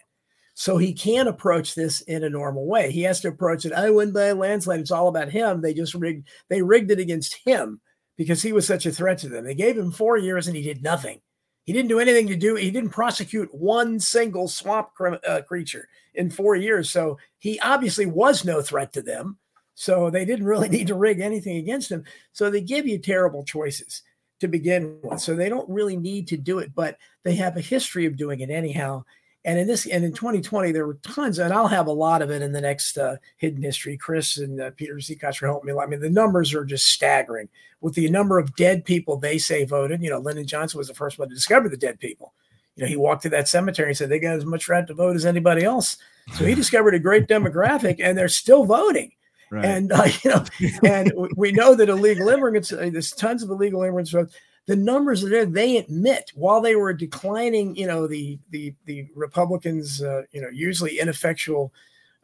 So 0.59 0.75
he 0.75 0.91
can't 0.91 1.29
approach 1.29 1.73
this 1.73 2.01
in 2.01 2.25
a 2.25 2.29
normal 2.29 2.65
way. 2.65 2.91
He 2.91 3.03
has 3.03 3.21
to 3.21 3.29
approach 3.29 3.63
it. 3.63 3.71
I 3.71 3.89
win 3.91 4.11
by 4.11 4.25
a 4.25 4.35
landslide. 4.35 4.81
It's 4.81 4.91
all 4.91 5.07
about 5.07 5.29
him. 5.29 5.61
They 5.61 5.73
just 5.73 5.93
rigged. 5.93 6.27
They 6.49 6.61
rigged 6.61 6.91
it 6.91 6.99
against 6.99 7.37
him 7.45 7.79
because 8.17 8.41
he 8.41 8.51
was 8.51 8.67
such 8.67 8.85
a 8.85 8.91
threat 8.91 9.19
to 9.19 9.29
them. 9.29 9.45
They 9.45 9.55
gave 9.55 9.77
him 9.77 9.89
four 9.89 10.17
years 10.17 10.47
and 10.47 10.57
he 10.57 10.61
did 10.61 10.83
nothing. 10.83 11.21
He 11.63 11.71
didn't 11.71 11.87
do 11.87 12.01
anything 12.01 12.27
to 12.27 12.35
do. 12.35 12.55
He 12.55 12.71
didn't 12.71 12.89
prosecute 12.89 13.55
one 13.55 14.01
single 14.01 14.49
swamp 14.49 14.89
uh, 15.25 15.43
creature 15.47 15.87
in 16.13 16.29
four 16.29 16.57
years. 16.57 16.89
So 16.89 17.17
he 17.37 17.57
obviously 17.61 18.05
was 18.05 18.43
no 18.43 18.61
threat 18.61 18.91
to 18.93 19.01
them. 19.01 19.37
So 19.75 20.09
they 20.09 20.25
didn't 20.25 20.45
really 20.45 20.67
need 20.67 20.87
to 20.87 20.95
rig 20.95 21.21
anything 21.21 21.55
against 21.55 21.89
him. 21.89 22.03
So 22.33 22.51
they 22.51 22.59
give 22.59 22.85
you 22.85 22.97
terrible 22.97 23.45
choices 23.45 24.01
to 24.41 24.49
begin 24.49 24.99
with. 25.03 25.21
So 25.21 25.37
they 25.37 25.47
don't 25.47 25.69
really 25.69 25.95
need 25.95 26.27
to 26.27 26.37
do 26.37 26.59
it, 26.59 26.75
but 26.75 26.97
they 27.23 27.35
have 27.35 27.55
a 27.55 27.61
history 27.61 28.05
of 28.05 28.17
doing 28.17 28.41
it 28.41 28.49
anyhow. 28.49 29.05
And 29.49 29.57
in 29.57 29.65
this, 29.65 29.87
and 29.87 30.05
in 30.05 30.13
2020, 30.13 30.71
there 30.71 30.85
were 30.85 30.99
tons, 31.01 31.39
and 31.39 31.51
I'll 31.51 31.67
have 31.67 31.87
a 31.87 31.91
lot 31.91 32.21
of 32.21 32.29
it 32.29 32.43
in 32.43 32.51
the 32.51 32.61
next 32.61 32.99
uh, 32.99 33.15
hidden 33.37 33.63
history. 33.63 33.97
Chris 33.97 34.37
and 34.37 34.61
uh, 34.61 34.69
Peter 34.77 34.93
Zekash 34.97 35.41
will 35.41 35.49
help 35.49 35.63
me. 35.63 35.73
I 35.73 35.87
mean, 35.87 36.01
the 36.01 36.07
numbers 36.07 36.53
are 36.53 36.63
just 36.63 36.85
staggering 36.85 37.49
with 37.81 37.95
the 37.95 38.07
number 38.11 38.37
of 38.37 38.55
dead 38.55 38.85
people 38.85 39.17
they 39.17 39.39
say 39.39 39.65
voted. 39.65 40.03
You 40.03 40.11
know, 40.11 40.19
Lyndon 40.19 40.45
Johnson 40.45 40.77
was 40.77 40.87
the 40.87 40.93
first 40.93 41.17
one 41.17 41.29
to 41.29 41.33
discover 41.33 41.67
the 41.67 41.77
dead 41.77 41.99
people. 41.99 42.35
You 42.75 42.83
know, 42.83 42.89
he 42.89 42.95
walked 42.95 43.23
to 43.23 43.29
that 43.29 43.47
cemetery 43.47 43.89
and 43.89 43.97
said 43.97 44.09
they 44.09 44.19
got 44.19 44.35
as 44.35 44.45
much 44.45 44.69
right 44.69 44.85
to 44.85 44.93
vote 44.93 45.15
as 45.15 45.25
anybody 45.25 45.63
else. 45.63 45.97
So 46.35 46.45
he 46.45 46.53
discovered 46.53 46.93
a 46.93 46.99
great 46.99 47.27
demographic, 47.27 47.99
and 47.99 48.15
they're 48.15 48.27
still 48.27 48.65
voting. 48.65 49.13
Right. 49.49 49.65
And 49.65 49.91
uh, 49.91 50.09
you 50.23 50.29
know, 50.29 50.45
and 50.83 51.11
we 51.35 51.53
know 51.53 51.73
that 51.73 51.89
illegal 51.89 52.29
immigrants. 52.29 52.71
Uh, 52.71 52.91
there's 52.93 53.13
tons 53.13 53.41
of 53.41 53.49
illegal 53.49 53.81
immigrants 53.81 54.13
the 54.69 54.75
numbers 54.75 55.23
are 55.23 55.29
there. 55.29 55.47
They 55.47 55.77
admit 55.77 56.31
while 56.35 56.61
they 56.61 56.75
were 56.75 56.93
declining, 56.93 57.75
you 57.75 57.87
know, 57.87 58.05
the 58.05 58.37
the 58.51 58.75
the 58.85 59.07
Republicans, 59.15 60.03
uh, 60.03 60.21
you 60.31 60.39
know, 60.39 60.49
usually 60.49 60.99
ineffectual 60.99 61.73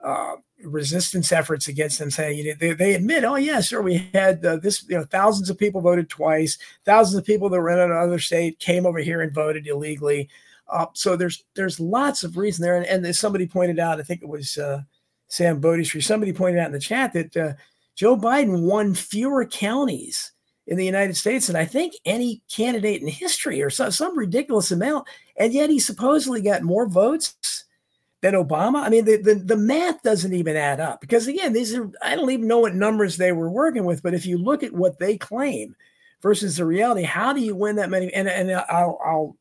uh, 0.03 0.35
resistance 0.63 1.31
efforts 1.31 1.67
against 1.67 1.97
them, 1.97 2.11
saying 2.11 2.37
you 2.37 2.49
know, 2.49 2.53
they, 2.59 2.73
they 2.73 2.93
admit, 2.93 3.23
oh 3.23 3.35
yeah, 3.35 3.61
sure, 3.61 3.81
we 3.81 4.07
had 4.13 4.45
uh, 4.45 4.57
this, 4.57 4.87
you 4.87 4.95
know, 4.95 5.05
thousands 5.05 5.49
of 5.49 5.57
people 5.57 5.81
voted 5.81 6.07
twice, 6.07 6.59
thousands 6.85 7.17
of 7.17 7.25
people 7.25 7.49
that 7.49 7.59
were 7.59 7.71
in 7.71 7.79
another 7.79 8.19
state 8.19 8.59
came 8.59 8.85
over 8.85 8.99
here 8.99 9.21
and 9.21 9.33
voted 9.33 9.65
illegally. 9.65 10.29
Uh, 10.67 10.85
so 10.93 11.15
there's 11.15 11.45
there's 11.55 11.79
lots 11.79 12.23
of 12.23 12.37
reason 12.37 12.61
there, 12.61 12.77
and, 12.77 13.05
and 13.05 13.15
somebody 13.15 13.47
pointed 13.47 13.79
out, 13.79 13.99
I 13.99 14.03
think 14.03 14.21
it 14.21 14.29
was 14.29 14.59
uh, 14.59 14.83
Sam 15.29 15.59
Bodie, 15.59 15.83
somebody 15.83 16.31
pointed 16.31 16.59
out 16.59 16.67
in 16.67 16.73
the 16.73 16.79
chat 16.79 17.11
that 17.13 17.35
uh, 17.35 17.53
Joe 17.95 18.15
Biden 18.15 18.61
won 18.61 18.93
fewer 18.93 19.47
counties 19.47 20.31
in 20.67 20.77
the 20.77 20.85
United 20.85 21.15
States 21.15 21.47
and 21.47 21.57
I 21.57 21.65
think 21.65 21.93
any 22.05 22.41
candidate 22.51 23.01
in 23.01 23.07
history 23.07 23.61
or 23.61 23.69
some, 23.69 23.91
some 23.91 24.17
ridiculous 24.17 24.71
amount. 24.71 25.07
And 25.37 25.53
yet 25.53 25.69
he 25.69 25.79
supposedly 25.79 26.41
got 26.41 26.63
more 26.63 26.87
votes 26.87 27.65
than 28.21 28.33
Obama. 28.33 28.81
I 28.81 28.89
mean, 28.89 29.05
the, 29.05 29.17
the, 29.17 29.35
the 29.35 29.57
math 29.57 30.01
doesn't 30.01 30.33
even 30.33 30.55
add 30.55 30.79
up 30.79 31.01
because, 31.01 31.27
again, 31.27 31.53
these 31.53 31.75
are, 31.75 31.91
I 32.01 32.15
don't 32.15 32.31
even 32.31 32.47
know 32.47 32.59
what 32.59 32.73
numbers 32.73 33.17
they 33.17 33.31
were 33.31 33.49
working 33.49 33.85
with, 33.85 34.01
but 34.01 34.15
if 34.15 34.25
you 34.25 34.37
look 34.37 34.63
at 34.63 34.73
what 34.73 34.97
they 34.97 35.17
claim 35.17 35.75
versus 36.21 36.57
the 36.57 36.65
reality, 36.65 37.03
how 37.03 37.33
do 37.33 37.41
you 37.41 37.55
win 37.55 37.75
that 37.75 37.91
many? 37.91 38.11
And, 38.13 38.27
and 38.27 38.51
I'll, 38.51 38.97
I'll, 39.05 39.37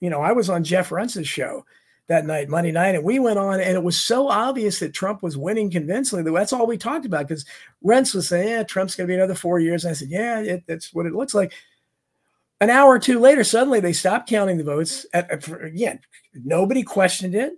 you 0.00 0.10
know, 0.10 0.20
I 0.20 0.32
was 0.32 0.48
on 0.48 0.62
Jeff 0.62 0.92
Rense's 0.92 1.26
show 1.26 1.64
that 2.08 2.26
night, 2.26 2.48
Monday 2.48 2.72
night, 2.72 2.94
and 2.94 3.04
we 3.04 3.18
went 3.18 3.38
on, 3.38 3.60
and 3.60 3.76
it 3.76 3.82
was 3.82 3.98
so 3.98 4.28
obvious 4.28 4.80
that 4.80 4.92
Trump 4.92 5.22
was 5.22 5.36
winning 5.36 5.70
convincingly 5.70 6.30
that's 6.32 6.52
all 6.52 6.66
we 6.66 6.76
talked 6.76 7.06
about 7.06 7.28
because 7.28 7.44
Rense 7.82 8.12
was 8.14 8.28
saying, 8.28 8.48
"Yeah, 8.48 8.62
Trump's 8.64 8.96
going 8.96 9.06
to 9.06 9.12
be 9.12 9.16
another 9.16 9.34
four 9.34 9.60
years." 9.60 9.84
And 9.84 9.92
I 9.92 9.94
said, 9.94 10.08
"Yeah, 10.10 10.40
it, 10.40 10.64
that's 10.66 10.92
what 10.92 11.06
it 11.06 11.14
looks 11.14 11.34
like." 11.34 11.52
An 12.60 12.70
hour 12.70 12.90
or 12.90 12.98
two 12.98 13.18
later, 13.18 13.44
suddenly 13.44 13.80
they 13.80 13.92
stopped 13.92 14.28
counting 14.28 14.58
the 14.58 14.64
votes. 14.64 15.06
At, 15.12 15.30
at, 15.30 15.48
again, 15.62 16.00
nobody 16.34 16.82
questioned 16.82 17.34
it. 17.34 17.54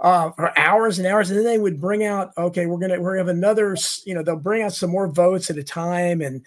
uh, 0.00 0.30
for 0.32 0.56
hours 0.58 0.98
and 0.98 1.06
hours, 1.06 1.30
and 1.30 1.38
then 1.38 1.46
they 1.46 1.58
would 1.58 1.80
bring 1.80 2.04
out, 2.04 2.32
okay, 2.36 2.66
we're 2.66 2.78
gonna 2.78 3.00
we're 3.00 3.12
gonna 3.16 3.28
have 3.28 3.36
another, 3.36 3.76
you 4.04 4.14
know, 4.14 4.22
they'll 4.22 4.36
bring 4.36 4.62
out 4.62 4.72
some 4.74 4.90
more 4.90 5.08
votes 5.08 5.50
at 5.50 5.58
a 5.58 5.62
time, 5.64 6.20
and 6.20 6.44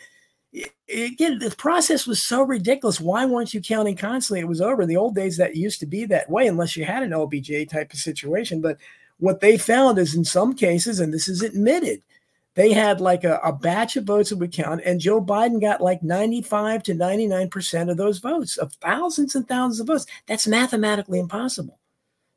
again, 0.53 1.39
the 1.39 1.53
process 1.57 2.07
was 2.07 2.23
so 2.23 2.41
ridiculous. 2.43 2.99
Why 2.99 3.25
weren't 3.25 3.53
you 3.53 3.61
counting 3.61 3.95
constantly? 3.95 4.39
It 4.39 4.47
was 4.47 4.61
over. 4.61 4.81
In 4.81 4.89
the 4.89 4.97
old 4.97 5.15
days, 5.15 5.37
that 5.37 5.55
used 5.55 5.79
to 5.81 5.85
be 5.85 6.05
that 6.05 6.29
way, 6.29 6.47
unless 6.47 6.75
you 6.75 6.85
had 6.85 7.03
an 7.03 7.11
LBJ 7.11 7.69
type 7.69 7.93
of 7.93 7.99
situation. 7.99 8.61
But 8.61 8.77
what 9.19 9.39
they 9.39 9.57
found 9.57 9.97
is 9.97 10.15
in 10.15 10.23
some 10.23 10.53
cases, 10.53 10.99
and 10.99 11.13
this 11.13 11.27
is 11.27 11.41
admitted, 11.41 12.01
they 12.55 12.71
had 12.73 13.01
like 13.01 13.23
a, 13.23 13.39
a 13.43 13.53
batch 13.53 13.97
of 13.97 14.05
votes 14.05 14.29
that 14.29 14.37
would 14.37 14.51
count, 14.51 14.81
and 14.83 14.99
Joe 14.99 15.21
Biden 15.21 15.61
got 15.61 15.81
like 15.81 16.01
95 16.01 16.83
to 16.83 16.93
99% 16.93 17.91
of 17.91 17.97
those 17.97 18.17
votes, 18.17 18.57
of 18.57 18.73
thousands 18.73 19.35
and 19.35 19.47
thousands 19.47 19.79
of 19.79 19.87
votes. 19.87 20.07
That's 20.27 20.47
mathematically 20.47 21.19
impossible. 21.19 21.77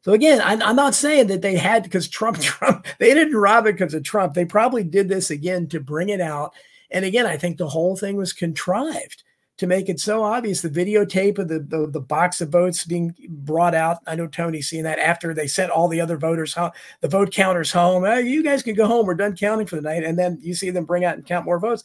So 0.03 0.12
again, 0.12 0.40
I, 0.40 0.53
I'm 0.53 0.77
not 0.77 0.94
saying 0.94 1.29
that 1.29 1.42
they 1.42 1.57
had 1.57 1.83
because 1.83 2.09
Trump, 2.09 2.38
Trump, 2.40 2.87
they 2.99 3.14
didn't 3.14 3.37
rob 3.37 3.66
it 3.66 3.73
because 3.79 3.94
of 3.94 4.03
Trump. 4.03 4.35
They 4.35 4.44
probably 4.44 4.85
did 4.85 5.09
this 5.09 5.31
again 5.31 5.68
to 5.68 5.81
bring 5.81 6.09
it 6.09 6.20
out 6.20 6.55
and 6.90 7.05
again, 7.05 7.26
I 7.26 7.37
think 7.37 7.57
the 7.57 7.68
whole 7.68 7.96
thing 7.96 8.16
was 8.16 8.33
contrived 8.33 9.22
to 9.61 9.66
make 9.66 9.90
it 9.90 10.00
so 10.00 10.22
obvious. 10.22 10.62
The 10.62 10.70
videotape 10.70 11.38
of 11.38 11.48
the, 11.48 11.59
the, 11.59 11.87
the 11.87 12.00
box 12.00 12.40
of 12.40 12.48
votes 12.48 12.87
being 12.87 13.14
brought 13.29 13.74
out. 13.74 13.98
I 14.07 14.14
know 14.14 14.26
Tony's 14.26 14.70
seen 14.70 14.85
that 14.85 14.98
after 14.98 15.35
they 15.35 15.46
sent 15.46 15.70
all 15.70 15.87
the 15.87 16.00
other 16.00 16.16
voters 16.16 16.55
home, 16.55 16.70
the 17.03 17.09
vote 17.09 17.31
counters 17.31 17.70
home. 17.70 18.05
Hey, 18.05 18.22
you 18.22 18.42
guys 18.42 18.62
can 18.62 18.74
go 18.74 18.87
home. 18.87 19.05
We're 19.05 19.14
done 19.14 19.37
counting 19.37 19.66
for 19.66 19.76
the 19.76 19.83
night. 19.83 20.03
And 20.03 20.18
then 20.18 20.38
you 20.40 20.55
see 20.55 20.70
them 20.70 20.87
bring 20.87 21.05
out 21.05 21.16
and 21.16 21.26
count 21.26 21.44
more 21.44 21.59
votes. 21.59 21.85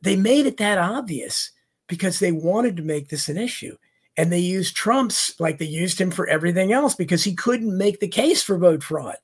They 0.00 0.16
made 0.16 0.46
it 0.46 0.56
that 0.56 0.78
obvious 0.78 1.50
because 1.88 2.20
they 2.20 2.32
wanted 2.32 2.74
to 2.78 2.82
make 2.82 3.10
this 3.10 3.28
an 3.28 3.36
issue. 3.36 3.76
And 4.16 4.32
they 4.32 4.38
used 4.38 4.74
Trump's 4.74 5.38
like 5.38 5.58
they 5.58 5.66
used 5.66 6.00
him 6.00 6.10
for 6.10 6.26
everything 6.26 6.72
else 6.72 6.94
because 6.94 7.22
he 7.22 7.34
couldn't 7.34 7.76
make 7.76 8.00
the 8.00 8.08
case 8.08 8.42
for 8.42 8.56
vote 8.56 8.82
fraud 8.82 9.16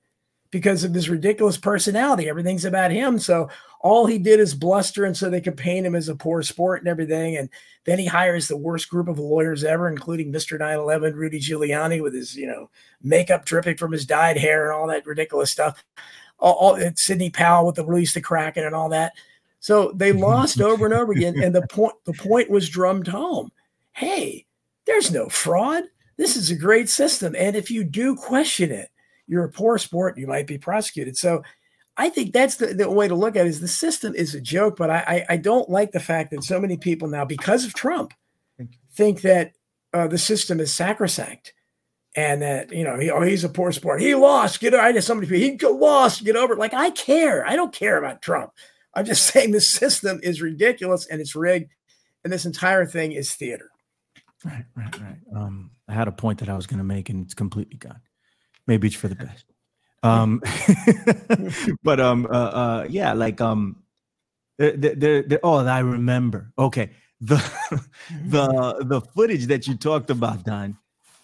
because 0.50 0.84
of 0.84 0.92
his 0.92 1.08
ridiculous 1.08 1.56
personality. 1.56 2.28
Everything's 2.28 2.64
about 2.64 2.90
him. 2.90 3.18
So 3.18 3.48
all 3.80 4.06
he 4.06 4.18
did 4.18 4.40
is 4.40 4.54
bluster, 4.54 5.04
and 5.04 5.16
so 5.16 5.30
they 5.30 5.40
could 5.40 5.56
paint 5.56 5.86
him 5.86 5.94
as 5.94 6.08
a 6.08 6.14
poor 6.14 6.42
sport 6.42 6.80
and 6.80 6.88
everything. 6.88 7.36
And 7.36 7.48
then 7.84 7.98
he 7.98 8.06
hires 8.06 8.46
the 8.46 8.56
worst 8.56 8.90
group 8.90 9.08
of 9.08 9.18
lawyers 9.18 9.64
ever, 9.64 9.88
including 9.88 10.32
Mr. 10.32 10.58
9/11, 10.58 11.14
Rudy 11.14 11.40
Giuliani, 11.40 12.02
with 12.02 12.14
his 12.14 12.36
you 12.36 12.46
know 12.46 12.70
makeup 13.02 13.44
dripping 13.44 13.78
from 13.78 13.92
his 13.92 14.04
dyed 14.04 14.36
hair 14.36 14.70
and 14.70 14.78
all 14.78 14.86
that 14.88 15.06
ridiculous 15.06 15.50
stuff. 15.50 15.82
All, 16.38 16.54
all 16.54 16.92
Sidney 16.94 17.30
Powell 17.30 17.66
with 17.66 17.76
the 17.76 17.84
release 17.84 18.14
the 18.14 18.20
Kraken 18.20 18.64
and 18.64 18.74
all 18.74 18.90
that. 18.90 19.12
So 19.60 19.92
they 19.94 20.12
lost 20.14 20.60
over 20.60 20.84
and 20.84 20.94
over 20.94 21.12
again. 21.12 21.42
And 21.42 21.54
the 21.54 21.66
point 21.66 21.94
the 22.04 22.12
point 22.12 22.50
was 22.50 22.68
drummed 22.68 23.08
home. 23.08 23.50
Hey, 23.92 24.46
there's 24.86 25.10
no 25.10 25.28
fraud. 25.28 25.84
This 26.18 26.36
is 26.36 26.50
a 26.50 26.56
great 26.56 26.90
system. 26.90 27.34
And 27.34 27.56
if 27.56 27.70
you 27.70 27.82
do 27.82 28.14
question 28.14 28.70
it, 28.70 28.90
you're 29.26 29.44
a 29.44 29.50
poor 29.50 29.78
sport, 29.78 30.18
you 30.18 30.26
might 30.26 30.46
be 30.46 30.58
prosecuted. 30.58 31.16
So 31.16 31.42
I 32.00 32.08
think 32.08 32.32
that's 32.32 32.56
the, 32.56 32.68
the 32.68 32.90
way 32.90 33.08
to 33.08 33.14
look 33.14 33.36
at 33.36 33.44
it 33.44 33.50
is 33.50 33.60
the 33.60 33.68
system 33.68 34.14
is 34.14 34.34
a 34.34 34.40
joke, 34.40 34.76
but 34.76 34.88
I, 34.88 35.04
I, 35.06 35.34
I 35.34 35.36
don't 35.36 35.68
like 35.68 35.92
the 35.92 36.00
fact 36.00 36.30
that 36.30 36.42
so 36.42 36.58
many 36.58 36.78
people 36.78 37.08
now, 37.08 37.26
because 37.26 37.66
of 37.66 37.74
Trump, 37.74 38.14
think 38.94 39.20
that 39.20 39.52
uh, 39.92 40.06
the 40.06 40.16
system 40.16 40.60
is 40.60 40.72
sacrosanct 40.72 41.52
and 42.16 42.40
that 42.40 42.72
you 42.72 42.84
know 42.84 42.98
he, 42.98 43.10
oh 43.10 43.20
he's 43.20 43.44
a 43.44 43.50
poor 43.50 43.70
sport. 43.70 44.00
He 44.00 44.14
lost 44.14 44.60
get 44.60 44.74
I 44.74 44.92
just 44.92 45.06
somebody 45.06 45.38
he 45.38 45.58
lost 45.58 46.24
get 46.24 46.36
over 46.36 46.54
it. 46.54 46.58
Like 46.58 46.72
I 46.72 46.90
care. 46.90 47.46
I 47.46 47.54
don't 47.54 47.72
care 47.72 47.98
about 47.98 48.22
Trump. 48.22 48.52
I'm 48.94 49.04
just 49.04 49.26
saying 49.26 49.52
the 49.52 49.60
system 49.60 50.20
is 50.22 50.40
ridiculous 50.40 51.06
and 51.06 51.20
it's 51.20 51.36
rigged 51.36 51.72
and 52.24 52.32
this 52.32 52.46
entire 52.46 52.86
thing 52.86 53.12
is 53.12 53.34
theater. 53.34 53.70
Right 54.42 54.64
right 54.74 55.00
right. 55.00 55.18
Um 55.36 55.70
I 55.86 55.92
had 55.92 56.08
a 56.08 56.12
point 56.12 56.38
that 56.38 56.48
I 56.48 56.56
was 56.56 56.66
going 56.66 56.78
to 56.78 56.84
make 56.84 57.10
and 57.10 57.24
it's 57.24 57.34
completely 57.34 57.76
gone. 57.76 58.00
Maybe 58.66 58.86
it's 58.86 58.96
for 58.96 59.08
the 59.08 59.16
best. 59.16 59.49
Um, 60.02 60.42
but 61.82 62.00
um, 62.00 62.26
uh, 62.30 62.34
uh, 62.34 62.86
yeah, 62.88 63.12
like 63.12 63.40
um, 63.40 63.76
the 64.58 64.72
the 64.76 65.24
the 65.26 65.40
oh, 65.42 65.64
I 65.66 65.80
remember. 65.80 66.52
Okay, 66.58 66.90
the 67.20 67.36
the 68.26 68.84
the 68.84 69.00
footage 69.00 69.46
that 69.46 69.66
you 69.66 69.76
talked 69.76 70.10
about, 70.10 70.44
Don, 70.44 70.76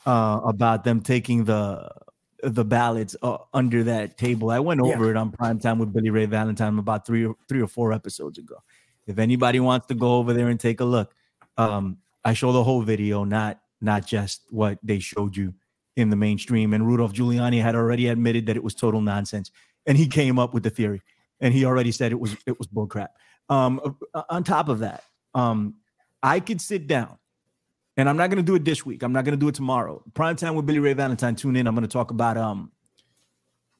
uh, 0.05 0.41
about 0.45 0.85
them 0.85 1.01
taking 1.01 1.45
the 1.45 1.91
the 2.43 2.65
ballots 2.65 3.17
uh, 3.23 3.39
under 3.55 3.83
that 3.85 4.19
table. 4.19 4.51
I 4.51 4.61
went 4.61 4.81
over 4.81 5.05
yeah. 5.05 5.11
it 5.13 5.17
on 5.17 5.33
prime 5.33 5.59
time 5.59 5.79
with 5.79 5.93
Billy 5.93 6.11
Ray 6.11 6.27
Valentine 6.27 6.79
about 6.79 7.07
three 7.07 7.27
or 7.27 7.37
three 7.49 7.63
or 7.63 7.69
four 7.69 7.93
episodes 7.93 8.39
ago. 8.39 8.57
If 9.07 9.19
anybody 9.19 9.61
wants 9.61 9.87
to 9.87 9.95
go 9.95 10.17
over 10.17 10.33
there 10.33 10.49
and 10.49 10.59
take 10.59 10.81
a 10.81 10.85
look, 10.85 11.15
um, 11.57 11.99
I 12.25 12.35
show 12.35 12.53
the 12.53 12.65
whole 12.65 12.83
video, 12.83 13.25
not 13.25 13.61
not 13.81 14.07
just 14.07 14.43
what 14.51 14.79
they 14.83 14.99
showed 14.99 15.37
you 15.37 15.55
in 15.97 16.11
the 16.11 16.17
mainstream. 16.17 16.73
And 16.73 16.87
Rudolph 16.87 17.13
Giuliani 17.13 17.61
had 17.61 17.75
already 17.75 18.09
admitted 18.09 18.47
that 18.47 18.57
it 18.57 18.63
was 18.63 18.75
total 18.75 19.01
nonsense, 19.01 19.51
and 19.87 19.97
he 19.97 20.07
came 20.07 20.39
up 20.39 20.55
with 20.55 20.63
the 20.63 20.71
theory, 20.71 21.03
and 21.41 21.53
he 21.53 21.65
already 21.65 21.93
said 21.93 22.13
it 22.13 22.21
was 22.21 22.37
it 22.47 22.59
was 22.59 22.69
bullcrap. 22.69 23.09
Um, 23.49 23.97
uh, 24.15 24.23
on 24.29 24.45
top 24.45 24.69
of 24.69 24.81
that, 24.81 25.05
um, 25.35 25.75
I 26.23 26.41
could 26.41 26.61
sit 26.61 26.87
down, 26.87 27.19
and 27.97 28.09
I'm 28.09 28.17
not 28.17 28.29
going 28.31 28.39
to 28.39 28.43
do 28.43 28.55
it 28.55 28.65
this 28.65 28.85
week. 28.85 29.03
I'm 29.03 29.13
not 29.13 29.25
going 29.25 29.39
to 29.39 29.41
do 29.41 29.49
it 29.49 29.55
tomorrow. 29.55 30.03
Prime 30.15 30.37
time 30.37 30.55
with 30.55 30.67
Billy 30.67 30.79
Ray 30.79 30.93
Valentine. 30.93 31.37
Tune 31.37 31.57
in. 31.57 31.67
I'm 31.67 31.75
going 31.75 31.87
to 31.87 31.93
talk 31.93 32.11
about 32.11 32.37
um, 32.37 32.71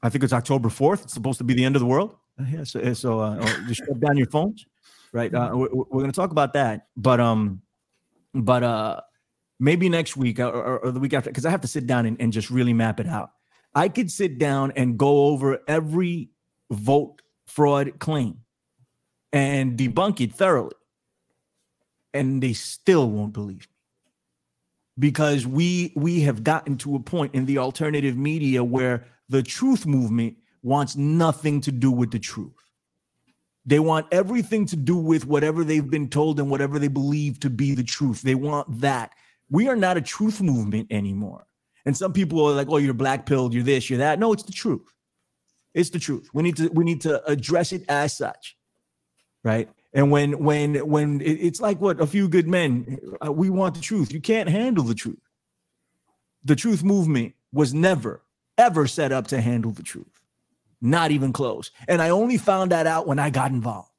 I 0.03 0.09
think 0.09 0.25
it's 0.25 0.33
October 0.33 0.69
4th. 0.69 1.05
It's 1.05 1.15
supposed 1.15 1.39
to 1.39 1.45
be 1.45 1.55
the 1.55 1.65
end 1.65 1.75
of 1.77 1.81
the 1.81 1.87
world. 1.87 2.15
Uh, 2.39 2.45
yeah, 2.51 2.65
so, 2.65 2.93
so 2.93 3.21
uh, 3.21 3.39
oh, 3.41 3.65
just 3.67 3.81
shut 3.85 3.99
down 3.99 4.17
your 4.17 4.29
phones, 4.29 4.67
right? 5.13 5.35
Uh, 5.35 5.51
we're, 5.55 5.69
we're 5.73 6.01
going 6.01 6.13
to 6.13 6.17
talk 6.17 6.31
about 6.31 6.53
that, 6.53 6.87
but 6.97 7.19
um, 7.19 7.63
but 8.35 8.63
uh 8.63 9.01
maybe 9.59 9.89
next 9.89 10.17
week 10.17 10.39
or, 10.39 10.79
or, 10.79 10.91
the 10.91 11.01
week 11.01 11.15
after, 11.15 11.31
because 11.31 11.47
I 11.47 11.51
have 11.51 11.63
to 11.63 11.69
sit 11.69 11.87
down 11.87 12.07
and, 12.07 12.21
and 12.21 12.33
just 12.33 12.51
really 12.51 12.73
map 12.73 13.01
it 13.01 13.07
out. 13.07 13.31
I 13.75 13.89
could 13.89 14.11
sit 14.11 14.39
down 14.39 14.73
and 14.77 14.99
go 14.99 15.27
over 15.27 15.61
every 15.69 16.31
vote 16.71 17.23
fraud 17.47 17.99
claim 17.99 18.39
and 19.33 19.79
debunk 19.79 20.21
it 20.21 20.33
thoroughly. 20.33 20.73
And 22.15 22.43
they 22.43 22.55
still 22.55 23.11
won't 23.11 23.33
believe 23.33 23.61
me. 23.61 23.67
Because 24.99 25.47
we 25.47 25.93
we 25.95 26.23
have 26.23 26.43
gotten 26.43 26.79
to 26.79 26.97
a 26.97 27.01
point 27.01 27.35
in 27.35 27.45
the 27.45 27.59
alternative 27.59 28.17
media 28.17 28.65
where 28.65 29.05
the 29.29 29.43
truth 29.43 29.85
movement 29.85 30.39
wants 30.63 30.97
nothing 30.97 31.61
to 31.61 31.71
do 31.71 31.91
with 31.91 32.13
the 32.13 32.19
truth. 32.19 32.55
They 33.67 33.79
want 33.79 34.07
everything 34.11 34.65
to 34.67 34.77
do 34.77 34.97
with 34.97 35.27
whatever 35.27 35.65
they've 35.65 35.91
been 35.91 36.09
told 36.09 36.39
and 36.39 36.49
whatever 36.49 36.79
they 36.79 36.89
believe 36.89 37.41
to 37.41 37.51
be 37.51 37.75
the 37.75 37.85
truth. 37.85 38.23
They 38.23 38.37
want 38.37 38.81
that. 38.81 39.13
We 39.51 39.69
are 39.69 39.77
not 39.77 39.97
a 39.97 40.01
truth 40.01 40.41
movement 40.41 40.89
anymore. 40.91 41.47
And 41.85 41.97
some 41.97 42.13
people 42.13 42.45
are 42.47 42.55
like, 42.55 42.69
"Oh, 42.69 42.79
you're 42.79 42.95
black 42.95 43.27
pilled, 43.27 43.55
you're 43.55 43.63
this, 43.63 43.89
you're 43.89 44.01
that." 44.01 44.19
No, 44.19 44.33
it's 44.33 44.43
the 44.43 44.53
truth. 44.53 44.93
It's 45.73 45.91
the 45.91 45.99
truth. 45.99 46.29
We 46.35 46.43
need 46.43 46.57
to 46.57 46.69
we 46.69 46.85
need 46.85 47.01
to 47.03 47.25
address 47.31 47.73
it 47.73 47.85
as 47.89 48.17
such, 48.17 48.57
right? 49.45 49.69
And 49.93 50.11
when 50.11 50.43
when 50.43 50.75
when 50.89 51.21
it's 51.23 51.61
like 51.61 51.81
what 51.81 52.01
a 52.01 52.07
few 52.07 52.29
good 52.29 52.49
men, 52.49 52.99
uh, 53.25 53.33
we 53.33 53.51
want 53.51 53.75
the 53.75 53.81
truth. 53.81 54.13
You 54.13 54.21
can't 54.21 54.49
handle 54.49 54.85
the 54.85 54.95
truth. 54.95 55.21
The 56.45 56.57
truth 56.57 56.83
movement 56.83 57.35
was 57.53 57.73
never 57.73 58.23
ever 58.59 58.87
set 58.87 59.13
up 59.13 59.27
to 59.29 59.41
handle 59.41 59.71
the 59.71 59.83
truth, 59.83 60.21
not 60.81 61.11
even 61.11 61.33
close. 61.33 61.71
And 61.89 62.03
I 62.03 62.09
only 62.09 62.39
found 62.39 62.73
that 62.73 62.87
out 62.87 63.07
when 63.07 63.19
I 63.19 63.31
got 63.31 63.51
involved 63.51 63.91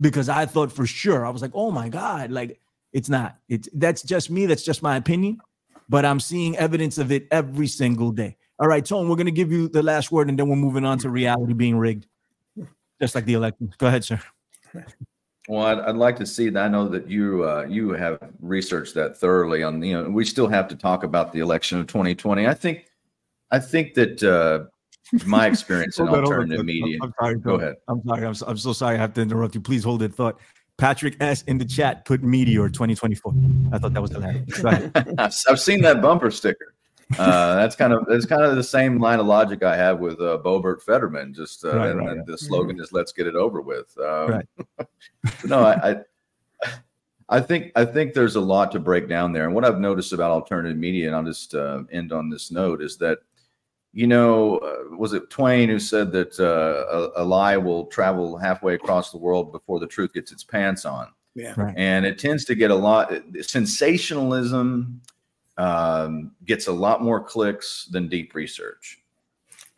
because 0.00 0.28
I 0.28 0.46
thought 0.46 0.72
for 0.72 0.86
sure 0.86 1.24
I 1.24 1.30
was 1.30 1.40
like, 1.40 1.52
"Oh 1.54 1.70
my 1.70 1.88
god!" 1.88 2.30
Like 2.30 2.60
it's 2.92 3.08
not. 3.08 3.36
It's 3.48 3.68
that's 3.74 4.02
just 4.02 4.30
me. 4.30 4.46
That's 4.46 4.62
just 4.62 4.82
my 4.82 4.96
opinion. 4.96 5.38
But 5.88 6.04
I'm 6.04 6.20
seeing 6.20 6.56
evidence 6.56 6.98
of 6.98 7.12
it 7.12 7.26
every 7.30 7.66
single 7.66 8.12
day. 8.12 8.36
All 8.58 8.68
right, 8.68 8.84
Tone, 8.84 9.08
we're 9.08 9.16
going 9.16 9.26
to 9.26 9.32
give 9.32 9.50
you 9.50 9.68
the 9.68 9.82
last 9.82 10.12
word 10.12 10.28
and 10.28 10.38
then 10.38 10.48
we're 10.48 10.56
moving 10.56 10.84
on 10.84 10.98
to 10.98 11.10
reality 11.10 11.52
being 11.52 11.76
rigged, 11.76 12.06
just 13.00 13.14
like 13.14 13.24
the 13.24 13.34
election. 13.34 13.74
Go 13.78 13.88
ahead, 13.88 14.04
sir. 14.04 14.20
Well, 15.48 15.66
I'd, 15.66 15.80
I'd 15.80 15.96
like 15.96 16.16
to 16.16 16.26
see 16.26 16.48
that. 16.50 16.64
I 16.64 16.68
know 16.68 16.86
that 16.88 17.08
you 17.10 17.44
uh, 17.44 17.66
you 17.68 17.90
have 17.90 18.18
researched 18.40 18.94
that 18.94 19.16
thoroughly. 19.16 19.62
On 19.62 19.82
you 19.82 20.00
know, 20.00 20.08
we 20.08 20.24
still 20.24 20.46
have 20.46 20.68
to 20.68 20.76
talk 20.76 21.02
about 21.02 21.32
the 21.32 21.40
election 21.40 21.80
of 21.80 21.88
2020. 21.88 22.46
I 22.46 22.54
think 22.54 22.86
I 23.50 23.58
think 23.58 23.94
that 23.94 24.22
uh, 24.22 24.66
my 25.26 25.46
experience 25.48 25.98
in 25.98 26.08
alternative 26.08 26.64
media. 26.64 26.98
I'm 27.02 27.12
sorry. 27.20 27.38
Go 27.38 27.56
ahead. 27.56 27.74
I'm 27.88 28.02
sorry. 28.06 28.26
I'm 28.26 28.34
so, 28.34 28.46
I'm 28.46 28.56
so 28.56 28.72
sorry. 28.72 28.94
I 28.94 28.98
have 28.98 29.14
to 29.14 29.20
interrupt 29.20 29.54
you. 29.54 29.60
Please 29.60 29.82
hold 29.82 30.00
that 30.00 30.14
thought. 30.14 30.38
Patrick 30.82 31.16
S 31.20 31.42
in 31.42 31.58
the 31.58 31.64
chat 31.64 32.04
put 32.04 32.24
Meteor 32.24 32.68
2024. 32.68 33.32
I 33.72 33.78
thought 33.78 33.94
that 33.94 34.02
was 34.02 34.10
hilarious. 34.10 34.64
I've 35.46 35.60
seen 35.60 35.80
that 35.82 36.02
bumper 36.02 36.28
sticker. 36.32 36.74
Uh, 37.18 37.54
that's 37.54 37.76
kind 37.76 37.92
of 37.92 38.04
that's 38.08 38.26
kind 38.26 38.42
of 38.42 38.56
the 38.56 38.64
same 38.64 38.98
line 38.98 39.20
of 39.20 39.26
logic 39.26 39.62
I 39.62 39.76
have 39.76 40.00
with 40.00 40.20
uh, 40.20 40.40
Boebert 40.44 40.82
Fetterman. 40.82 41.34
Just 41.34 41.64
uh, 41.64 41.76
right, 41.76 41.90
and, 41.92 42.00
right, 42.00 42.26
the 42.26 42.36
slogan 42.36 42.80
is 42.80 42.92
"Let's 42.92 43.12
get 43.12 43.28
it 43.28 43.36
over 43.36 43.60
with." 43.60 43.96
Um, 43.96 44.30
right. 44.30 44.46
no, 45.44 45.60
I, 45.60 45.90
I, 45.90 46.70
I 47.28 47.40
think 47.40 47.70
I 47.76 47.84
think 47.84 48.12
there's 48.12 48.34
a 48.34 48.40
lot 48.40 48.72
to 48.72 48.80
break 48.80 49.08
down 49.08 49.32
there. 49.32 49.44
And 49.44 49.54
what 49.54 49.64
I've 49.64 49.78
noticed 49.78 50.12
about 50.12 50.32
alternative 50.32 50.76
media, 50.76 51.06
and 51.06 51.14
I'll 51.14 51.22
just 51.22 51.54
uh, 51.54 51.84
end 51.92 52.12
on 52.12 52.28
this 52.28 52.50
note, 52.50 52.82
is 52.82 52.96
that 52.96 53.18
you 53.92 54.06
know, 54.06 54.58
uh, 54.58 54.96
was 54.96 55.12
it 55.12 55.28
Twain 55.28 55.68
who 55.68 55.78
said 55.78 56.12
that 56.12 56.38
uh, 56.40 57.12
a, 57.16 57.22
a, 57.22 57.24
lie 57.24 57.58
will 57.58 57.86
travel 57.86 58.38
halfway 58.38 58.74
across 58.74 59.10
the 59.10 59.18
world 59.18 59.52
before 59.52 59.78
the 59.78 59.86
truth 59.86 60.14
gets 60.14 60.32
its 60.32 60.42
pants 60.42 60.84
on? 60.84 61.08
Yeah. 61.34 61.54
Right. 61.56 61.74
And 61.76 62.06
it 62.06 62.18
tends 62.18 62.44
to 62.46 62.54
get 62.54 62.70
a 62.70 62.74
lot, 62.74 63.12
sensationalism 63.40 65.00
um, 65.58 66.32
gets 66.46 66.66
a 66.66 66.72
lot 66.72 67.02
more 67.02 67.22
clicks 67.22 67.86
than 67.90 68.08
deep 68.08 68.34
research. 68.34 68.98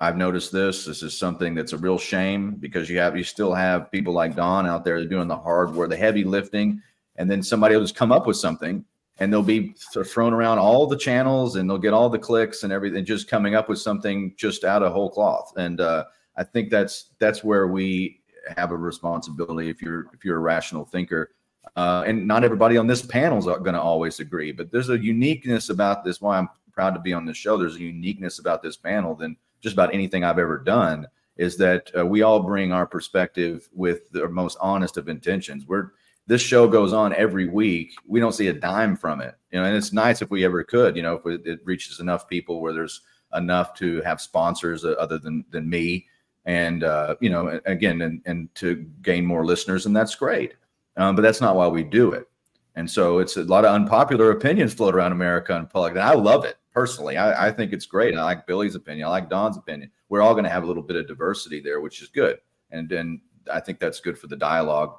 I've 0.00 0.16
noticed 0.16 0.52
this. 0.52 0.84
This 0.84 1.02
is 1.02 1.16
something 1.16 1.54
that's 1.54 1.72
a 1.72 1.78
real 1.78 1.98
shame 1.98 2.56
because 2.56 2.90
you 2.90 2.98
have 2.98 3.16
you 3.16 3.24
still 3.24 3.54
have 3.54 3.90
people 3.90 4.12
like 4.12 4.36
Don 4.36 4.66
out 4.66 4.84
there 4.84 5.04
doing 5.06 5.28
the 5.28 5.36
hard 5.36 5.74
work, 5.74 5.90
the 5.90 5.96
heavy 5.96 6.24
lifting, 6.24 6.82
and 7.16 7.30
then 7.30 7.42
somebody 7.42 7.74
will 7.74 7.82
just 7.82 7.94
come 7.94 8.12
up 8.12 8.26
with 8.26 8.36
something 8.36 8.84
and 9.24 9.32
they'll 9.32 9.42
be 9.42 9.74
thrown 10.04 10.34
around 10.34 10.58
all 10.58 10.86
the 10.86 10.98
channels 10.98 11.56
and 11.56 11.68
they'll 11.68 11.78
get 11.78 11.94
all 11.94 12.10
the 12.10 12.18
clicks 12.18 12.62
and 12.62 12.70
everything, 12.70 13.06
just 13.06 13.26
coming 13.26 13.54
up 13.54 13.70
with 13.70 13.78
something 13.78 14.34
just 14.36 14.64
out 14.64 14.82
of 14.82 14.92
whole 14.92 15.08
cloth. 15.08 15.50
And 15.56 15.80
uh, 15.80 16.04
I 16.36 16.44
think 16.44 16.68
that's 16.68 17.10
that's 17.18 17.42
where 17.42 17.66
we 17.68 18.20
have 18.54 18.70
a 18.70 18.76
responsibility 18.76 19.70
if 19.70 19.80
you're 19.80 20.08
if 20.12 20.26
you're 20.26 20.36
a 20.36 20.40
rational 20.40 20.84
thinker. 20.84 21.30
Uh, 21.74 22.04
and 22.06 22.28
not 22.28 22.44
everybody 22.44 22.76
on 22.76 22.86
this 22.86 23.00
panel 23.00 23.38
is 23.38 23.46
going 23.46 23.72
to 23.72 23.80
always 23.80 24.20
agree, 24.20 24.52
but 24.52 24.70
there's 24.70 24.90
a 24.90 25.02
uniqueness 25.02 25.70
about 25.70 26.04
this. 26.04 26.20
Why 26.20 26.36
I'm 26.36 26.50
proud 26.72 26.92
to 26.92 27.00
be 27.00 27.14
on 27.14 27.24
this 27.24 27.38
show. 27.38 27.56
There's 27.56 27.76
a 27.76 27.80
uniqueness 27.80 28.40
about 28.40 28.62
this 28.62 28.76
panel 28.76 29.14
than 29.14 29.38
just 29.62 29.72
about 29.72 29.94
anything 29.94 30.22
I've 30.22 30.38
ever 30.38 30.58
done. 30.58 31.06
Is 31.38 31.56
that 31.56 31.90
uh, 31.98 32.04
we 32.04 32.20
all 32.20 32.40
bring 32.40 32.72
our 32.72 32.86
perspective 32.86 33.70
with 33.72 34.10
the 34.10 34.28
most 34.28 34.58
honest 34.60 34.98
of 34.98 35.08
intentions. 35.08 35.66
We're 35.66 35.92
this 36.26 36.42
show 36.42 36.66
goes 36.66 36.92
on 36.92 37.14
every 37.14 37.48
week. 37.48 37.92
We 38.06 38.20
don't 38.20 38.32
see 38.32 38.48
a 38.48 38.52
dime 38.52 38.96
from 38.96 39.20
it, 39.20 39.34
you 39.50 39.60
know, 39.60 39.66
and 39.66 39.76
it's 39.76 39.92
nice 39.92 40.22
if 40.22 40.30
we 40.30 40.44
ever 40.44 40.64
could, 40.64 40.96
you 40.96 41.02
know, 41.02 41.20
if 41.22 41.46
it 41.46 41.60
reaches 41.64 42.00
enough 42.00 42.28
people 42.28 42.60
where 42.60 42.72
there's 42.72 43.02
enough 43.34 43.74
to 43.74 44.00
have 44.02 44.20
sponsors 44.20 44.84
uh, 44.84 44.92
other 44.92 45.18
than 45.18 45.44
than 45.50 45.68
me, 45.68 46.06
and 46.46 46.84
uh, 46.84 47.16
you 47.20 47.30
know, 47.30 47.60
again, 47.66 48.02
and 48.02 48.22
and 48.26 48.54
to 48.56 48.86
gain 49.02 49.24
more 49.24 49.44
listeners, 49.44 49.86
and 49.86 49.96
that's 49.96 50.14
great. 50.14 50.54
Um, 50.96 51.16
but 51.16 51.22
that's 51.22 51.40
not 51.40 51.56
why 51.56 51.66
we 51.66 51.82
do 51.82 52.12
it. 52.12 52.28
And 52.76 52.90
so 52.90 53.18
it's 53.18 53.36
a 53.36 53.44
lot 53.44 53.64
of 53.64 53.72
unpopular 53.74 54.30
opinions 54.30 54.74
float 54.74 54.94
around 54.94 55.12
America 55.12 55.56
and 55.56 55.68
public. 55.68 55.92
And 55.92 56.02
I 56.02 56.14
love 56.14 56.44
it 56.44 56.56
personally. 56.72 57.16
I, 57.16 57.48
I 57.48 57.52
think 57.52 57.72
it's 57.72 57.86
great. 57.86 58.16
I 58.16 58.22
like 58.22 58.46
Billy's 58.46 58.74
opinion. 58.74 59.06
I 59.06 59.10
like 59.10 59.30
Don's 59.30 59.56
opinion. 59.56 59.90
We're 60.08 60.22
all 60.22 60.34
going 60.34 60.44
to 60.44 60.50
have 60.50 60.64
a 60.64 60.66
little 60.66 60.82
bit 60.82 60.96
of 60.96 61.06
diversity 61.06 61.60
there, 61.60 61.80
which 61.80 62.02
is 62.02 62.08
good. 62.08 62.38
And 62.70 62.88
then 62.88 63.20
I 63.52 63.60
think 63.60 63.78
that's 63.78 64.00
good 64.00 64.18
for 64.18 64.26
the 64.26 64.36
dialogue. 64.36 64.96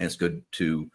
And 0.00 0.06
it's 0.06 0.16
good 0.16 0.42
to 0.52 0.90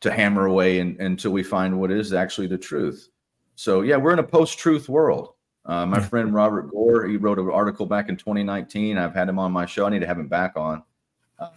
to 0.00 0.12
hammer 0.12 0.46
away 0.46 0.78
in, 0.78 0.96
until 1.00 1.32
we 1.32 1.42
find 1.42 1.78
what 1.78 1.90
is 1.90 2.12
actually 2.12 2.46
the 2.46 2.56
truth. 2.56 3.08
So 3.56 3.82
yeah, 3.82 3.96
we're 3.96 4.12
in 4.12 4.18
a 4.18 4.24
post-truth 4.24 4.88
world. 4.88 5.34
Uh, 5.66 5.84
my 5.84 6.00
friend 6.00 6.32
Robert 6.32 6.70
Gore, 6.70 7.06
he 7.06 7.16
wrote 7.18 7.38
an 7.38 7.50
article 7.50 7.84
back 7.84 8.08
in 8.08 8.16
2019. 8.16 8.96
I've 8.96 9.14
had 9.14 9.28
him 9.28 9.38
on 9.38 9.52
my 9.52 9.66
show. 9.66 9.86
I 9.86 9.90
need 9.90 10.00
to 10.00 10.06
have 10.06 10.18
him 10.18 10.28
back 10.28 10.56
on. 10.56 10.82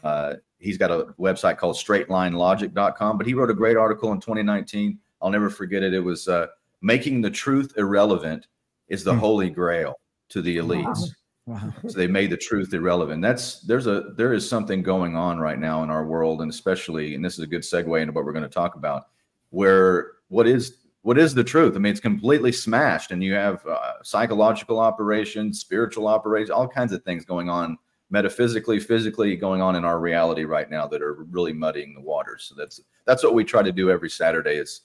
Uh, 0.04 0.34
he's 0.60 0.78
got 0.78 0.92
a 0.92 1.14
website 1.20 1.58
called 1.58 1.76
straightlinelogic.com, 1.76 3.18
but 3.18 3.28
he 3.28 3.34
wrote 3.34 3.50
a 3.50 3.54
great 3.54 3.78
article 3.78 4.12
in 4.12 4.20
2019. 4.20 5.00
I'll 5.22 5.30
never 5.30 5.50
forget 5.50 5.84
it. 5.84 5.94
It 5.94 6.00
was 6.02 6.28
uh, 6.28 6.48
making 6.82 7.22
the 7.22 7.32
truth 7.32 7.74
irrelevant 7.78 8.48
is 8.88 9.04
the 9.04 9.14
mm. 9.14 9.20
holy 9.20 9.50
grail 9.50 10.00
to 10.30 10.42
the 10.42 10.58
elites. 10.58 10.84
Wow. 10.84 11.08
Wow. 11.46 11.74
so 11.88 11.98
they 11.98 12.08
made 12.08 12.30
the 12.30 12.38
truth 12.38 12.74
irrelevant. 12.74 13.22
That's 13.22 13.60
there's 13.62 13.88
a 13.88 14.14
there 14.16 14.34
is 14.34 14.48
something 14.48 14.82
going 14.82 15.16
on 15.16 15.40
right 15.40 15.60
now 15.60 15.84
in 15.84 15.90
our 15.90 16.06
world, 16.06 16.42
and 16.42 16.50
especially, 16.50 17.16
and 17.16 17.24
this 17.24 17.34
is 17.34 17.40
a 17.40 17.48
good 17.48 17.62
segue 17.62 18.02
into 18.02 18.14
what 18.14 18.26
we're 18.26 18.34
going 18.34 18.44
to 18.44 18.50
talk 18.50 18.76
about, 18.76 19.08
where 19.50 20.14
what 20.30 20.48
is 20.48 20.78
what 21.02 21.18
is 21.18 21.34
the 21.34 21.44
truth? 21.44 21.76
I 21.76 21.80
mean, 21.80 21.92
it's 21.92 22.00
completely 22.00 22.52
smashed, 22.52 23.12
and 23.12 23.22
you 23.22 23.34
have 23.34 23.66
uh, 23.66 24.02
psychological 24.04 24.80
operations, 24.80 25.60
spiritual 25.60 26.08
operations, 26.08 26.50
all 26.50 26.68
kinds 26.68 26.94
of 26.94 27.04
things 27.04 27.26
going 27.26 27.50
on 27.50 27.78
metaphysically, 28.10 28.80
physically 28.80 29.36
going 29.36 29.62
on 29.62 29.76
in 29.76 29.84
our 29.84 30.00
reality 30.00 30.46
right 30.46 30.70
now 30.70 30.88
that 30.88 31.02
are 31.02 31.26
really 31.32 31.52
muddying 31.52 31.94
the 31.94 32.02
waters. 32.02 32.46
So 32.48 32.56
that's 32.56 32.80
that's 33.06 33.24
what 33.24 33.34
we 33.34 33.44
try 33.44 33.64
to 33.64 33.72
do 33.72 33.90
every 33.90 34.10
Saturday 34.10 34.56
is 34.56 34.82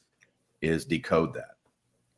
is 0.61 0.85
decode 0.85 1.35
that. 1.35 1.57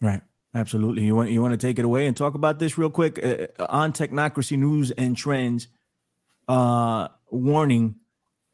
Right. 0.00 0.22
Absolutely. 0.54 1.04
You 1.04 1.14
want 1.14 1.30
you 1.30 1.40
want 1.40 1.52
to 1.52 1.66
take 1.66 1.78
it 1.78 1.84
away 1.84 2.06
and 2.06 2.16
talk 2.16 2.34
about 2.34 2.58
this 2.58 2.76
real 2.76 2.90
quick 2.90 3.20
uh, 3.22 3.46
uh, 3.62 3.66
on 3.68 3.92
technocracy 3.92 4.58
news 4.58 4.90
and 4.90 5.16
trends. 5.16 5.68
Uh, 6.48 7.06
warning: 7.30 7.94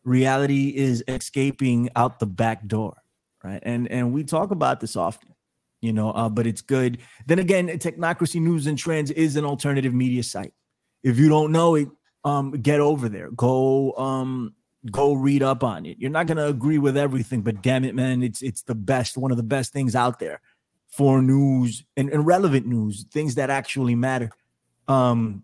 reality 0.05 0.77
is 0.77 1.03
escaping 1.09 1.89
out 1.97 2.19
the 2.19 2.27
back 2.27 2.67
door, 2.67 3.03
right? 3.43 3.63
And 3.63 3.91
and 3.91 4.13
we 4.13 4.25
talk 4.25 4.51
about 4.51 4.81
this 4.81 4.95
often, 4.95 5.35
you 5.81 5.91
know. 5.95 6.11
Uh, 6.11 6.29
but 6.29 6.47
it's 6.47 6.61
good. 6.61 6.99
Then 7.27 7.39
again, 7.39 7.69
technocracy 7.69 8.43
news 8.43 8.67
and 8.67 8.77
trends 8.77 9.11
is 9.11 9.37
an 9.37 9.47
alternative 9.47 9.95
media 9.95 10.23
site. 10.23 10.53
If 11.03 11.19
you 11.19 11.31
don't 11.31 11.51
know 11.51 11.77
it, 11.77 11.89
um, 12.25 12.51
get 12.51 12.81
over 12.81 13.09
there. 13.09 13.31
Go 13.31 13.93
um, 13.97 14.53
go 14.91 15.15
read 15.15 15.43
up 15.43 15.65
on 15.65 15.87
it. 15.87 15.97
You're 15.99 16.11
not 16.11 16.27
gonna 16.27 16.47
agree 16.47 16.77
with 16.77 16.99
everything, 16.99 17.41
but 17.41 17.63
damn 17.63 17.85
it, 17.85 17.95
man, 17.95 18.23
it's 18.23 18.43
it's 18.43 18.61
the 18.61 18.75
best, 18.75 19.17
one 19.17 19.31
of 19.31 19.39
the 19.39 19.43
best 19.43 19.73
things 19.73 19.97
out 19.97 20.19
there 20.19 20.43
for 20.89 21.21
news 21.23 21.85
and, 21.97 22.09
and 22.11 22.27
relevant 22.27 22.67
news, 22.67 23.05
things 23.11 23.35
that 23.35 23.51
actually 23.51 23.95
matter. 23.95 24.31
Um, 24.89 25.43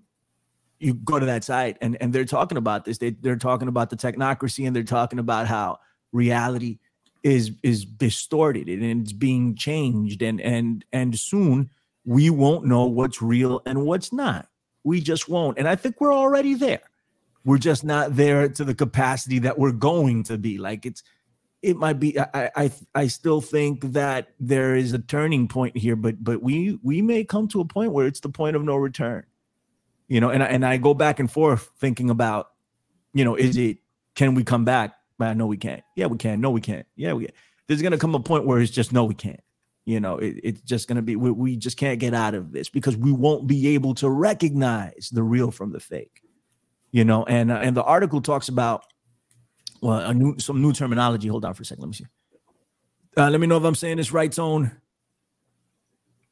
you 0.79 0.95
go 0.95 1.19
to 1.19 1.27
that 1.27 1.45
site 1.45 1.77
and, 1.81 1.97
and 2.01 2.13
they're 2.13 2.25
talking 2.25 2.59
about 2.59 2.85
this. 2.85 2.99
They, 2.99 3.11
they're 3.11 3.37
talking 3.37 3.69
about 3.69 3.91
the 3.91 3.97
technocracy 3.97 4.67
and 4.67 4.75
they're 4.75 4.83
talking 4.83 5.19
about 5.19 5.47
how 5.47 5.79
reality 6.13 6.79
is 7.23 7.53
is 7.63 7.85
distorted 7.85 8.69
and 8.69 9.03
it's 9.03 9.13
being 9.13 9.55
changed 9.55 10.23
and 10.23 10.41
and 10.41 10.85
and 10.93 11.17
soon 11.17 11.71
we 12.05 12.31
won't 12.31 12.65
know 12.65 12.87
what's 12.87 13.23
real 13.23 13.63
and 13.65 13.87
what's 13.87 14.13
not. 14.13 14.49
We 14.85 15.01
just 15.01 15.29
won't. 15.29 15.59
And 15.59 15.69
I 15.69 15.77
think 15.77 16.01
we're 16.01 16.13
already 16.13 16.55
there. 16.55 16.83
We're 17.45 17.59
just 17.59 17.85
not 17.85 18.17
there 18.17 18.49
to 18.49 18.65
the 18.65 18.75
capacity 18.75 19.39
that 19.41 19.59
we're 19.59 19.73
going 19.73 20.25
to 20.25 20.39
be. 20.39 20.59
Like 20.59 20.85
it's 20.85 21.03
it 21.63 21.77
might 21.77 22.01
be 22.01 22.19
I, 22.19 22.51
I 22.57 22.71
i 22.95 23.07
still 23.07 23.41
think 23.41 23.93
that 23.93 24.29
there 24.41 24.75
is 24.75 24.93
a 24.93 24.99
turning 24.99 25.47
point 25.49 25.77
here 25.77 25.97
but 25.97 26.23
but 26.23 26.43
we 26.43 26.79
we 26.83 27.01
may 27.01 27.25
come 27.25 27.49
to 27.49 27.61
a 27.61 27.65
point 27.65 27.93
where 27.93 28.07
it's 28.07 28.21
the 28.21 28.29
point 28.29 28.57
of 28.57 28.65
no 28.65 28.77
return. 28.77 29.25
You 30.09 30.21
know 30.21 30.29
and 30.29 30.43
I, 30.43 30.47
and 30.47 30.67
I 30.67 30.77
go 30.77 30.93
back 30.93 31.21
and 31.21 31.31
forth 31.31 31.71
thinking 31.79 32.11
about 32.11 32.51
you 33.15 33.25
know 33.25 33.37
is 33.37 33.57
it 33.57 33.79
can 34.15 34.35
we 34.35 34.45
come 34.45 34.65
back? 34.65 34.95
But 35.19 35.37
no 35.37 35.47
we 35.47 35.57
can't. 35.57 35.83
Yeah 35.97 36.07
we 36.07 36.19
can. 36.19 36.41
No 36.41 36.51
we 36.51 36.61
can't. 36.61 36.87
Yeah 36.97 37.15
we 37.15 37.27
can. 37.27 37.35
there's 37.67 37.81
gonna 37.81 37.99
come 37.99 38.15
a 38.15 38.21
point 38.21 38.45
where 38.45 38.61
it's 38.61 38.73
just 38.73 38.93
no 38.93 39.05
we 39.05 39.15
can't. 39.15 39.41
You 39.85 40.01
know 40.01 40.19
it, 40.19 40.41
it's 40.43 40.61
just 40.63 40.89
gonna 40.89 41.03
be 41.03 41.17
we, 41.17 41.31
we 41.31 41.57
just 41.57 41.77
can't 41.77 42.01
get 42.01 42.13
out 42.13 42.35
of 42.35 42.53
this 42.53 42.69
because 42.69 42.97
we 42.97 43.13
won't 43.13 43.47
be 43.47 43.69
able 43.69 43.95
to 43.95 44.11
recognize 44.11 45.09
the 45.11 45.23
real 45.23 45.51
from 45.51 45.73
the 45.73 45.81
fake. 45.81 46.21
You 46.91 47.05
know 47.05 47.25
and 47.25 47.51
uh, 47.51 47.57
and 47.57 47.77
the 47.77 47.85
article 47.85 48.21
talks 48.21 48.49
about 48.49 48.85
well, 49.83 49.99
a 49.99 50.15
new 50.15 50.39
some 50.39 50.63
new 50.63 50.73
terminology. 50.73 51.29
Hold 51.29 51.45
on 51.45 51.53
for 51.53 51.63
a 51.63 51.67
second. 51.67 51.83
Let 51.83 51.89
me 51.89 51.95
see. 51.95 52.07
Uh, 53.17 53.29
let 53.29 53.41
me 53.41 53.47
know 53.47 53.59
if 53.59 53.65
I'm 53.65 53.75
saying 53.75 53.99
this 53.99 54.13
right. 54.13 54.33
Zone 54.33 54.71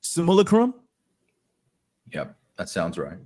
simulacrum. 0.00 0.72
Yep, 2.12 2.34
that 2.56 2.68
sounds 2.68 2.96
right. 2.96 3.18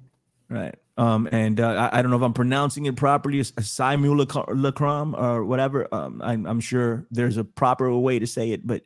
Right. 0.49 0.75
Um, 0.97 1.29
and 1.33 1.61
uh, 1.61 1.91
I, 1.93 1.99
I, 1.99 2.03
don't 2.03 2.11
know 2.11 2.17
if 2.17 2.23
I'm 2.23 2.33
pronouncing 2.33 2.87
it 2.87 2.95
properly, 2.95 3.41
a 3.41 3.63
simulacrum 3.63 5.15
or 5.17 5.45
whatever. 5.45 5.93
Um, 5.93 6.23
I'm, 6.23 6.47
I'm 6.47 6.61
sure 6.61 7.05
there's 7.11 7.37
a 7.37 7.43
proper 7.43 7.93
way 7.97 8.21
to 8.21 8.27
say 8.27 8.53
it, 8.53 8.65
but 8.65 8.83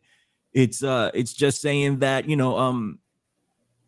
it's 0.55 0.82
uh, 0.82 1.11
it's 1.12 1.34
just 1.34 1.61
saying 1.61 1.99
that 1.99 2.28
you 2.28 2.36
know, 2.36 2.57
um, 2.57 2.99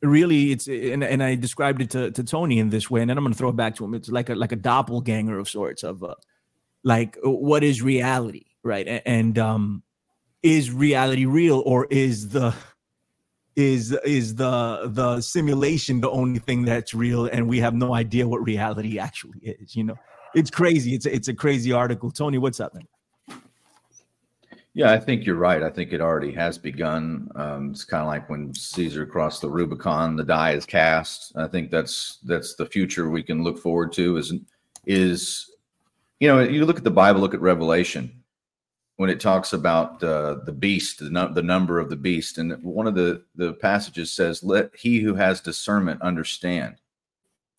really, 0.03 0.53
it's 0.53 0.69
and, 0.69 1.03
and 1.03 1.23
I 1.23 1.35
described 1.35 1.81
it 1.81 1.91
to, 1.91 2.11
to 2.11 2.23
Tony 2.23 2.59
in 2.59 2.69
this 2.69 2.91
way, 2.91 3.01
and 3.01 3.09
then 3.09 3.17
I'm 3.17 3.25
gonna 3.25 3.35
throw 3.35 3.49
it 3.49 3.57
back 3.57 3.77
to 3.77 3.85
him. 3.85 3.95
It's 3.95 4.11
like 4.11 4.29
a 4.29 4.35
like 4.35 4.53
a 4.53 4.57
doppelganger 4.57 5.39
of 5.39 5.49
sorts 5.49 5.83
of 5.83 6.05
uh, 6.05 6.15
like 6.83 7.19
what 7.23 7.63
is 7.63 7.83
reality 7.83 8.45
right? 8.63 9.03
And 9.07 9.39
um 9.39 9.83
is 10.43 10.71
reality 10.71 11.27
real 11.27 11.63
or 11.67 11.87
is 11.91 12.31
the 12.31 12.55
is 13.57 13.93
is 14.05 14.37
the 14.37 14.91
the 14.93 15.21
simulation 15.21 16.01
the 16.01 16.11
only 16.11 16.39
thing 16.39 16.65
that's 16.65 16.95
real 16.95 17.27
and 17.27 17.49
we 17.49 17.59
have 17.59 17.75
no 17.75 17.95
idea 17.95 18.27
what 18.27 18.43
reality 18.43 18.99
actually 18.99 19.39
is 19.41 19.77
you 19.77 19.85
know? 19.85 19.97
It's 20.33 20.51
crazy. 20.51 20.95
It's 20.95 21.07
a, 21.07 21.15
it's 21.15 21.27
a 21.27 21.35
crazy 21.35 21.73
article. 21.73 22.11
Tony 22.11 22.39
what's 22.39 22.61
up 22.61 22.75
man? 22.75 22.87
Yeah 24.73 24.93
i 24.93 24.99
think 25.01 25.27
you're 25.27 25.37
right. 25.37 25.63
I 25.63 25.71
think 25.71 25.93
it 25.93 26.01
already 26.01 26.33
has 26.33 26.57
begun. 26.57 27.29
Um, 27.35 27.73
it's 27.73 27.85
kind 27.85 28.03
of 28.03 28.07
like 28.07 28.31
when 28.31 28.55
caesar 28.55 29.05
crossed 29.05 29.41
the 29.43 29.51
rubicon 29.51 30.17
the 30.17 30.25
die 30.25 30.53
is 30.53 30.65
cast. 30.65 31.33
I 31.37 31.49
think 31.49 31.71
that's 31.71 32.19
that's 32.25 32.55
the 32.55 32.67
future 32.67 33.11
we 33.11 33.23
can 33.23 33.43
look 33.43 33.59
forward 33.59 33.93
to 33.95 34.17
is 34.17 34.33
is 34.87 35.51
you 36.21 36.29
know, 36.29 36.41
you 36.41 36.65
look 36.65 36.79
at 36.79 36.85
the 36.85 36.91
Bible, 36.91 37.21
look 37.21 37.35
at 37.35 37.41
Revelation, 37.41 38.23
when 38.97 39.09
it 39.09 39.19
talks 39.19 39.55
about 39.55 40.03
uh, 40.05 40.37
the 40.45 40.53
beast, 40.53 40.99
the, 40.99 41.09
no, 41.09 41.33
the 41.33 41.43
number 41.43 41.79
of 41.79 41.89
the 41.89 41.97
beast, 41.97 42.37
and 42.37 42.63
one 42.63 42.87
of 42.87 42.95
the 42.95 43.25
the 43.35 43.55
passages 43.55 44.13
says, 44.13 44.45
"Let 44.45 44.77
he 44.77 45.01
who 45.01 45.15
has 45.15 45.41
discernment 45.41 46.03
understand." 46.03 46.77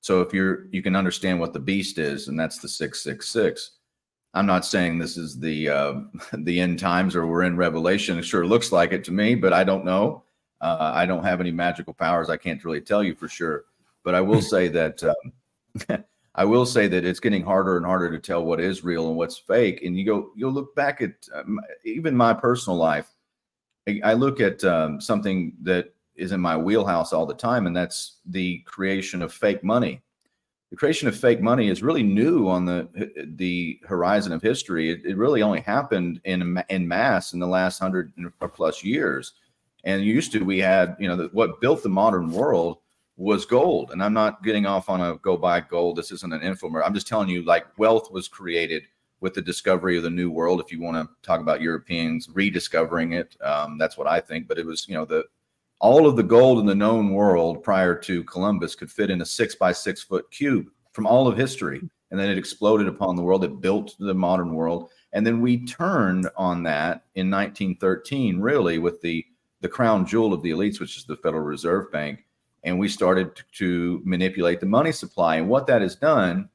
So 0.01 0.22
if 0.22 0.34
you're 0.34 0.68
you 0.72 0.84
can 0.84 0.95
understand 0.95 1.39
what 1.39 1.53
the 1.53 1.59
beast 1.59 1.97
is, 1.97 2.28
and 2.28 2.39
that's 2.39 2.59
the 2.59 2.70
six 2.70 3.01
six 3.03 3.28
six. 3.30 3.72
I'm 4.36 4.45
not 4.45 4.66
saying 4.66 4.99
this 4.99 5.18
is 5.18 5.39
the 5.39 5.70
uh, 5.70 5.93
the 6.34 6.59
end 6.59 6.78
times 6.78 7.16
or 7.16 7.26
we're 7.26 7.43
in 7.43 7.57
Revelation. 7.57 8.20
It 8.20 8.24
sure 8.24 8.45
looks 8.45 8.72
like 8.72 8.91
it 8.91 9.03
to 9.05 9.12
me, 9.12 9.34
but 9.34 9.51
I 9.51 9.64
don't 9.64 9.84
know. 9.84 10.24
Uh, 10.62 10.91
I 10.93 11.07
don't 11.07 11.24
have 11.24 11.41
any 11.41 11.51
magical 11.51 11.93
powers. 11.95 12.30
I 12.30 12.38
can't 12.38 12.64
really 12.64 12.82
tell 12.82 13.03
you 13.03 13.16
for 13.16 13.28
sure. 13.28 13.66
But 14.03 14.14
I 14.14 14.22
will 14.22 14.41
say 14.53 14.68
that 14.68 15.03
um, 15.03 16.03
I 16.36 16.46
will 16.46 16.66
say 16.66 16.88
that 16.88 17.06
it's 17.06 17.20
getting 17.20 17.44
harder 17.44 17.78
and 17.78 17.86
harder 17.86 18.10
to 18.10 18.20
tell 18.20 18.46
what 18.46 18.62
is 18.62 18.84
real 18.84 19.08
and 19.08 19.18
what's 19.18 19.38
fake. 19.38 19.82
And 19.84 19.98
you 19.98 20.06
go, 20.06 20.32
you'll 20.36 20.54
look 20.54 20.74
back 20.76 21.02
at 21.02 21.12
um, 21.34 21.60
even 21.84 22.16
my 22.16 22.34
personal 22.34 22.78
life. 22.78 23.10
I, 24.04 24.14
look 24.14 24.40
at 24.40 24.64
um, 24.64 25.02
something 25.02 25.54
that 25.64 25.94
is 26.16 26.32
in 26.32 26.40
my 26.40 26.56
wheelhouse 26.56 27.12
all 27.12 27.26
the 27.26 27.34
time, 27.34 27.68
and 27.68 27.76
that's 27.76 28.20
the 28.26 28.60
creation 28.60 29.22
of 29.22 29.34
fake 29.34 29.64
money 29.64 30.02
the 30.72 30.78
creation 30.78 31.10
of 31.10 31.18
fake 31.18 31.42
money 31.42 31.68
is 31.68 31.84
really 31.84 32.02
new 32.02 32.48
on 32.48 32.66
the 32.66 32.88
the 33.36 33.80
horizon 33.86 34.32
of 34.32 34.42
history. 34.42 34.90
It, 34.90 35.06
it 35.06 35.18
really 35.18 35.42
only 35.42 35.60
happened 35.60 36.22
in 36.24 36.64
in 36.70 36.88
mass 36.88 37.34
in 37.34 37.40
the 37.40 37.48
last 37.48 37.78
hundred 37.80 38.14
or 38.40 38.48
plus 38.48 38.84
years. 38.84 39.34
And 39.84 40.04
used 40.04 40.32
to 40.32 40.46
we 40.46 40.60
had 40.60 40.96
you 40.98 41.10
know 41.10 41.18
the, 41.18 41.30
what 41.34 41.60
built 41.60 41.84
the 41.84 41.90
modern 41.90 42.32
world 42.32 42.78
was 43.22 43.46
gold. 43.46 43.92
And 43.92 44.04
I'm 44.04 44.14
not 44.14 44.44
getting 44.44 44.66
off 44.66 44.90
on 44.90 45.00
a 45.00 45.16
go 45.18 45.38
buy 45.38 45.62
gold. 45.62 45.96
This 45.96 46.12
isn't 46.12 46.34
an 46.34 46.42
infomer. 46.42 46.82
I'm 46.84 46.94
just 46.94 47.08
telling 47.08 47.30
you 47.30 47.44
like 47.44 47.78
wealth 47.78 48.12
was 48.12 48.28
created 48.28 48.84
with 49.20 49.36
the 49.36 49.42
discovery 49.42 49.96
of 49.96 50.04
the 50.04 50.10
new 50.10 50.32
world. 50.32 50.60
If 50.60 50.72
you 50.72 50.82
want 50.82 50.98
to 50.98 51.08
talk 51.22 51.40
about 51.40 51.62
Europeans 51.62 52.28
rediscovering 52.34 53.14
it, 53.14 53.38
um, 53.42 53.78
that's 53.78 53.96
what 53.96 54.08
I 54.08 54.20
think. 54.20 54.48
But 54.48 54.58
it 54.58 54.66
was 54.66 54.88
you 54.88 54.96
know 54.96 55.06
the 55.06 55.26
all 55.80 56.08
of 56.08 56.16
the 56.16 56.24
gold 56.24 56.60
in 56.60 56.66
the 56.66 56.76
known 56.76 57.12
world 57.12 57.64
prior 57.64 57.96
to 57.96 58.24
Columbus 58.24 58.76
could 58.76 58.92
fit 58.92 59.12
in 59.12 59.22
a 59.22 59.26
six 59.26 59.54
by 59.54 59.72
six 59.72 60.02
foot 60.02 60.30
cube 60.32 60.68
from 60.92 61.06
all 61.06 61.28
of 61.28 61.38
history. 61.38 61.82
And 62.10 62.20
then 62.20 62.30
it 62.30 62.38
exploded 62.38 62.88
upon 62.88 63.16
the 63.16 63.22
world. 63.22 63.44
It 63.44 63.62
built 63.62 63.96
the 63.98 64.14
modern 64.14 64.54
world. 64.54 64.90
And 65.14 65.26
then 65.26 65.42
we 65.42 65.66
turned 65.66 66.28
on 66.36 66.64
that 66.64 67.06
in 67.16 67.32
1913, 67.32 68.40
really, 68.40 68.80
with 68.80 69.02
the, 69.02 69.26
the 69.62 69.70
crown 69.70 70.06
jewel 70.06 70.34
of 70.34 70.42
the 70.42 70.52
elites, 70.52 70.80
which 70.80 70.98
is 70.98 71.06
the 71.06 71.16
Federal 71.16 71.44
Reserve 71.44 71.92
Bank. 71.92 72.26
And 72.64 72.78
we 72.78 72.88
started 72.88 73.41
to 73.53 74.01
manipulate 74.05 74.59
the 74.59 74.66
money 74.66 74.91
supply. 74.91 75.38
And 75.38 75.49
what 75.49 75.68
that 75.68 75.82
has 75.82 75.95
done, 75.95 76.49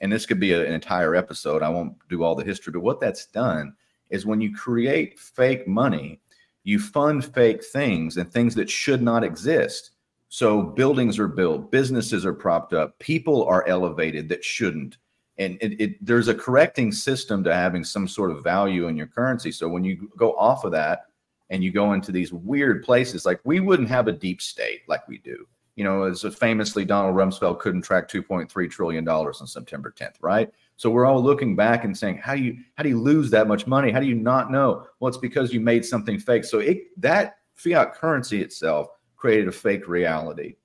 and 0.00 0.10
this 0.10 0.26
could 0.26 0.40
be 0.40 0.52
a, 0.52 0.66
an 0.66 0.72
entire 0.72 1.14
episode, 1.14 1.62
I 1.62 1.68
won't 1.68 1.96
do 2.08 2.22
all 2.22 2.34
the 2.34 2.44
history, 2.44 2.72
but 2.72 2.82
what 2.82 3.00
that's 3.00 3.26
done 3.26 3.74
is 4.10 4.26
when 4.26 4.40
you 4.40 4.54
create 4.54 5.18
fake 5.18 5.66
money, 5.66 6.20
you 6.62 6.78
fund 6.78 7.24
fake 7.24 7.64
things 7.64 8.16
and 8.16 8.30
things 8.30 8.54
that 8.54 8.70
should 8.70 9.02
not 9.02 9.24
exist. 9.24 9.90
So 10.28 10.62
buildings 10.62 11.18
are 11.18 11.28
built, 11.28 11.70
businesses 11.70 12.24
are 12.26 12.32
propped 12.32 12.72
up, 12.72 12.98
people 12.98 13.44
are 13.44 13.66
elevated 13.68 14.28
that 14.30 14.44
shouldn't. 14.44 14.96
And 15.36 15.58
it, 15.60 15.80
it, 15.80 16.04
there's 16.04 16.28
a 16.28 16.34
correcting 16.34 16.90
system 16.92 17.44
to 17.44 17.54
having 17.54 17.84
some 17.84 18.08
sort 18.08 18.30
of 18.30 18.42
value 18.42 18.88
in 18.88 18.96
your 18.96 19.06
currency. 19.06 19.52
So 19.52 19.68
when 19.68 19.84
you 19.84 20.10
go 20.16 20.32
off 20.36 20.64
of 20.64 20.72
that 20.72 21.06
and 21.50 21.62
you 21.62 21.70
go 21.70 21.92
into 21.92 22.12
these 22.12 22.32
weird 22.32 22.84
places, 22.84 23.26
like 23.26 23.40
we 23.44 23.60
wouldn't 23.60 23.88
have 23.88 24.08
a 24.08 24.12
deep 24.12 24.40
state 24.40 24.82
like 24.88 25.06
we 25.08 25.18
do. 25.18 25.46
You 25.76 25.84
know, 25.84 26.04
as 26.04 26.22
famously 26.36 26.84
Donald 26.84 27.16
Rumsfeld 27.16 27.58
couldn't 27.58 27.82
track 27.82 28.08
2.3 28.08 28.70
trillion 28.70 29.04
dollars 29.04 29.40
on 29.40 29.46
September 29.46 29.92
10th, 29.96 30.14
right? 30.20 30.50
So 30.76 30.90
we're 30.90 31.06
all 31.06 31.22
looking 31.22 31.56
back 31.56 31.84
and 31.84 31.96
saying, 31.96 32.18
how 32.18 32.34
do 32.34 32.42
you 32.42 32.58
how 32.76 32.82
do 32.82 32.88
you 32.88 33.00
lose 33.00 33.30
that 33.30 33.48
much 33.48 33.66
money? 33.66 33.90
How 33.90 34.00
do 34.00 34.06
you 34.06 34.14
not 34.14 34.50
know? 34.50 34.86
Well, 34.98 35.08
it's 35.08 35.18
because 35.18 35.52
you 35.52 35.60
made 35.60 35.84
something 35.84 36.18
fake. 36.18 36.44
So 36.44 36.58
it 36.60 37.00
that 37.00 37.38
fiat 37.54 37.94
currency 37.94 38.40
itself 38.40 38.88
created 39.16 39.48
a 39.48 39.52
fake 39.52 39.88
reality. 39.88 40.56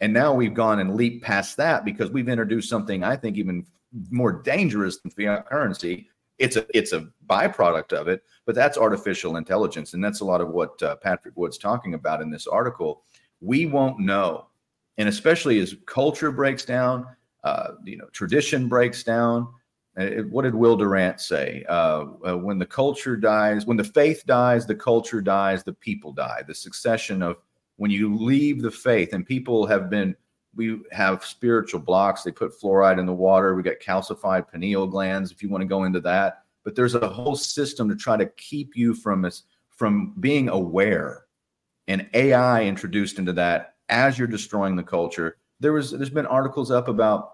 And 0.00 0.12
now 0.12 0.34
we've 0.34 0.54
gone 0.54 0.78
and 0.80 0.94
leaped 0.94 1.24
past 1.24 1.56
that 1.56 1.84
because 1.84 2.10
we've 2.10 2.28
introduced 2.28 2.68
something 2.68 3.02
I 3.02 3.16
think 3.16 3.36
even 3.38 3.66
more 4.10 4.32
dangerous 4.32 4.98
than 4.98 5.10
fiat 5.10 5.46
currency. 5.46 6.08
It's 6.38 6.56
a 6.56 6.66
it's 6.76 6.92
a 6.92 7.08
byproduct 7.28 7.92
of 7.92 8.08
it, 8.08 8.22
but 8.44 8.54
that's 8.54 8.76
artificial 8.76 9.36
intelligence, 9.36 9.94
and 9.94 10.04
that's 10.04 10.20
a 10.20 10.24
lot 10.24 10.40
of 10.40 10.50
what 10.50 10.80
uh, 10.82 10.96
Patrick 10.96 11.34
Wood's 11.36 11.58
talking 11.58 11.94
about 11.94 12.20
in 12.20 12.30
this 12.30 12.46
article. 12.46 13.02
We 13.40 13.66
won't 13.66 14.00
know, 14.00 14.46
and 14.98 15.08
especially 15.08 15.58
as 15.60 15.74
culture 15.86 16.30
breaks 16.30 16.64
down, 16.64 17.06
uh, 17.44 17.72
you 17.84 17.96
know, 17.96 18.06
tradition 18.12 18.68
breaks 18.68 19.02
down. 19.02 19.48
Uh, 19.98 20.24
what 20.28 20.42
did 20.42 20.54
Will 20.54 20.76
Durant 20.76 21.20
say? 21.20 21.64
Uh, 21.70 22.04
uh, 22.28 22.36
when 22.36 22.58
the 22.58 22.66
culture 22.66 23.16
dies, 23.16 23.64
when 23.64 23.78
the 23.78 23.84
faith 23.84 24.24
dies, 24.26 24.66
the 24.66 24.74
culture 24.74 25.22
dies, 25.22 25.64
the 25.64 25.72
people 25.72 26.12
die. 26.12 26.42
The 26.46 26.54
succession 26.54 27.22
of 27.22 27.36
when 27.76 27.90
you 27.90 28.14
leave 28.14 28.60
the 28.60 28.70
faith, 28.70 29.14
and 29.14 29.24
people 29.24 29.66
have 29.66 29.88
been, 29.88 30.14
we 30.56 30.80
have 30.90 31.24
spiritual 31.24 31.80
blocks. 31.80 32.22
They 32.22 32.32
put 32.32 32.58
fluoride 32.58 32.98
in 32.98 33.06
the 33.06 33.12
water. 33.12 33.54
We 33.54 33.62
got 33.62 33.78
calcified 33.80 34.50
pineal 34.50 34.86
glands. 34.86 35.30
If 35.30 35.42
you 35.42 35.48
want 35.48 35.62
to 35.62 35.68
go 35.68 35.84
into 35.84 36.00
that, 36.00 36.42
but 36.64 36.74
there's 36.74 36.94
a 36.94 37.08
whole 37.08 37.36
system 37.36 37.88
to 37.88 37.94
try 37.94 38.16
to 38.16 38.26
keep 38.26 38.76
you 38.76 38.94
from 38.94 39.30
from 39.68 40.14
being 40.20 40.48
aware, 40.48 41.26
and 41.86 42.08
AI 42.14 42.64
introduced 42.64 43.18
into 43.18 43.34
that 43.34 43.74
as 43.88 44.18
you're 44.18 44.26
destroying 44.26 44.74
the 44.74 44.82
culture. 44.82 45.36
There 45.60 45.72
was, 45.72 45.90
there's 45.90 46.10
been 46.10 46.26
articles 46.26 46.70
up 46.70 46.88
about 46.88 47.32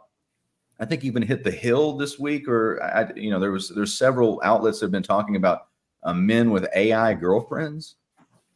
I 0.81 0.85
think 0.85 1.05
even 1.05 1.23
hit 1.23 1.45
the 1.45 1.51
hill 1.51 1.97
this 1.97 2.19
week, 2.19 2.49
or 2.49 2.83
I, 2.83 3.13
you 3.15 3.31
know, 3.31 3.39
there 3.39 3.53
was 3.53 3.69
there's 3.69 3.97
several 3.97 4.41
outlets 4.43 4.81
that 4.81 4.87
have 4.87 4.93
been 4.93 5.03
talking 5.03 5.37
about 5.37 5.69
uh, 6.03 6.13
men 6.13 6.51
with 6.51 6.67
AI 6.75 7.15
girlfriends, 7.15 7.97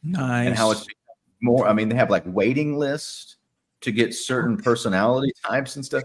nice, 0.03 0.49
and 0.49 0.57
how 0.57 0.73
it's 0.73 0.87
more. 1.41 1.69
I 1.69 1.73
mean, 1.73 1.89
they 1.89 1.95
have 1.95 2.11
like 2.11 2.25
waiting 2.27 2.77
lists 2.77 3.36
to 3.81 3.93
get 3.93 4.15
certain 4.15 4.57
personality 4.57 5.33
types 5.45 5.77
and 5.77 5.85
stuff. 5.85 6.05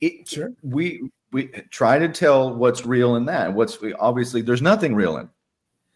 It, 0.00 0.28
sure. 0.28 0.52
We 0.62 1.10
we 1.32 1.48
try 1.70 1.98
to 1.98 2.08
tell 2.08 2.54
what's 2.54 2.86
real 2.86 3.16
in 3.16 3.24
that. 3.26 3.52
What's 3.52 3.78
obviously 3.98 4.42
there's 4.42 4.62
nothing 4.62 4.94
real 4.94 5.18
in, 5.18 5.28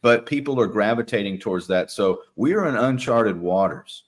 but 0.02 0.26
people 0.26 0.60
are 0.60 0.66
gravitating 0.66 1.38
towards 1.38 1.66
that. 1.68 1.90
So 1.90 2.22
we 2.36 2.54
are 2.54 2.68
in 2.68 2.76
uncharted 2.76 3.40
waters, 3.40 4.04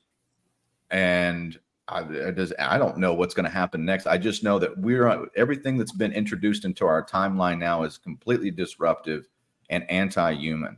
and 0.90 1.58
I, 1.88 2.02
does, 2.32 2.52
I 2.58 2.78
don't 2.78 2.98
know 2.98 3.14
what's 3.14 3.34
going 3.34 3.44
to 3.44 3.50
happen 3.50 3.84
next. 3.84 4.06
I 4.06 4.18
just 4.18 4.42
know 4.42 4.58
that 4.58 4.76
we're 4.76 5.28
everything 5.36 5.78
that's 5.78 5.92
been 5.92 6.12
introduced 6.12 6.64
into 6.64 6.84
our 6.84 7.04
timeline 7.04 7.58
now 7.58 7.84
is 7.84 7.96
completely 7.96 8.50
disruptive 8.50 9.28
and 9.70 9.88
anti-human, 9.90 10.76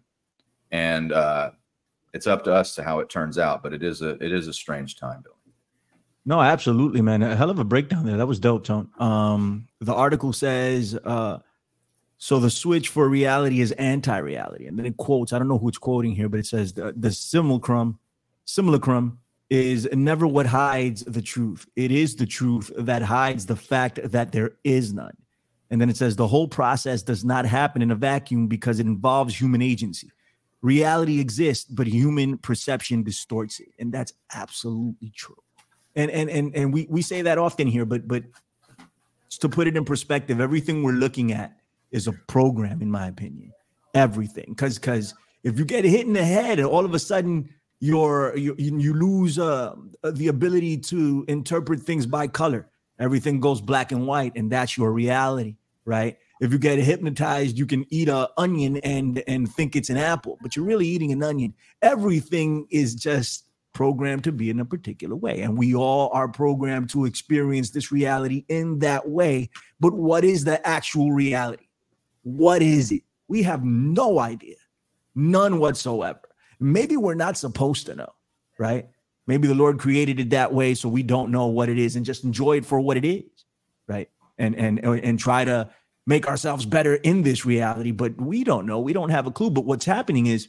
and 0.70 1.12
uh, 1.12 1.50
it's 2.14 2.26
up 2.26 2.44
to 2.44 2.52
us 2.52 2.74
to 2.76 2.82
how 2.82 3.00
it 3.00 3.10
turns 3.10 3.38
out. 3.38 3.62
But 3.62 3.74
it 3.74 3.82
is 3.82 4.02
a 4.02 4.10
it 4.24 4.32
is 4.32 4.48
a 4.48 4.52
strange 4.52 4.96
time, 4.96 5.22
Bill. 5.22 5.37
No, 6.28 6.42
absolutely, 6.42 7.00
man. 7.00 7.22
A 7.22 7.34
hell 7.34 7.48
of 7.48 7.58
a 7.58 7.64
breakdown 7.64 8.04
there. 8.04 8.18
That 8.18 8.26
was 8.26 8.38
dope, 8.38 8.64
Tone. 8.64 8.90
Um, 8.98 9.66
the 9.80 9.94
article 9.94 10.34
says, 10.34 10.94
uh, 10.94 11.38
so 12.18 12.38
the 12.38 12.50
switch 12.50 12.90
for 12.90 13.08
reality 13.08 13.62
is 13.62 13.72
anti-reality, 13.72 14.66
and 14.66 14.78
then 14.78 14.84
it 14.84 14.98
quotes. 14.98 15.32
I 15.32 15.38
don't 15.38 15.48
know 15.48 15.56
who 15.56 15.70
it's 15.70 15.78
quoting 15.78 16.14
here, 16.14 16.28
but 16.28 16.38
it 16.38 16.46
says 16.46 16.74
the, 16.74 16.92
the 16.94 17.12
simulacrum, 17.12 17.98
simulacrum 18.44 19.20
is 19.48 19.88
never 19.94 20.26
what 20.26 20.44
hides 20.44 21.02
the 21.04 21.22
truth. 21.22 21.66
It 21.76 21.90
is 21.90 22.16
the 22.16 22.26
truth 22.26 22.70
that 22.76 23.00
hides 23.00 23.46
the 23.46 23.56
fact 23.56 23.98
that 24.04 24.30
there 24.30 24.50
is 24.64 24.92
none. 24.92 25.16
And 25.70 25.80
then 25.80 25.88
it 25.88 25.96
says 25.96 26.14
the 26.14 26.28
whole 26.28 26.46
process 26.46 27.00
does 27.00 27.24
not 27.24 27.46
happen 27.46 27.80
in 27.80 27.90
a 27.90 27.94
vacuum 27.94 28.48
because 28.48 28.80
it 28.80 28.86
involves 28.86 29.40
human 29.40 29.62
agency. 29.62 30.10
Reality 30.60 31.20
exists, 31.20 31.64
but 31.64 31.86
human 31.86 32.36
perception 32.36 33.02
distorts 33.02 33.60
it. 33.60 33.68
And 33.78 33.94
that's 33.94 34.12
absolutely 34.34 35.10
true. 35.16 35.36
And 35.98 36.10
and 36.10 36.30
and 36.30 36.56
and 36.56 36.72
we 36.72 36.86
we 36.88 37.02
say 37.02 37.22
that 37.22 37.36
often 37.36 37.66
here, 37.66 37.84
but 37.84 38.08
but 38.08 38.24
to 39.40 39.48
put 39.48 39.66
it 39.66 39.76
in 39.76 39.84
perspective, 39.84 40.40
everything 40.40 40.82
we're 40.82 40.92
looking 40.92 41.32
at 41.32 41.58
is 41.90 42.06
a 42.06 42.12
program, 42.12 42.80
in 42.80 42.90
my 42.90 43.08
opinion. 43.08 43.52
Everything. 43.94 44.46
Because 44.48 44.78
because 44.78 45.14
if 45.44 45.58
you 45.58 45.64
get 45.64 45.84
hit 45.84 46.06
in 46.06 46.12
the 46.12 46.24
head 46.24 46.58
and 46.58 46.68
all 46.68 46.84
of 46.84 46.94
a 46.94 46.98
sudden 46.98 47.48
your 47.80 48.36
you, 48.36 48.54
you 48.58 48.94
lose 48.94 49.38
uh, 49.38 49.74
the 50.02 50.28
ability 50.28 50.78
to 50.78 51.24
interpret 51.28 51.80
things 51.80 52.06
by 52.06 52.26
color 52.26 52.68
everything 52.98 53.38
goes 53.40 53.60
black 53.60 53.92
and 53.92 54.06
white 54.06 54.32
and 54.34 54.50
that's 54.50 54.76
your 54.76 54.92
reality 54.92 55.56
right 55.84 56.18
if 56.40 56.52
you 56.52 56.58
get 56.58 56.78
hypnotized 56.78 57.56
you 57.56 57.66
can 57.66 57.86
eat 57.90 58.08
a 58.08 58.28
onion 58.36 58.78
and 58.78 59.22
and 59.28 59.52
think 59.54 59.76
it's 59.76 59.90
an 59.90 59.96
apple 59.96 60.38
but 60.42 60.56
you're 60.56 60.64
really 60.64 60.86
eating 60.86 61.12
an 61.12 61.22
onion 61.22 61.54
everything 61.82 62.66
is 62.70 62.94
just 62.94 63.44
programmed 63.78 64.24
to 64.24 64.32
be 64.32 64.50
in 64.50 64.60
a 64.60 64.64
particular 64.64 65.16
way 65.16 65.40
and 65.42 65.56
we 65.56 65.74
all 65.74 66.10
are 66.12 66.28
programmed 66.28 66.90
to 66.90 67.04
experience 67.04 67.70
this 67.70 67.92
reality 67.92 68.44
in 68.48 68.78
that 68.80 69.08
way 69.08 69.48
but 69.78 69.94
what 69.94 70.24
is 70.24 70.44
the 70.44 70.58
actual 70.66 71.12
reality 71.12 71.68
what 72.22 72.60
is 72.60 72.90
it 72.90 73.02
we 73.28 73.42
have 73.42 73.64
no 73.64 74.18
idea 74.18 74.56
none 75.14 75.58
whatsoever 75.58 76.20
maybe 76.60 76.96
we're 76.96 77.14
not 77.14 77.36
supposed 77.36 77.86
to 77.86 77.94
know, 77.94 78.12
right? 78.58 78.88
Maybe 79.26 79.46
the 79.46 79.54
Lord 79.54 79.78
created 79.78 80.18
it 80.20 80.30
that 80.30 80.52
way 80.52 80.74
so 80.74 80.88
we 80.88 81.02
don't 81.02 81.30
know 81.30 81.46
what 81.46 81.68
it 81.68 81.78
is 81.78 81.96
and 81.96 82.04
just 82.04 82.24
enjoy 82.24 82.58
it 82.58 82.66
for 82.66 82.80
what 82.80 82.96
it 82.96 83.04
is, 83.04 83.44
right? 83.86 84.08
And 84.38 84.54
and 84.56 84.78
and 84.78 85.18
try 85.18 85.44
to 85.44 85.70
make 86.06 86.26
ourselves 86.26 86.64
better 86.64 86.94
in 86.94 87.22
this 87.22 87.44
reality, 87.44 87.90
but 87.90 88.18
we 88.20 88.44
don't 88.44 88.66
know. 88.66 88.80
We 88.80 88.92
don't 88.92 89.10
have 89.10 89.26
a 89.26 89.30
clue. 89.30 89.50
But 89.50 89.66
what's 89.66 89.84
happening 89.84 90.26
is 90.26 90.48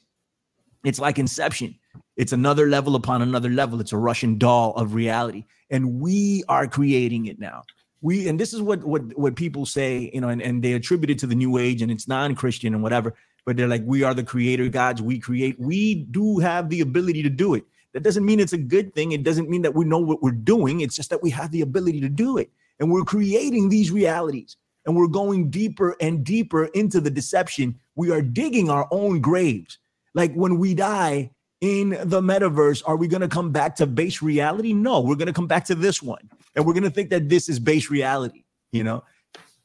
it's 0.86 1.00
like 1.00 1.20
inception. 1.20 1.78
It's 2.16 2.34
another 2.34 2.68
level 2.68 2.96
upon 2.96 3.22
another 3.22 3.50
level. 3.50 3.80
It's 3.80 3.94
a 3.94 3.98
Russian 3.98 4.38
doll 4.38 4.74
of 4.74 4.94
reality. 4.94 5.46
And 5.70 6.00
we 6.00 6.44
are 6.50 6.68
creating 6.68 7.28
it 7.28 7.40
now. 7.40 7.64
We 8.02 8.30
and 8.30 8.40
this 8.40 8.54
is 8.54 8.62
what 8.62 8.84
what 8.84 9.18
what 9.18 9.36
people 9.36 9.66
say, 9.66 10.10
you 10.14 10.22
know, 10.22 10.30
and, 10.30 10.42
and 10.42 10.64
they 10.64 10.74
attribute 10.74 11.10
it 11.10 11.20
to 11.20 11.28
the 11.28 11.36
new 11.36 11.58
age 11.58 11.82
and 11.82 11.92
it's 11.92 12.08
non-Christian 12.08 12.74
and 12.74 12.82
whatever 12.82 13.14
but 13.50 13.58
they're 13.58 13.68
like, 13.68 13.82
we 13.84 14.04
are 14.04 14.14
the 14.14 14.24
creator 14.24 14.70
gods, 14.70 15.02
we 15.02 15.18
create. 15.18 15.60
We 15.60 15.96
do 15.96 16.38
have 16.38 16.70
the 16.70 16.82
ability 16.82 17.24
to 17.24 17.32
do 17.32 17.56
it. 17.56 17.64
That 17.94 18.04
doesn't 18.04 18.24
mean 18.24 18.40
it's 18.40 18.54
a 18.54 18.60
good 18.60 18.94
thing. 18.94 19.12
It 19.12 19.24
doesn't 19.24 19.50
mean 19.50 19.64
that 19.64 19.74
we 19.74 19.86
know 19.86 19.98
what 19.98 20.22
we're 20.22 20.32
doing. 20.32 20.82
It's 20.82 20.96
just 20.96 21.10
that 21.10 21.24
we 21.24 21.32
have 21.32 21.50
the 21.52 21.62
ability 21.62 22.00
to 22.02 22.10
do 22.10 22.38
it. 22.38 22.52
And 22.80 22.92
we're 22.92 23.04
creating 23.04 23.70
these 23.70 23.90
realities 23.90 24.56
and 24.86 24.96
we're 24.96 25.08
going 25.08 25.50
deeper 25.50 25.96
and 26.00 26.24
deeper 26.24 26.66
into 26.66 27.02
the 27.02 27.10
deception. 27.10 27.80
We 27.96 28.12
are 28.12 28.22
digging 28.22 28.70
our 28.70 28.88
own 28.92 29.20
graves. 29.20 29.80
Like 30.14 30.34
when 30.36 30.60
we 30.60 30.76
die 30.76 31.32
in 31.62 31.90
the 31.90 32.22
metaverse, 32.22 32.82
are 32.86 32.96
we 32.96 33.08
going 33.08 33.22
to 33.22 33.28
come 33.28 33.52
back 33.52 33.76
to 33.78 33.86
base 33.86 34.22
reality? 34.22 34.74
No, 34.74 35.02
we're 35.02 35.16
going 35.16 35.28
to 35.28 35.34
come 35.34 35.48
back 35.48 35.66
to 35.66 35.76
this 35.76 36.02
one. 36.02 36.30
and 36.56 36.66
we're 36.66 36.74
gonna 36.74 36.90
think 36.90 37.10
that 37.10 37.30
this 37.30 37.50
is 37.50 37.60
base 37.60 37.90
reality, 37.90 38.44
you 38.72 38.84
know. 38.84 39.04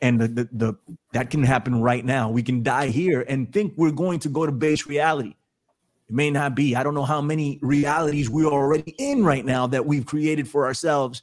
And 0.01 0.21
the, 0.21 0.29
the, 0.29 0.49
the 0.53 0.75
that 1.13 1.31
can 1.31 1.43
happen 1.43 1.81
right 1.81 2.05
now. 2.05 2.29
We 2.29 2.43
can 2.43 2.63
die 2.63 2.89
here 2.89 3.25
and 3.27 3.51
think 3.51 3.75
we're 3.77 3.93
going 3.93 4.19
to 4.21 4.29
go 4.29 4.45
to 4.45 4.53
base 4.53 4.87
reality. 4.87 5.35
It 6.09 6.15
may 6.15 6.31
not 6.31 6.55
be. 6.55 6.77
I 6.77 6.83
don't 6.83 6.95
know 6.95 7.05
how 7.05 7.23
many 7.23 7.59
realities 7.63 8.29
we're 8.29 8.51
already 8.51 8.95
in 8.99 9.25
right 9.25 9.45
now 9.45 9.67
that 9.69 9.87
we've 9.87 10.05
created 10.05 10.47
for 10.47 10.67
ourselves 10.67 11.23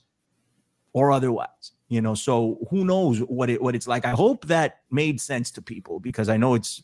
or 0.93 1.11
otherwise. 1.11 1.73
You 1.89 2.01
know, 2.01 2.15
so 2.15 2.65
who 2.71 2.85
knows 2.85 3.19
what 3.19 3.49
it 3.49 3.61
what 3.61 3.75
it's 3.75 3.87
like. 3.87 4.05
I 4.05 4.11
hope 4.11 4.47
that 4.47 4.79
made 4.89 5.21
sense 5.21 5.51
to 5.51 5.61
people 5.61 5.99
because 5.99 6.29
I 6.29 6.37
know 6.37 6.55
it's 6.55 6.81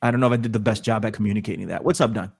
I 0.00 0.10
don't 0.10 0.18
know 0.18 0.26
if 0.26 0.32
I 0.32 0.36
did 0.36 0.52
the 0.52 0.58
best 0.58 0.82
job 0.82 1.04
at 1.04 1.12
communicating 1.12 1.68
that. 1.68 1.84
What's 1.84 2.00
up, 2.00 2.12
Don? 2.12 2.32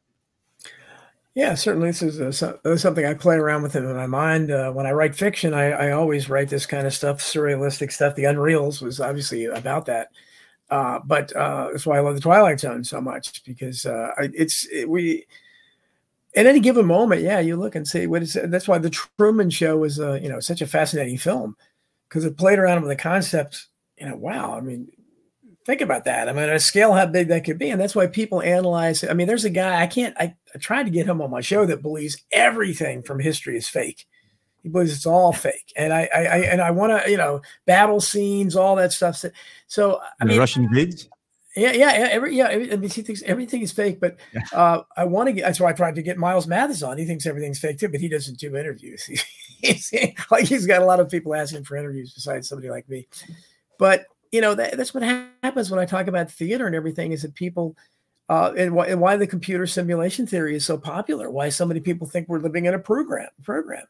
Yeah, 1.35 1.55
certainly. 1.55 1.89
This 1.89 2.03
is 2.03 2.43
a, 2.43 2.78
something 2.78 3.07
I 3.07 3.14
play 3.14 3.37
around 3.37 3.62
with 3.62 3.74
in 3.74 3.91
my 3.97 4.07
mind. 4.07 4.51
Uh, 4.51 4.70
when 4.70 4.87
I 4.87 4.93
write 4.93 5.14
fiction, 5.14 5.55
I, 5.55 5.70
I, 5.70 5.93
always 5.93 6.28
write 6.28 6.51
this 6.51 6.66
kind 6.66 6.87
of 6.87 6.93
stuff, 6.93 7.20
surrealistic 7.20 7.91
stuff. 7.91 8.14
The 8.14 8.24
Unreals 8.24 8.83
was 8.83 9.01
obviously 9.01 9.47
about 9.47 9.87
that. 9.87 10.09
Uh, 10.68 10.99
but 11.05 11.35
uh, 11.35 11.68
that's 11.70 11.87
why 11.87 11.97
I 11.97 12.01
love 12.01 12.16
the 12.16 12.20
Twilight 12.20 12.61
Zone 12.61 12.85
so 12.85 13.01
much 13.01 13.45
because 13.45 13.87
uh, 13.87 14.11
it's 14.18 14.66
it, 14.70 14.89
we 14.89 15.26
at 16.35 16.47
any 16.47 16.61
given 16.61 16.87
moment, 16.87 17.22
yeah, 17.22 17.41
you 17.41 17.57
look 17.57 17.74
and 17.74 17.87
see 17.87 18.07
what 18.07 18.22
is. 18.22 18.39
That's 18.45 18.68
why 18.68 18.78
the 18.78 18.91
Truman 18.91 19.51
Show 19.51 19.78
was, 19.78 20.01
uh, 20.01 20.14
you 20.14 20.28
know, 20.28 20.41
such 20.41 20.62
a 20.62 20.66
fascinating 20.66 21.18
film 21.18 21.57
because 22.09 22.24
it 22.24 22.39
played 22.39 22.59
around 22.59 22.83
with 22.83 22.91
the 22.91 22.97
concept. 22.97 23.68
You 23.99 24.09
know, 24.09 24.16
wow. 24.16 24.57
I 24.57 24.61
mean, 24.61 24.89
think 25.64 25.80
about 25.80 26.04
that. 26.04 26.28
I 26.28 26.32
mean, 26.32 26.48
a 26.48 26.58
scale 26.58 26.92
how 26.92 27.06
big 27.06 27.28
that 27.28 27.44
could 27.44 27.58
be, 27.58 27.70
and 27.70 27.80
that's 27.80 27.94
why 27.94 28.06
people 28.06 28.42
analyze. 28.42 29.04
I 29.04 29.14
mean, 29.14 29.26
there's 29.26 29.44
a 29.44 29.50
guy 29.50 29.82
I 29.82 29.86
can't. 29.86 30.14
I, 30.18 30.34
I 30.54 30.58
tried 30.58 30.84
to 30.84 30.90
get 30.90 31.06
him 31.06 31.20
on 31.20 31.30
my 31.30 31.40
show 31.40 31.66
that 31.66 31.82
believes 31.82 32.22
everything 32.32 33.02
from 33.02 33.20
history 33.20 33.56
is 33.56 33.68
fake. 33.68 34.06
He 34.62 34.68
believes 34.68 34.94
it's 34.94 35.06
all 35.06 35.32
fake, 35.32 35.72
and 35.76 35.92
I, 35.92 36.08
I, 36.14 36.20
I 36.20 36.36
and 36.38 36.60
I 36.60 36.70
want 36.70 37.04
to, 37.04 37.10
you 37.10 37.16
know, 37.16 37.40
battle 37.66 38.00
scenes, 38.00 38.54
all 38.54 38.76
that 38.76 38.92
stuff. 38.92 39.24
So, 39.66 40.00
I 40.20 40.24
mean, 40.24 40.38
Russian 40.38 40.68
vids. 40.68 41.08
Yeah, 41.56 41.72
yeah, 41.72 41.98
yeah. 41.98 42.08
Every 42.10 42.36
yeah, 42.36 42.46
I 42.46 42.58
mean, 42.76 42.88
he 42.88 43.02
thinks 43.02 43.22
everything 43.22 43.60
is 43.60 43.72
fake, 43.72 44.00
but 44.00 44.16
uh, 44.52 44.82
I 44.96 45.04
want 45.04 45.28
to 45.28 45.32
get. 45.32 45.42
That's 45.42 45.60
why 45.60 45.70
I 45.70 45.72
tried 45.72 45.96
to 45.96 46.02
get 46.02 46.16
Miles 46.16 46.46
Mathis 46.46 46.82
on. 46.82 46.96
He 46.96 47.04
thinks 47.04 47.26
everything's 47.26 47.58
fake 47.58 47.78
too, 47.78 47.88
but 47.88 48.00
he 48.00 48.08
doesn't 48.08 48.38
do 48.38 48.56
interviews. 48.56 49.04
he's, 49.60 49.92
like 50.30 50.46
he's 50.46 50.66
got 50.66 50.80
a 50.80 50.86
lot 50.86 51.00
of 51.00 51.10
people 51.10 51.34
asking 51.34 51.64
for 51.64 51.76
interviews 51.76 52.14
besides 52.14 52.48
somebody 52.48 52.70
like 52.70 52.88
me. 52.88 53.06
But 53.78 54.06
you 54.33 54.41
know 54.41 54.55
that, 54.55 54.76
that's 54.76 54.95
what 54.95 55.03
happens 55.03 55.70
when 55.70 55.78
I 55.78 55.85
talk 55.85 56.09
about 56.09 56.30
theater 56.30 56.66
and 56.66 56.74
everything 56.74 57.12
is 57.12 57.22
that 57.22 57.35
people 57.35 57.76
uh, 58.28 58.53
and, 58.57 58.74
why, 58.74 58.87
and 58.87 59.01
why 59.01 59.16
the 59.16 59.26
computer 59.26 59.66
simulation 59.66 60.26
theory 60.26 60.57
is 60.57 60.64
so 60.64 60.78
popular. 60.78 61.30
Why 61.30 61.51
so 61.51 61.66
many 61.66 61.80
people 61.80 62.07
think 62.07 62.28
we're 62.28 62.39
living 62.39 62.64
in 62.64 62.74
a 62.74 62.78
program 62.78 63.28
program. 63.43 63.85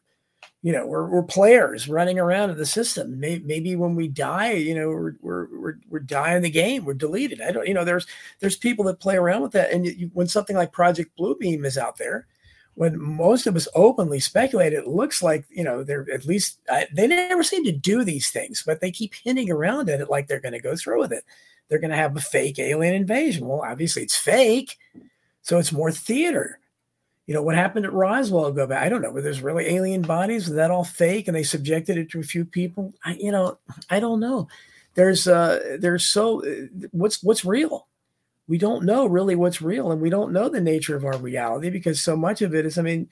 You 0.61 0.71
know, 0.71 0.85
we're, 0.85 1.09
we're 1.09 1.23
players 1.23 1.87
running 1.87 2.19
around 2.19 2.49
in 2.49 2.57
the 2.57 2.65
system. 2.65 3.19
Maybe, 3.19 3.43
maybe 3.45 3.75
when 3.75 3.95
we 3.95 4.07
die, 4.07 4.53
you 4.53 4.75
know, 4.75 4.89
we're, 4.89 5.15
we're, 5.21 5.47
we're, 5.59 5.75
we're 5.89 5.99
dying 5.99 6.41
the 6.41 6.49
game. 6.49 6.85
We're 6.85 6.93
deleted. 6.93 7.41
I 7.41 7.51
don't, 7.51 7.67
you 7.67 7.73
know, 7.73 7.85
there's 7.85 8.07
there's 8.39 8.57
people 8.57 8.85
that 8.85 8.99
play 8.99 9.15
around 9.15 9.41
with 9.41 9.51
that. 9.53 9.71
And 9.71 9.85
you, 9.85 10.09
when 10.13 10.27
something 10.27 10.55
like 10.55 10.71
Project 10.71 11.17
Bluebeam 11.17 11.65
is 11.65 11.77
out 11.77 11.97
there, 11.97 12.27
when 12.75 12.99
most 12.99 13.45
of 13.45 13.55
us 13.55 13.67
openly 13.75 14.19
speculate, 14.19 14.73
it 14.73 14.87
looks 14.87 15.21
like 15.21 15.45
you 15.49 15.63
know 15.63 15.83
they're 15.83 16.07
at 16.11 16.25
least 16.25 16.59
they 16.93 17.07
never 17.07 17.43
seem 17.43 17.63
to 17.65 17.71
do 17.71 18.03
these 18.03 18.29
things, 18.29 18.63
but 18.65 18.81
they 18.81 18.91
keep 18.91 19.13
hinting 19.13 19.51
around 19.51 19.89
at 19.89 20.01
it 20.01 20.09
like 20.09 20.27
they're 20.27 20.39
going 20.39 20.53
to 20.53 20.59
go 20.59 20.75
through 20.75 20.99
with 20.99 21.11
it. 21.11 21.23
They're 21.67 21.79
going 21.79 21.91
to 21.91 21.97
have 21.97 22.15
a 22.17 22.21
fake 22.21 22.59
alien 22.59 22.95
invasion. 22.95 23.47
Well, 23.47 23.63
obviously 23.63 24.03
it's 24.03 24.17
fake, 24.17 24.77
so 25.41 25.57
it's 25.59 25.71
more 25.71 25.91
theater. 25.91 26.59
You 27.25 27.33
know 27.33 27.41
what 27.41 27.55
happened 27.55 27.85
at 27.85 27.93
Roswell? 27.93 28.51
Go 28.51 28.67
back. 28.67 28.83
I 28.83 28.89
don't 28.89 29.01
know. 29.01 29.11
Were 29.11 29.21
there's 29.21 29.41
really 29.41 29.67
alien 29.67 30.01
bodies? 30.01 30.47
Was 30.47 30.55
that 30.55 30.71
all 30.71 30.83
fake? 30.83 31.27
And 31.27 31.37
they 31.37 31.43
subjected 31.43 31.97
it 31.97 32.09
to 32.11 32.19
a 32.19 32.23
few 32.23 32.43
people. 32.43 32.93
I, 33.05 33.13
you 33.13 33.31
know, 33.31 33.57
I 33.89 34.01
don't 34.01 34.19
know. 34.19 34.49
There's 34.95 35.27
uh, 35.27 35.77
there's 35.79 36.09
so 36.09 36.45
uh, 36.45 36.67
what's 36.91 37.23
what's 37.23 37.45
real 37.45 37.87
we 38.47 38.57
don't 38.57 38.83
know 38.83 39.05
really 39.05 39.35
what's 39.35 39.61
real 39.61 39.91
and 39.91 40.01
we 40.01 40.09
don't 40.09 40.33
know 40.33 40.49
the 40.49 40.61
nature 40.61 40.95
of 40.95 41.05
our 41.05 41.17
reality 41.17 41.69
because 41.69 42.01
so 42.01 42.15
much 42.15 42.41
of 42.41 42.53
it 42.53 42.65
is 42.65 42.77
i 42.77 42.81
mean 42.81 43.09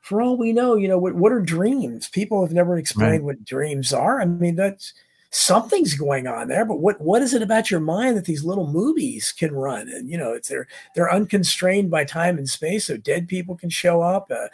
for 0.00 0.22
all 0.22 0.36
we 0.36 0.52
know 0.52 0.76
you 0.76 0.88
know 0.88 0.98
what, 0.98 1.14
what 1.14 1.32
are 1.32 1.40
dreams? 1.40 2.08
People 2.08 2.42
have 2.42 2.52
never 2.52 2.76
explained 2.76 3.12
right. 3.12 3.22
what 3.22 3.44
dreams 3.44 3.92
are. 3.92 4.20
I 4.20 4.24
mean 4.24 4.56
that's 4.56 4.92
something's 5.32 5.94
going 5.94 6.26
on 6.26 6.48
there 6.48 6.64
but 6.64 6.80
what 6.80 7.00
what 7.00 7.22
is 7.22 7.32
it 7.34 7.42
about 7.42 7.70
your 7.70 7.78
mind 7.78 8.16
that 8.16 8.24
these 8.24 8.44
little 8.44 8.66
movies 8.66 9.32
can 9.32 9.54
run? 9.54 9.88
And 9.88 10.08
you 10.08 10.18
know 10.18 10.32
it's 10.32 10.48
they're 10.48 10.66
they're 10.94 11.12
unconstrained 11.12 11.90
by 11.90 12.04
time 12.04 12.38
and 12.38 12.48
space 12.48 12.86
so 12.86 12.96
dead 12.96 13.28
people 13.28 13.56
can 13.56 13.70
show 13.70 14.02
up 14.02 14.30
uh, 14.30 14.48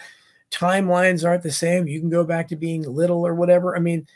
timelines 0.51 1.27
aren't 1.27 1.43
the 1.43 1.51
same 1.51 1.89
you 1.89 2.01
can 2.01 2.11
go 2.11 2.25
back 2.25 2.49
to 2.49 2.57
being 2.57 2.83
little 2.83 3.27
or 3.27 3.35
whatever. 3.35 3.77
I 3.77 3.81
mean 3.81 4.07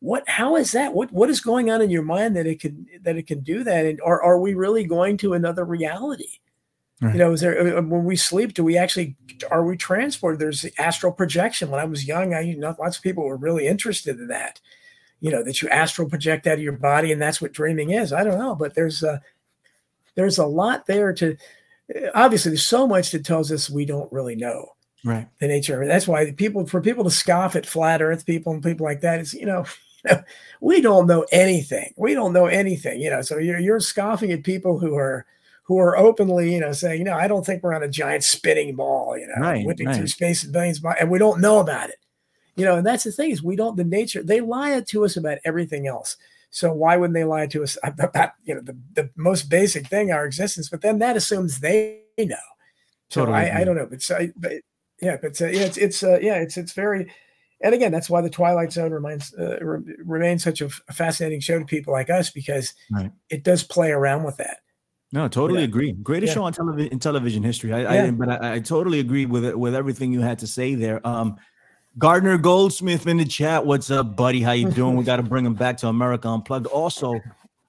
what 0.00 0.28
how 0.28 0.56
is 0.56 0.72
that? 0.72 0.94
What 0.94 1.12
what 1.12 1.30
is 1.30 1.40
going 1.40 1.70
on 1.70 1.82
in 1.82 1.90
your 1.90 2.02
mind 2.02 2.36
that 2.36 2.46
it 2.46 2.60
can 2.60 2.86
that 3.02 3.16
it 3.16 3.26
can 3.26 3.40
do 3.40 3.64
that? 3.64 3.84
And 3.84 4.00
are, 4.02 4.22
are 4.22 4.38
we 4.38 4.54
really 4.54 4.84
going 4.84 5.16
to 5.18 5.32
another 5.32 5.64
reality? 5.64 6.38
Right. 7.00 7.14
you 7.14 7.20
know 7.20 7.32
is 7.32 7.40
there 7.42 7.60
uh, 7.60 7.78
uh, 7.78 7.82
when 7.82 8.04
we 8.04 8.16
sleep 8.16 8.54
do 8.54 8.64
we 8.64 8.76
actually 8.76 9.16
are 9.50 9.64
we 9.64 9.76
transported? 9.76 10.40
There's 10.40 10.62
the 10.62 10.72
astral 10.78 11.12
projection. 11.12 11.70
When 11.70 11.80
i 11.80 11.84
was 11.84 12.06
young 12.06 12.34
i 12.34 12.40
you 12.40 12.58
know 12.58 12.74
lots 12.78 12.96
of 12.96 13.02
people 13.02 13.24
were 13.24 13.36
really 13.36 13.66
interested 13.66 14.18
in 14.18 14.28
that. 14.28 14.60
You 15.20 15.32
know 15.32 15.42
that 15.42 15.62
you 15.62 15.68
astral 15.68 16.08
project 16.08 16.46
out 16.46 16.54
of 16.54 16.62
your 16.62 16.72
body 16.72 17.12
and 17.12 17.20
that's 17.20 17.40
what 17.40 17.52
dreaming 17.52 17.90
is. 17.90 18.12
I 18.12 18.24
don't 18.24 18.38
know 18.38 18.54
but 18.54 18.74
there's 18.74 19.02
a 19.02 19.20
there's 20.14 20.38
a 20.38 20.46
lot 20.46 20.86
there 20.86 21.12
to 21.14 21.36
obviously 22.14 22.50
there's 22.50 22.68
so 22.68 22.86
much 22.86 23.10
that 23.12 23.24
tells 23.24 23.50
us 23.50 23.70
we 23.70 23.84
don't 23.84 24.12
really 24.12 24.36
know 24.36 24.70
right. 25.04 25.28
the 25.40 25.48
nature 25.48 25.76
of 25.76 25.82
it. 25.82 25.90
That's 25.90 26.08
why 26.08 26.32
people 26.32 26.66
for 26.66 26.80
people 26.80 27.04
to 27.04 27.10
scoff 27.10 27.56
at 27.56 27.66
flat 27.66 28.02
earth 28.02 28.26
people 28.26 28.52
and 28.52 28.62
people 28.62 28.84
like 28.84 29.00
that 29.00 29.20
is 29.20 29.34
you 29.34 29.46
know 29.46 29.64
we 30.60 30.80
don't 30.80 31.06
know 31.06 31.26
anything. 31.32 31.92
We 31.96 32.14
don't 32.14 32.32
know 32.32 32.46
anything, 32.46 33.00
you 33.00 33.10
know. 33.10 33.22
So 33.22 33.38
you're 33.38 33.58
you're 33.58 33.80
scoffing 33.80 34.32
at 34.32 34.44
people 34.44 34.78
who 34.78 34.96
are 34.96 35.26
who 35.64 35.78
are 35.78 35.96
openly, 35.96 36.52
you 36.52 36.60
know, 36.60 36.72
saying, 36.72 36.98
you 36.98 37.04
know, 37.04 37.14
I 37.14 37.28
don't 37.28 37.44
think 37.44 37.62
we're 37.62 37.74
on 37.74 37.82
a 37.82 37.88
giant 37.88 38.24
spinning 38.24 38.74
ball, 38.74 39.18
you 39.18 39.26
know, 39.26 39.34
right, 39.38 39.66
whipping 39.66 39.86
right. 39.86 39.96
through 39.96 40.06
space 40.06 40.42
and 40.42 40.52
billions, 40.52 40.80
and 40.98 41.10
we 41.10 41.18
don't 41.18 41.40
know 41.40 41.58
about 41.58 41.90
it, 41.90 41.98
you 42.56 42.64
know. 42.64 42.76
And 42.76 42.86
that's 42.86 43.04
the 43.04 43.12
thing 43.12 43.30
is 43.30 43.42
we 43.42 43.56
don't. 43.56 43.76
The 43.76 43.84
nature 43.84 44.22
they 44.22 44.40
lie 44.40 44.80
to 44.80 45.04
us 45.04 45.16
about 45.16 45.38
everything 45.44 45.86
else. 45.86 46.16
So 46.50 46.72
why 46.72 46.96
wouldn't 46.96 47.14
they 47.14 47.24
lie 47.24 47.46
to 47.48 47.62
us 47.62 47.76
about 47.84 48.32
you 48.44 48.54
know 48.54 48.62
the, 48.62 48.76
the 48.94 49.10
most 49.16 49.50
basic 49.50 49.86
thing, 49.86 50.10
our 50.10 50.24
existence? 50.24 50.68
But 50.68 50.80
then 50.80 50.98
that 51.00 51.16
assumes 51.16 51.60
they 51.60 52.00
know. 52.18 52.36
So 53.10 53.20
totally 53.20 53.38
I, 53.38 53.60
I, 53.60 53.64
don't 53.64 53.76
know, 53.76 53.86
but, 53.86 54.02
so, 54.02 54.28
but 54.36 54.52
yeah, 55.00 55.16
but 55.20 55.40
uh, 55.40 55.46
yeah, 55.46 55.62
it's 55.62 55.76
it's 55.78 56.02
uh, 56.02 56.18
yeah, 56.20 56.34
it's 56.34 56.56
it's 56.56 56.72
very 56.72 57.10
and 57.60 57.74
again, 57.74 57.90
that's 57.90 58.08
why 58.08 58.20
the 58.20 58.30
Twilight 58.30 58.72
Zone 58.72 58.92
remains 58.92 59.34
uh, 59.34 59.58
re- 59.60 59.96
remains 60.04 60.44
such 60.44 60.60
a, 60.60 60.68
fascinating 60.68 61.40
show 61.40 61.58
to 61.58 61.64
people 61.64 61.92
like 61.92 62.10
us 62.10 62.30
because 62.30 62.74
right. 62.90 63.10
it 63.30 63.42
does 63.42 63.64
play 63.64 63.90
around 63.90 64.24
with 64.24 64.36
that. 64.36 64.58
No, 65.10 65.26
totally 65.26 65.60
yeah. 65.60 65.66
agree. 65.66 65.92
Greatest 65.92 66.30
yeah. 66.30 66.34
show 66.34 66.44
on 66.44 66.52
television 66.52 66.92
in 66.92 66.98
television 66.98 67.42
history. 67.42 67.72
I, 67.72 67.80
yeah. 67.80 68.04
I 68.04 68.10
but 68.10 68.28
I, 68.28 68.54
I, 68.54 68.60
totally 68.60 69.00
agree 69.00 69.26
with 69.26 69.44
it 69.44 69.58
with 69.58 69.74
everything 69.74 70.12
you 70.12 70.20
had 70.20 70.38
to 70.40 70.46
say 70.46 70.74
there. 70.74 71.04
Um, 71.06 71.36
Gardner 71.96 72.38
Goldsmith 72.38 73.06
in 73.06 73.16
the 73.16 73.24
chat. 73.24 73.64
What's 73.66 73.90
up, 73.90 74.16
buddy? 74.16 74.40
How 74.40 74.52
you 74.52 74.70
doing? 74.70 74.96
we 74.96 75.04
got 75.04 75.16
to 75.16 75.22
bring 75.22 75.44
him 75.44 75.54
back 75.54 75.78
to 75.78 75.88
America 75.88 76.28
Unplugged. 76.28 76.66
Also, 76.66 77.18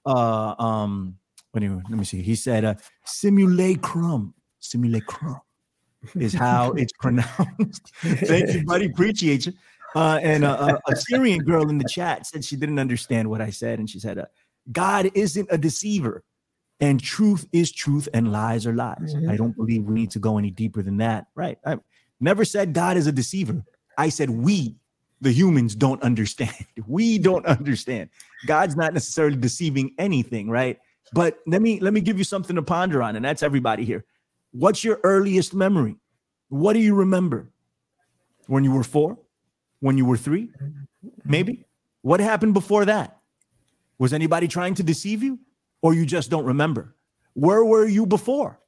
uh, 0.06 0.54
um, 0.58 1.16
anyway, 1.56 1.82
let 1.88 1.98
me 1.98 2.04
see. 2.04 2.22
He 2.22 2.36
said, 2.36 2.64
uh, 2.64 2.74
simulacrum, 3.04 4.34
simulacrum 4.60 5.40
is 6.14 6.34
how 6.34 6.72
it's 6.72 6.92
pronounced. 7.00 7.92
Thank 8.02 8.54
you, 8.54 8.64
buddy. 8.64 8.86
Appreciate 8.86 9.46
you. 9.46 9.52
Uh, 9.94 10.20
and 10.22 10.44
uh, 10.44 10.78
a 10.88 10.96
Syrian 10.96 11.40
girl 11.40 11.68
in 11.68 11.78
the 11.78 11.88
chat 11.88 12.26
said 12.26 12.44
she 12.44 12.56
didn't 12.56 12.78
understand 12.78 13.28
what 13.28 13.40
I 13.40 13.50
said, 13.50 13.78
and 13.78 13.88
she 13.88 13.98
said, 13.98 14.18
uh, 14.18 14.26
"God 14.72 15.10
isn't 15.14 15.48
a 15.50 15.58
deceiver, 15.58 16.22
and 16.80 17.00
truth 17.00 17.46
is 17.52 17.72
truth, 17.72 18.08
and 18.14 18.32
lies 18.32 18.66
are 18.66 18.74
lies." 18.74 19.14
Mm-hmm. 19.14 19.30
I 19.30 19.36
don't 19.36 19.56
believe 19.56 19.84
we 19.84 19.94
need 19.94 20.10
to 20.12 20.18
go 20.18 20.38
any 20.38 20.50
deeper 20.50 20.82
than 20.82 20.98
that. 20.98 21.26
Right? 21.34 21.58
I 21.64 21.78
never 22.20 22.44
said 22.44 22.72
God 22.72 22.96
is 22.96 23.06
a 23.06 23.12
deceiver. 23.12 23.64
I 23.98 24.08
said 24.08 24.30
we, 24.30 24.76
the 25.20 25.32
humans, 25.32 25.74
don't 25.74 26.02
understand. 26.02 26.54
We 26.86 27.18
don't 27.18 27.46
understand. 27.46 28.08
God's 28.46 28.74
not 28.74 28.94
necessarily 28.94 29.36
deceiving 29.36 29.94
anything, 29.98 30.48
right? 30.48 30.78
But 31.12 31.38
let 31.46 31.62
me 31.62 31.78
let 31.80 31.92
me 31.92 32.00
give 32.00 32.18
you 32.18 32.24
something 32.24 32.56
to 32.56 32.62
ponder 32.62 33.02
on, 33.02 33.16
and 33.16 33.24
that's 33.24 33.42
everybody 33.42 33.84
here. 33.84 34.04
What's 34.52 34.82
your 34.82 34.98
earliest 35.04 35.54
memory? 35.54 35.96
What 36.48 36.72
do 36.72 36.80
you 36.80 36.94
remember? 36.94 37.50
When 38.46 38.64
you 38.64 38.72
were 38.72 38.82
four? 38.82 39.18
When 39.80 39.98
you 39.98 40.04
were 40.04 40.16
three? 40.16 40.50
Maybe. 41.24 41.64
What 42.02 42.20
happened 42.20 42.54
before 42.54 42.84
that? 42.86 43.18
Was 43.98 44.12
anybody 44.12 44.48
trying 44.48 44.74
to 44.76 44.82
deceive 44.82 45.22
you 45.22 45.38
or 45.82 45.92
you 45.92 46.06
just 46.06 46.30
don't 46.30 46.44
remember? 46.44 46.94
Where 47.34 47.64
were 47.64 47.86
you 47.86 48.06
before 48.06 48.58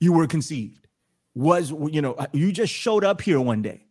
you 0.00 0.12
were 0.12 0.26
conceived? 0.26 0.86
Was, 1.34 1.70
you 1.70 2.02
know, 2.02 2.16
you 2.32 2.50
just 2.50 2.72
showed 2.72 3.04
up 3.04 3.20
here 3.20 3.40
one 3.40 3.62
day, 3.62 3.86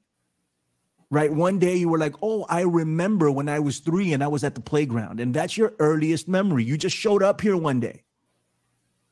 right? 1.09 1.31
One 1.31 1.57
day 1.57 1.77
you 1.77 1.87
were 1.87 1.97
like, 1.97 2.15
oh, 2.21 2.45
I 2.49 2.61
remember 2.61 3.31
when 3.31 3.47
I 3.47 3.59
was 3.59 3.79
three 3.79 4.11
and 4.11 4.21
I 4.21 4.27
was 4.27 4.43
at 4.43 4.55
the 4.55 4.61
playground. 4.61 5.21
And 5.21 5.33
that's 5.33 5.57
your 5.57 5.73
earliest 5.79 6.27
memory. 6.27 6.65
You 6.65 6.77
just 6.77 6.97
showed 6.97 7.23
up 7.23 7.39
here 7.39 7.55
one 7.55 7.79
day. 7.79 8.03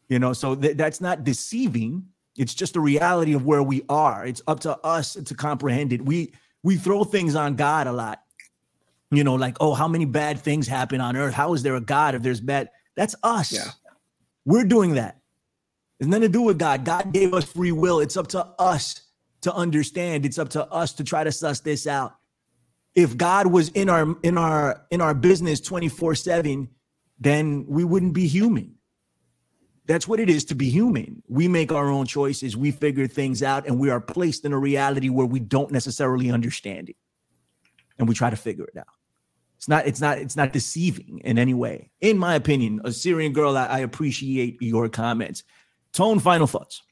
You 0.09 0.19
know, 0.19 0.33
so 0.33 0.55
th- 0.55 0.75
that's 0.77 0.99
not 0.99 1.23
deceiving. 1.23 2.07
It's 2.37 2.53
just 2.53 2.73
the 2.73 2.81
reality 2.81 3.33
of 3.33 3.45
where 3.45 3.63
we 3.63 3.83
are. 3.87 4.25
It's 4.25 4.41
up 4.47 4.59
to 4.61 4.77
us 4.79 5.13
to 5.13 5.33
comprehend 5.33 5.93
it. 5.93 6.03
We, 6.03 6.33
we 6.67 6.75
throw 6.75 7.05
things 7.05 7.33
on 7.33 7.55
God 7.55 7.87
a 7.87 7.93
lot. 7.93 8.21
You 9.09 9.23
know, 9.23 9.35
like, 9.35 9.55
oh, 9.61 9.73
how 9.73 9.87
many 9.87 10.03
bad 10.03 10.37
things 10.37 10.67
happen 10.67 10.99
on 10.99 11.15
earth? 11.15 11.33
How 11.33 11.53
is 11.53 11.63
there 11.63 11.75
a 11.75 11.79
God 11.81 12.13
if 12.13 12.23
there's 12.23 12.41
bad? 12.41 12.71
That's 12.97 13.15
us. 13.23 13.53
Yeah. 13.53 13.71
We're 14.43 14.65
doing 14.65 14.95
that. 14.95 15.21
It's 15.97 16.09
nothing 16.09 16.23
to 16.23 16.29
do 16.29 16.41
with 16.41 16.59
God. 16.59 16.83
God 16.83 17.13
gave 17.13 17.33
us 17.33 17.45
free 17.45 17.71
will. 17.71 18.01
It's 18.01 18.17
up 18.17 18.27
to 18.27 18.45
us 18.59 19.01
to 19.43 19.53
understand. 19.53 20.25
It's 20.25 20.37
up 20.37 20.49
to 20.49 20.65
us 20.69 20.91
to 20.95 21.05
try 21.05 21.23
to 21.23 21.31
suss 21.31 21.61
this 21.61 21.87
out. 21.87 22.17
If 22.95 23.15
God 23.15 23.47
was 23.47 23.69
in 23.69 23.89
our 23.89 24.17
in 24.21 24.37
our 24.37 24.85
in 24.91 24.99
our 24.99 25.13
business 25.13 25.61
24/7, 25.61 26.67
then 27.17 27.65
we 27.69 27.85
wouldn't 27.85 28.13
be 28.13 28.27
human. 28.27 28.75
That's 29.87 30.07
what 30.07 30.19
it 30.19 30.29
is 30.29 30.43
to 30.45 30.55
be 30.55 30.69
human. 30.69 31.23
We 31.29 31.47
make 31.47 31.71
our 31.71 31.89
own 31.89 32.05
choices, 32.05 32.57
we 32.57 32.71
figure 32.71 33.07
things 33.07 33.41
out, 33.41 33.65
and 33.65 33.79
we 33.79 33.89
are 33.89 34.01
placed 34.01 34.43
in 34.43 34.51
a 34.51 34.57
reality 34.59 35.09
where 35.09 35.25
we 35.25 35.39
don't 35.39 35.71
necessarily 35.71 36.29
understand 36.29 36.89
it. 36.89 36.97
And 37.97 38.07
we 38.07 38.13
try 38.13 38.29
to 38.29 38.35
figure 38.35 38.65
it 38.65 38.77
out. 38.77 38.85
It's 39.55 39.67
not, 39.67 39.87
it's 39.87 40.01
not, 40.01 40.19
it's 40.19 40.35
not 40.35 40.53
deceiving 40.53 41.21
in 41.23 41.39
any 41.39 41.53
way. 41.53 41.89
In 42.01 42.17
my 42.17 42.35
opinion, 42.35 42.81
a 42.83 42.91
Syrian 42.91 43.33
girl, 43.33 43.57
I, 43.57 43.65
I 43.65 43.79
appreciate 43.79 44.61
your 44.61 44.87
comments. 44.87 45.43
Tone, 45.93 46.19
final 46.19 46.45
thoughts. 46.45 46.83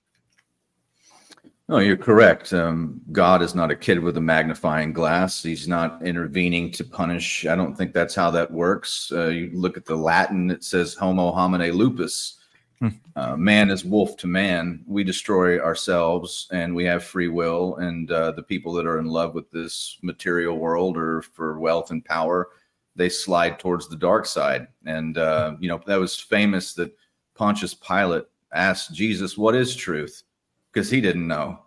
No, 1.67 1.79
you're 1.79 1.97
correct. 1.97 2.53
Um, 2.53 3.01
God 3.11 3.41
is 3.41 3.55
not 3.55 3.71
a 3.71 3.75
kid 3.75 3.99
with 3.99 4.17
a 4.17 4.21
magnifying 4.21 4.93
glass. 4.93 5.43
He's 5.43 5.67
not 5.67 6.01
intervening 6.03 6.71
to 6.73 6.83
punish. 6.83 7.45
I 7.45 7.55
don't 7.55 7.75
think 7.75 7.91
that's 7.91 8.15
how 8.15 8.31
that 8.31 8.51
works. 8.51 9.11
Uh, 9.11 9.27
you 9.27 9.51
look 9.53 9.75
at 9.75 9.85
the 9.85 9.95
Latin, 9.95 10.49
it 10.49 10.63
says 10.63 10.93
homo 10.93 11.31
homini 11.31 11.71
lupus. 11.71 12.39
Hmm. 12.79 12.89
Uh, 13.15 13.37
man 13.37 13.69
is 13.69 13.85
wolf 13.85 14.17
to 14.17 14.27
man. 14.27 14.83
We 14.85 15.03
destroy 15.03 15.59
ourselves 15.59 16.47
and 16.51 16.75
we 16.75 16.83
have 16.85 17.03
free 17.03 17.29
will. 17.29 17.77
And 17.77 18.11
uh, 18.11 18.31
the 18.31 18.43
people 18.43 18.73
that 18.73 18.85
are 18.85 18.99
in 18.99 19.05
love 19.05 19.33
with 19.33 19.49
this 19.51 19.97
material 20.01 20.57
world 20.57 20.97
or 20.97 21.21
for 21.21 21.59
wealth 21.59 21.91
and 21.91 22.03
power, 22.03 22.49
they 22.95 23.09
slide 23.09 23.59
towards 23.59 23.87
the 23.87 23.95
dark 23.95 24.25
side. 24.25 24.67
And, 24.85 25.17
uh, 25.17 25.55
you 25.59 25.69
know, 25.69 25.81
that 25.85 25.99
was 25.99 26.19
famous 26.19 26.73
that 26.73 26.95
Pontius 27.33 27.73
Pilate 27.73 28.25
asked 28.53 28.93
Jesus, 28.93 29.37
What 29.37 29.55
is 29.55 29.75
truth? 29.75 30.23
Because 30.71 30.89
he 30.89 30.99
didn't 30.99 31.27
know. 31.27 31.59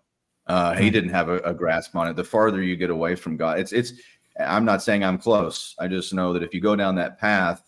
Uh, 0.46 0.74
he 0.74 0.86
hmm. 0.86 0.92
didn't 0.92 1.11
have 1.11 1.28
a, 1.28 1.38
a 1.40 1.54
grasp 1.54 1.96
on 1.96 2.09
it. 2.09 2.16
The 2.16 2.24
farther 2.24 2.62
you 2.62 2.76
get 2.76 2.90
away 2.90 3.14
from 3.14 3.36
God, 3.36 3.59
it's, 3.59 3.72
it's, 3.72 3.92
I'm 4.38 4.64
not 4.64 4.82
saying 4.82 5.04
I'm 5.04 5.18
close. 5.18 5.74
I 5.78 5.88
just 5.88 6.14
know 6.14 6.32
that 6.32 6.42
if 6.42 6.54
you 6.54 6.61
go 6.61 6.76
down 6.76 6.94
that 6.96 7.18
path, 7.18 7.67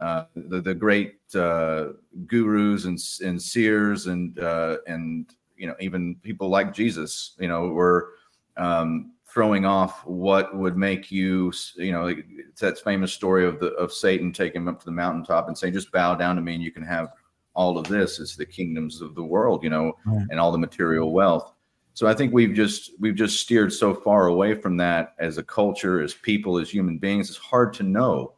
uh, 0.00 0.24
the, 0.36 0.60
the 0.60 0.74
great 0.74 1.16
uh, 1.34 1.88
gurus 2.26 2.84
and, 2.84 2.98
and 3.26 3.40
seers 3.40 4.06
and 4.06 4.38
uh, 4.38 4.78
and 4.86 5.34
you 5.56 5.66
know 5.66 5.74
even 5.80 6.14
people 6.22 6.48
like 6.48 6.72
Jesus, 6.72 7.34
you 7.38 7.48
know, 7.48 7.68
were 7.68 8.10
um, 8.56 9.12
throwing 9.26 9.64
off 9.64 10.06
what 10.06 10.56
would 10.56 10.76
make 10.76 11.10
you, 11.10 11.52
you 11.76 11.92
know, 11.92 12.06
it's 12.06 12.60
that 12.60 12.78
famous 12.78 13.12
story 13.12 13.44
of 13.44 13.58
the 13.58 13.68
of 13.72 13.92
Satan 13.92 14.32
taking 14.32 14.62
him 14.62 14.68
up 14.68 14.78
to 14.80 14.86
the 14.86 14.92
mountaintop 14.92 15.48
and 15.48 15.58
saying, 15.58 15.74
"Just 15.74 15.92
bow 15.92 16.14
down 16.14 16.36
to 16.36 16.42
me, 16.42 16.54
and 16.54 16.62
you 16.62 16.70
can 16.70 16.84
have 16.84 17.08
all 17.54 17.76
of 17.76 17.88
this." 17.88 18.20
It's 18.20 18.36
the 18.36 18.46
kingdoms 18.46 19.00
of 19.00 19.14
the 19.16 19.24
world, 19.24 19.64
you 19.64 19.70
know, 19.70 19.92
and 20.30 20.38
all 20.38 20.52
the 20.52 20.58
material 20.58 21.12
wealth. 21.12 21.52
So 21.94 22.06
I 22.06 22.14
think 22.14 22.32
we've 22.32 22.54
just 22.54 22.92
we've 23.00 23.16
just 23.16 23.40
steered 23.40 23.72
so 23.72 23.92
far 23.92 24.28
away 24.28 24.54
from 24.54 24.76
that 24.76 25.14
as 25.18 25.38
a 25.38 25.42
culture, 25.42 26.00
as 26.00 26.14
people, 26.14 26.58
as 26.58 26.70
human 26.70 26.98
beings. 26.98 27.28
It's 27.28 27.38
hard 27.38 27.72
to 27.74 27.82
know 27.82 28.34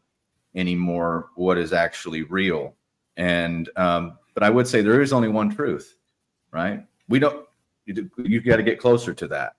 anymore 0.55 1.28
what 1.36 1.59
is 1.59 1.72
actually 1.72 2.22
real. 2.24 2.74
And 3.16 3.68
um, 3.76 4.18
but 4.34 4.42
I 4.42 4.51
would 4.51 4.66
say 4.66 4.80
there 4.80 5.01
is 5.01 5.12
only 5.12 5.28
one 5.28 5.55
truth, 5.55 5.96
right? 6.53 6.84
We 7.09 7.18
don't. 7.18 7.46
You, 7.86 8.09
you 8.18 8.40
got 8.40 8.57
to 8.57 8.62
get 8.62 8.78
closer 8.78 9.12
to 9.12 9.26
that, 9.28 9.57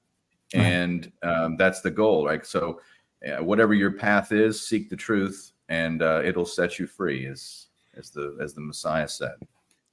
right. 0.55 0.63
and 0.63 1.11
um, 1.21 1.57
that's 1.57 1.81
the 1.81 1.91
goal, 1.91 2.25
right? 2.25 2.45
So, 2.45 2.79
uh, 3.27 3.43
whatever 3.43 3.73
your 3.73 3.91
path 3.91 4.31
is, 4.31 4.65
seek 4.65 4.89
the 4.89 4.95
truth, 4.95 5.51
and 5.67 6.01
uh, 6.01 6.21
it'll 6.23 6.45
set 6.45 6.79
you 6.79 6.87
free, 6.87 7.27
as 7.27 7.67
as 7.97 8.09
the 8.09 8.37
as 8.41 8.53
the 8.53 8.61
Messiah 8.61 9.07
said. 9.07 9.35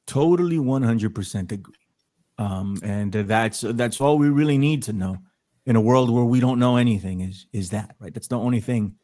Totally, 0.06 0.58
one 0.58 0.82
hundred 0.82 1.14
percent 1.14 1.50
agree. 1.52 1.74
Um, 2.38 2.78
and 2.82 3.12
that's 3.12 3.62
that's 3.62 4.00
all 4.00 4.18
we 4.18 4.28
really 4.28 4.58
need 4.58 4.82
to 4.84 4.92
know 4.92 5.18
in 5.66 5.74
a 5.74 5.80
world 5.80 6.10
where 6.10 6.24
we 6.24 6.38
don't 6.38 6.60
know 6.60 6.76
anything. 6.76 7.20
Is 7.22 7.46
is 7.52 7.70
that 7.70 7.96
right? 7.98 8.14
That's 8.14 8.28
the 8.28 8.38
only 8.38 8.60
thing 8.60 8.94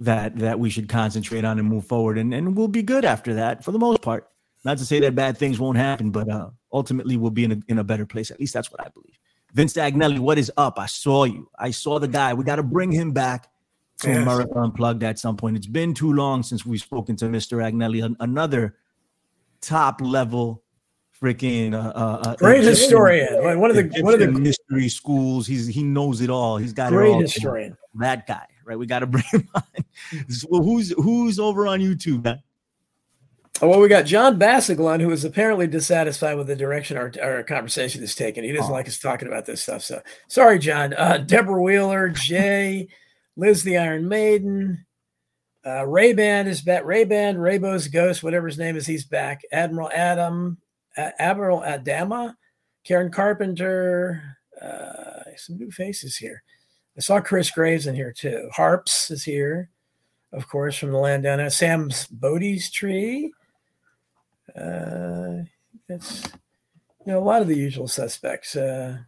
that 0.00 0.36
that 0.38 0.58
we 0.58 0.70
should 0.70 0.88
concentrate 0.88 1.44
on 1.44 1.58
and 1.58 1.68
move 1.68 1.86
forward. 1.86 2.18
And, 2.18 2.32
and 2.32 2.56
we'll 2.56 2.68
be 2.68 2.82
good 2.82 3.04
after 3.04 3.34
that 3.34 3.64
for 3.64 3.72
the 3.72 3.78
most 3.78 4.02
part. 4.02 4.28
Not 4.64 4.78
to 4.78 4.84
say 4.84 5.00
that 5.00 5.14
bad 5.14 5.38
things 5.38 5.58
won't 5.58 5.78
happen 5.78 6.10
but 6.10 6.30
uh, 6.30 6.50
ultimately 6.72 7.16
we'll 7.16 7.30
be 7.30 7.44
in 7.44 7.52
a, 7.52 7.58
in 7.68 7.78
a 7.78 7.84
better 7.84 8.06
place. 8.06 8.30
At 8.30 8.40
least 8.40 8.54
that's 8.54 8.70
what 8.70 8.80
i 8.80 8.88
believe. 8.88 9.18
Vince 9.54 9.74
agnelli 9.74 10.18
what 10.18 10.38
is 10.38 10.52
up? 10.56 10.78
I 10.78 10.86
saw 10.86 11.24
you. 11.24 11.48
I 11.58 11.70
saw 11.70 11.98
the 11.98 12.08
guy. 12.08 12.34
We 12.34 12.44
got 12.44 12.56
to 12.56 12.62
bring 12.62 12.92
him 12.92 13.12
back 13.12 13.50
to 14.00 14.08
yes. 14.08 14.18
america 14.18 14.56
unplugged 14.56 15.02
at 15.02 15.18
some 15.18 15.36
point. 15.36 15.56
It's 15.56 15.66
been 15.66 15.94
too 15.94 16.12
long 16.12 16.42
since 16.42 16.64
we've 16.64 16.80
spoken 16.80 17.16
to 17.16 17.26
mr 17.26 17.58
agnelli. 17.58 18.14
Another 18.20 18.76
top 19.60 20.00
level 20.00 20.62
freaking 21.20 21.74
uh, 21.74 21.92
uh, 21.96 22.22
uh 22.24 22.36
great 22.36 22.62
historian. 22.62 23.42
Like 23.42 23.58
one 23.58 23.70
of 23.70 23.76
the 23.76 24.02
one 24.02 24.14
of 24.14 24.20
the 24.20 24.30
mystery 24.30 24.88
schools. 24.88 25.46
He's 25.48 25.66
he 25.66 25.82
knows 25.82 26.20
it 26.20 26.30
all. 26.30 26.58
He's 26.58 26.72
got 26.72 26.92
a 26.92 26.96
great 26.96 27.20
historian. 27.20 27.76
That 27.94 28.26
guy 28.28 28.46
right? 28.68 28.78
We 28.78 28.86
got 28.86 29.00
to 29.00 29.06
bring 29.08 29.24
him 29.30 29.48
on. 29.54 29.62
who's 30.48 30.92
who's 30.92 31.38
over 31.38 31.66
on 31.66 31.80
YouTube, 31.80 32.24
man? 32.24 32.42
Oh, 33.60 33.68
well, 33.68 33.80
we 33.80 33.88
got 33.88 34.06
John 34.06 34.38
Bassaglon, 34.38 35.00
who 35.00 35.10
is 35.10 35.24
apparently 35.24 35.66
dissatisfied 35.66 36.36
with 36.36 36.46
the 36.46 36.54
direction 36.54 36.96
our, 36.96 37.12
our 37.20 37.42
conversation 37.42 38.04
is 38.04 38.14
taking. 38.14 38.44
He 38.44 38.52
doesn't 38.52 38.70
oh. 38.70 38.74
like 38.74 38.86
us 38.86 39.00
talking 39.00 39.26
about 39.26 39.46
this 39.46 39.62
stuff. 39.62 39.82
So 39.82 40.00
sorry, 40.28 40.60
John. 40.60 40.94
Uh, 40.94 41.18
Deborah 41.18 41.60
Wheeler, 41.60 42.08
Jay, 42.10 42.86
Liz 43.36 43.64
the 43.64 43.78
Iron 43.78 44.06
Maiden, 44.06 44.86
uh, 45.66 45.86
Ray 45.86 46.12
Band 46.12 46.48
is 46.48 46.62
back. 46.62 46.84
Ray 46.84 47.04
Band, 47.04 47.38
Raybo's 47.38 47.88
Ghost, 47.88 48.22
whatever 48.22 48.46
his 48.46 48.58
name 48.58 48.76
is, 48.76 48.86
he's 48.86 49.04
back. 49.04 49.42
Admiral 49.50 49.90
Adam, 49.92 50.58
Admiral 50.96 51.60
Adama, 51.60 52.34
Karen 52.84 53.10
Carpenter, 53.10 54.38
uh, 54.62 55.24
some 55.36 55.58
new 55.58 55.70
faces 55.70 56.16
here. 56.16 56.42
I 56.98 57.00
saw 57.00 57.20
Chris 57.20 57.50
Graves 57.50 57.86
in 57.86 57.94
here 57.94 58.12
too. 58.12 58.48
Harps 58.52 59.12
is 59.12 59.22
here, 59.22 59.70
of 60.32 60.48
course, 60.48 60.76
from 60.76 60.90
the 60.90 60.98
land 60.98 61.22
down 61.22 61.38
there. 61.38 61.48
Sam's 61.48 62.08
Bodie's 62.08 62.70
tree. 62.70 63.32
Uh, 64.56 65.42
it's 65.88 66.24
you 67.06 67.12
know 67.12 67.18
a 67.18 67.24
lot 67.24 67.40
of 67.40 67.46
the 67.46 67.56
usual 67.56 67.86
suspects. 67.86 68.56
Uh, 68.56 68.98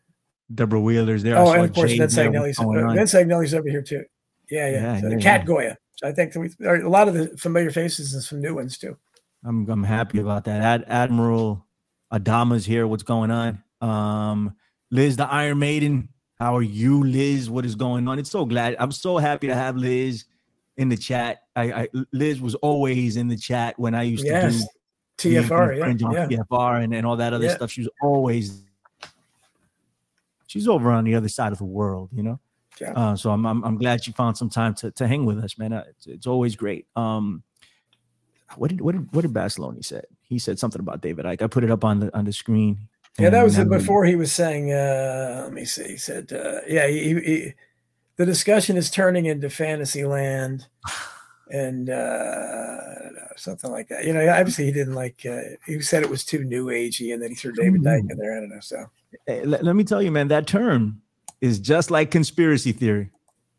Deborah 0.55 0.81
Wheeler's 0.81 1.25
there. 1.25 1.37
Oh, 1.37 1.51
and 1.53 1.65
of 1.65 1.75
course 1.75 1.93
Vince 1.93 2.15
Agnelli's 2.17 2.61
uh, 2.61 2.93
Vince 2.95 3.15
Agnelli's 3.15 3.55
over 3.55 3.69
here 3.69 3.83
too. 3.83 4.05
Yeah, 4.49 4.71
yeah. 4.71 4.81
yeah, 4.81 5.01
so 5.01 5.09
yeah 5.09 5.19
Cat. 5.19 5.45
Goya. 5.45 5.77
So 5.97 6.09
I 6.09 6.13
think 6.13 6.35
we, 6.37 6.51
a 6.65 6.89
lot 6.89 7.09
of 7.09 7.15
the 7.15 7.37
familiar 7.37 7.71
faces 7.71 8.15
and 8.15 8.23
some 8.23 8.41
new 8.41 8.55
ones 8.55 8.79
too. 8.79 8.97
I'm 9.45 9.69
I'm 9.69 9.85
happy 9.85 10.21
about 10.21 10.45
that. 10.45 10.61
Ad, 10.61 10.85
Admiral 10.87 11.67
Adama's 12.13 12.67
here. 12.67 12.87
What's 12.87 13.03
going 13.03 13.33
on? 13.33 13.63
Um, 13.81 14.55
Liz, 14.93 15.17
the 15.17 15.27
Iron 15.27 15.59
Maiden 15.59 16.09
how 16.41 16.57
are 16.57 16.63
you, 16.63 17.05
Liz? 17.05 17.51
What 17.51 17.67
is 17.67 17.75
going 17.75 18.09
on? 18.09 18.19
It's 18.19 18.31
so 18.31 18.47
glad. 18.47 18.75
I'm 18.79 18.93
so 18.93 19.19
happy 19.19 19.47
to 19.47 19.55
have 19.55 19.77
Liz 19.77 20.25
in 20.79 20.89
the 20.89 20.97
chat. 20.97 21.43
I, 21.55 21.73
I 21.73 21.89
Liz 22.13 22.41
was 22.41 22.55
always 22.57 23.19
in 23.19 23.29
the 23.29 23.37
chat 23.37 23.79
when 23.79 23.95
I 23.95 24.05
used 24.05 24.25
yes. 24.25 24.65
to 25.19 25.29
do 25.29 25.43
TFR, 25.43 25.79
yeah, 25.79 25.87
yeah. 26.31 26.39
TFR 26.39 26.83
and, 26.83 26.95
and 26.95 27.07
all 27.07 27.17
that 27.17 27.35
other 27.35 27.45
yeah. 27.45 27.57
stuff. 27.57 27.71
She 27.71 27.83
was 27.83 27.91
always 28.01 28.65
she's 30.47 30.67
over 30.67 30.91
on 30.91 31.05
the 31.05 31.15
other 31.15 31.29
side 31.29 31.53
of 31.53 31.59
the 31.59 31.65
world, 31.67 32.09
you 32.11 32.23
know. 32.23 32.41
Yeah. 32.81 32.93
Uh, 32.93 33.17
so 33.17 33.31
I'm, 33.31 33.45
I'm 33.45 33.63
I'm 33.63 33.77
glad 33.77 34.07
you 34.07 34.15
found 34.15 34.39
some 34.39 34.49
time 34.49 34.75
to 34.77 34.91
to 34.93 35.07
hang 35.07 35.27
with 35.27 35.45
us, 35.45 35.59
man. 35.59 35.75
Uh, 35.75 35.85
it's, 35.91 36.07
it's 36.07 36.27
always 36.27 36.57
great. 36.57 36.87
Um, 36.97 37.43
what 38.57 38.71
did 38.71 38.81
what 38.81 38.93
did 38.93 39.13
what 39.13 39.21
did 39.21 39.35
Barcelona 39.35 39.83
said? 39.83 40.07
He 40.23 40.39
said 40.39 40.59
something 40.59 40.81
about 40.81 41.03
David 41.03 41.27
Icke. 41.27 41.43
I 41.43 41.49
put 41.49 41.65
it 41.65 41.71
up 41.71 41.85
on 41.85 42.01
the 42.01 42.17
on 42.17 42.25
the 42.25 42.33
screen. 42.33 42.89
Yeah, 43.19 43.31
that 43.31 43.45
was 43.45 43.59
before 43.65 44.05
he 44.05 44.17
was 44.17 44.33
saying. 44.33 44.73
Uh, 44.73 45.43
let 45.45 45.53
me 45.53 45.65
see. 45.65 45.89
He 45.89 45.97
said, 45.97 46.33
uh, 46.33 46.61
"Yeah, 46.67 46.87
he, 46.87 47.15
he, 47.15 47.55
the 48.17 48.27
discussion 48.27 48.77
is 48.77 48.91
turning 48.91 49.27
into 49.27 49.51
fantasy 49.51 50.05
land, 50.05 50.67
and 51.51 51.91
uh, 51.91 53.37
something 53.37 53.71
like 53.71 53.89
that." 53.89 54.05
You 54.05 54.13
know, 54.13 54.27
obviously 54.29 54.67
he 54.67 54.73
didn't 54.73 54.95
like. 54.95 55.27
Uh, 55.29 55.41
he 55.67 55.81
said 55.81 56.03
it 56.03 56.11
was 56.11 56.25
too 56.25 56.45
new 56.45 56.67
agey, 56.67 57.13
and 57.13 57.23
then 57.23 57.31
he 57.31 57.35
threw 57.35 57.53
David 57.53 57.83
Icke 57.83 58.11
in 58.11 58.19
there. 58.19 58.37
I 58.37 58.41
don't 58.41 58.51
know. 58.51 58.61
So 58.61 58.87
hey, 59.27 59.45
let, 59.45 59.65
let, 59.65 59.77
me 59.77 59.85
tell 59.85 60.01
you, 60.01 60.11
man, 60.11 60.29
that 60.29 60.47
term 60.47 61.03
is 61.41 61.59
just 61.59 61.91
like 61.91 62.11
conspiracy 62.11 62.73
theory. 62.73 63.11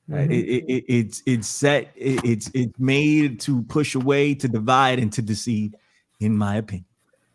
Right? 0.08 0.30
Mm-hmm. 0.30 0.32
It, 0.32 0.64
it, 0.68 0.86
it's 0.88 1.24
it's 1.26 1.48
set. 1.48 1.92
It, 1.96 2.24
it's 2.24 2.50
it's 2.54 2.80
made 2.80 3.40
to 3.42 3.62
push 3.64 3.96
away, 3.96 4.34
to 4.36 4.48
divide, 4.48 4.98
and 4.98 5.14
to 5.14 5.22
deceive, 5.22 5.76
in 6.20 6.36
my 6.36 6.56
opinion. 6.56 6.86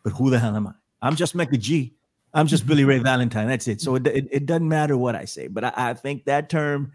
But 0.03 0.15
who 0.15 0.31
the 0.31 0.39
hell 0.39 0.57
am 0.57 0.67
I? 0.67 0.73
I'm 1.03 1.15
just 1.15 1.35
Mecca 1.35 1.57
G. 1.57 1.93
I'm 2.37 2.47
just 2.47 2.67
Billy 2.67 2.85
Ray 2.85 2.99
Valentine. 3.01 3.49
That's 3.49 3.67
it. 3.67 3.81
So 3.81 3.97
it, 3.97 4.07
it, 4.07 4.29
it 4.31 4.47
doesn't 4.47 4.69
matter 4.69 4.97
what 4.97 5.17
I 5.17 5.25
say, 5.25 5.49
but 5.49 5.65
I, 5.65 5.73
I, 5.75 5.95
think 5.95 6.27
that 6.27 6.51
term 6.51 6.93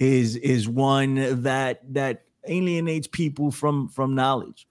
is 0.00 0.36
is 0.36 0.68
one 0.68 1.42
that 1.42 1.80
that 1.94 2.24
alienates 2.46 3.06
people 3.06 3.52
from 3.52 3.88
from 3.88 4.14
knowledge. 4.14 4.66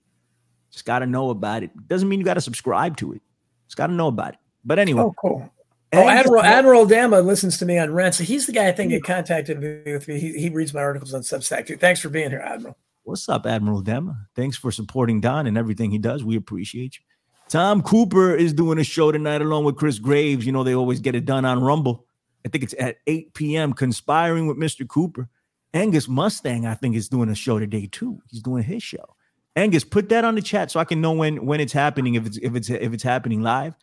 Just 0.72 0.86
got 0.86 1.00
to 1.00 1.08
know 1.08 1.30
about 1.30 1.64
it. 1.64 1.72
Doesn't 1.88 2.08
mean 2.08 2.20
you 2.20 2.26
got 2.26 2.36
to 2.36 2.42
subscribe 2.42 2.98
to 2.98 3.14
it. 3.14 3.22
Just 3.68 3.78
got 3.78 3.88
to 3.88 3.94
know 3.94 4.08
about 4.08 4.34
it. 4.34 4.40
But 4.66 4.78
anyway, 4.78 5.04
oh, 5.04 5.16
cool. 5.20 5.50
Oh, 5.94 6.08
Admiral 6.08 6.44
Admiral 6.44 6.86
Adama 6.86 7.26
listens 7.26 7.58
to 7.58 7.66
me 7.66 7.80
on 7.80 7.92
Rense. 7.92 8.18
So 8.18 8.24
he's 8.24 8.46
the 8.46 8.52
guy 8.52 8.68
I 8.68 8.74
think 8.74 8.92
that 8.92 9.04
contacted 9.04 9.60
me 9.60 9.94
with 9.94 10.08
me. 10.08 10.20
He, 10.20 10.34
he 10.34 10.50
reads 10.50 10.74
my 10.74 10.82
articles 10.82 11.14
on 11.14 11.22
Substack 11.22 11.66
too. 11.66 11.78
Thanks 11.78 12.02
for 12.02 12.10
being 12.10 12.30
here, 12.30 12.42
Admiral. 12.42 12.78
What's 13.04 13.28
up, 13.28 13.48
Admiral 13.48 13.82
Adama? 13.82 14.28
Thanks 14.36 14.58
for 14.58 14.72
supporting 14.72 15.22
Don 15.22 15.48
and 15.48 15.58
everything 15.58 15.90
he 15.90 15.98
does. 15.98 16.24
We 16.24 16.36
appreciate 16.36 16.98
you. 16.98 17.04
Tom 17.50 17.82
Cooper 17.82 18.36
is 18.36 18.54
doing 18.54 18.78
a 18.78 18.84
show 18.84 19.12
tonight 19.12 19.42
along 19.42 19.64
with 19.64 19.76
Chris 19.76 19.98
Graves. 19.98 20.46
You 20.46 20.52
know, 20.52 20.64
they 20.64 20.76
always 20.76 21.00
get 21.00 21.16
it 21.16 21.26
done 21.26 21.46
on 21.46 21.62
Rumble. 21.62 22.06
I 22.46 22.50
think 22.50 22.64
it's 22.64 22.76
at 22.80 22.98
8 23.08 23.34
p.m. 23.34 23.74
Conspiring 23.74 24.46
with 24.46 24.58
Mr. 24.58 24.88
Cooper. 24.88 25.28
Angus 25.74 26.08
Mustang, 26.08 26.68
I 26.68 26.76
think, 26.76 26.96
is 26.96 27.10
doing 27.10 27.28
a 27.30 27.36
show 27.36 27.58
today 27.58 27.90
too. 27.92 28.22
He's 28.30 28.44
doing 28.44 28.64
his 28.64 28.84
show. 28.84 29.16
Angus, 29.56 29.84
put 29.84 30.10
that 30.10 30.26
on 30.26 30.36
the 30.36 30.44
chat 30.44 30.70
so 30.70 30.80
I 30.80 30.86
can 30.86 31.02
know 31.02 31.12
when 31.12 31.44
when 31.44 31.60
it's 31.60 31.74
happening. 31.74 32.16
If 32.16 32.28
it's 32.28 32.38
if 32.38 32.56
it's 32.56 32.70
if 32.70 32.94
it's 32.94 33.04
happening 33.04 33.42
live, 33.42 33.74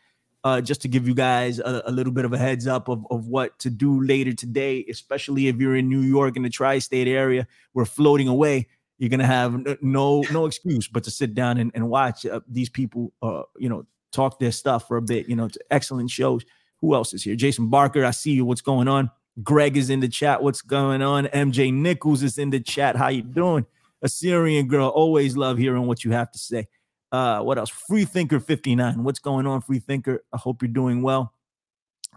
uh, 0.45 0.61
just 0.61 0.81
to 0.83 0.89
give 0.89 1.09
you 1.09 1.15
guys 1.15 1.59
a, 1.59 1.83
a, 1.87 1.91
little 1.91 2.13
bit 2.13 2.25
of 2.25 2.33
a 2.33 2.39
heads 2.39 2.69
up 2.69 2.89
of, 2.89 3.05
of 3.11 3.27
what 3.27 3.59
to 3.59 3.69
do 3.69 4.01
later 4.05 4.33
today, 4.33 4.85
especially 4.89 5.49
if 5.49 5.57
you're 5.57 5.75
in 5.75 5.89
New 5.89 6.03
York 6.03 6.37
in 6.37 6.45
the 6.45 6.49
tri-state 6.49 7.09
area. 7.09 7.49
We're 7.75 7.85
floating 7.85 8.29
away. 8.29 8.69
You're 8.99 9.11
gonna 9.11 9.27
have 9.27 9.83
no 9.83 10.25
no 10.33 10.47
excuse 10.47 10.89
but 10.89 11.05
to 11.05 11.11
sit 11.11 11.35
down 11.35 11.59
and, 11.59 11.71
and 11.75 11.89
watch 11.89 12.25
uh, 12.25 12.41
these 12.49 12.69
people, 12.69 13.13
uh, 13.23 13.43
you 13.59 13.69
know, 13.69 13.85
talk 14.13 14.39
their 14.39 14.53
stuff 14.53 14.89
for 14.89 14.97
a 14.97 15.03
bit. 15.03 15.29
You 15.29 15.37
know, 15.37 15.49
excellent 15.71 16.11
shows. 16.11 16.45
Who 16.81 16.95
else 16.95 17.13
is 17.15 17.23
here? 17.23 17.37
Jason 17.37 17.69
Barker, 17.69 18.05
I 18.05 18.11
see 18.11 18.33
you. 18.33 18.45
What's 18.45 18.61
going 18.61 18.89
on? 18.89 19.11
Greg 19.43 19.77
is 19.77 19.91
in 19.91 20.01
the 20.01 20.09
chat. 20.09 20.43
What's 20.43 20.63
going 20.63 21.03
on? 21.03 21.27
MJ 21.27 21.73
Nichols 21.73 22.23
is 22.23 22.39
in 22.39 22.51
the 22.51 22.61
chat. 22.61 22.97
How 22.97 23.09
you 23.09 23.23
doing? 23.23 23.67
Assyrian 24.03 24.69
girl, 24.69 24.89
always 24.89 25.37
love 25.37 25.59
hearing 25.59 25.87
what 25.87 26.05
you 26.05 26.13
have 26.13 26.31
to 26.33 26.39
say. 26.39 26.69
Uh, 27.13 27.41
what 27.41 27.59
else? 27.59 27.71
Free 27.71 28.05
Thinker 28.05 28.41
59. 28.41 29.05
What's 29.05 29.19
going 29.19 29.47
on, 29.47 29.63
Free 29.63 29.79
Thinker? 29.79 30.25
I 30.33 30.39
hope 30.39 30.63
you're 30.63 30.69
doing 30.69 31.03
well. 31.03 31.33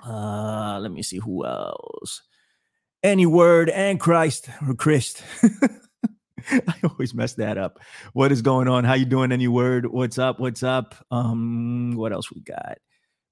Uh, 0.06 0.80
let 0.80 0.92
me 0.92 1.04
see 1.04 1.18
who 1.18 1.46
else. 1.46 2.22
Any 3.04 3.26
word 3.26 3.70
and 3.70 4.00
Christ 4.00 4.50
or 4.68 4.74
Christ. 4.74 5.24
I 6.52 6.74
always 6.84 7.14
mess 7.14 7.34
that 7.34 7.58
up. 7.58 7.80
What 8.14 8.32
is 8.32 8.42
going 8.42 8.68
on? 8.68 8.84
How 8.84 8.94
you 8.94 9.06
doing? 9.06 9.32
Any 9.32 9.48
word? 9.48 9.86
What's 9.86 10.18
up? 10.18 10.40
What's 10.40 10.64
up? 10.64 10.96
Um, 11.12 11.94
what 11.96 12.12
else 12.12 12.32
we 12.32 12.42
got? 12.42 12.78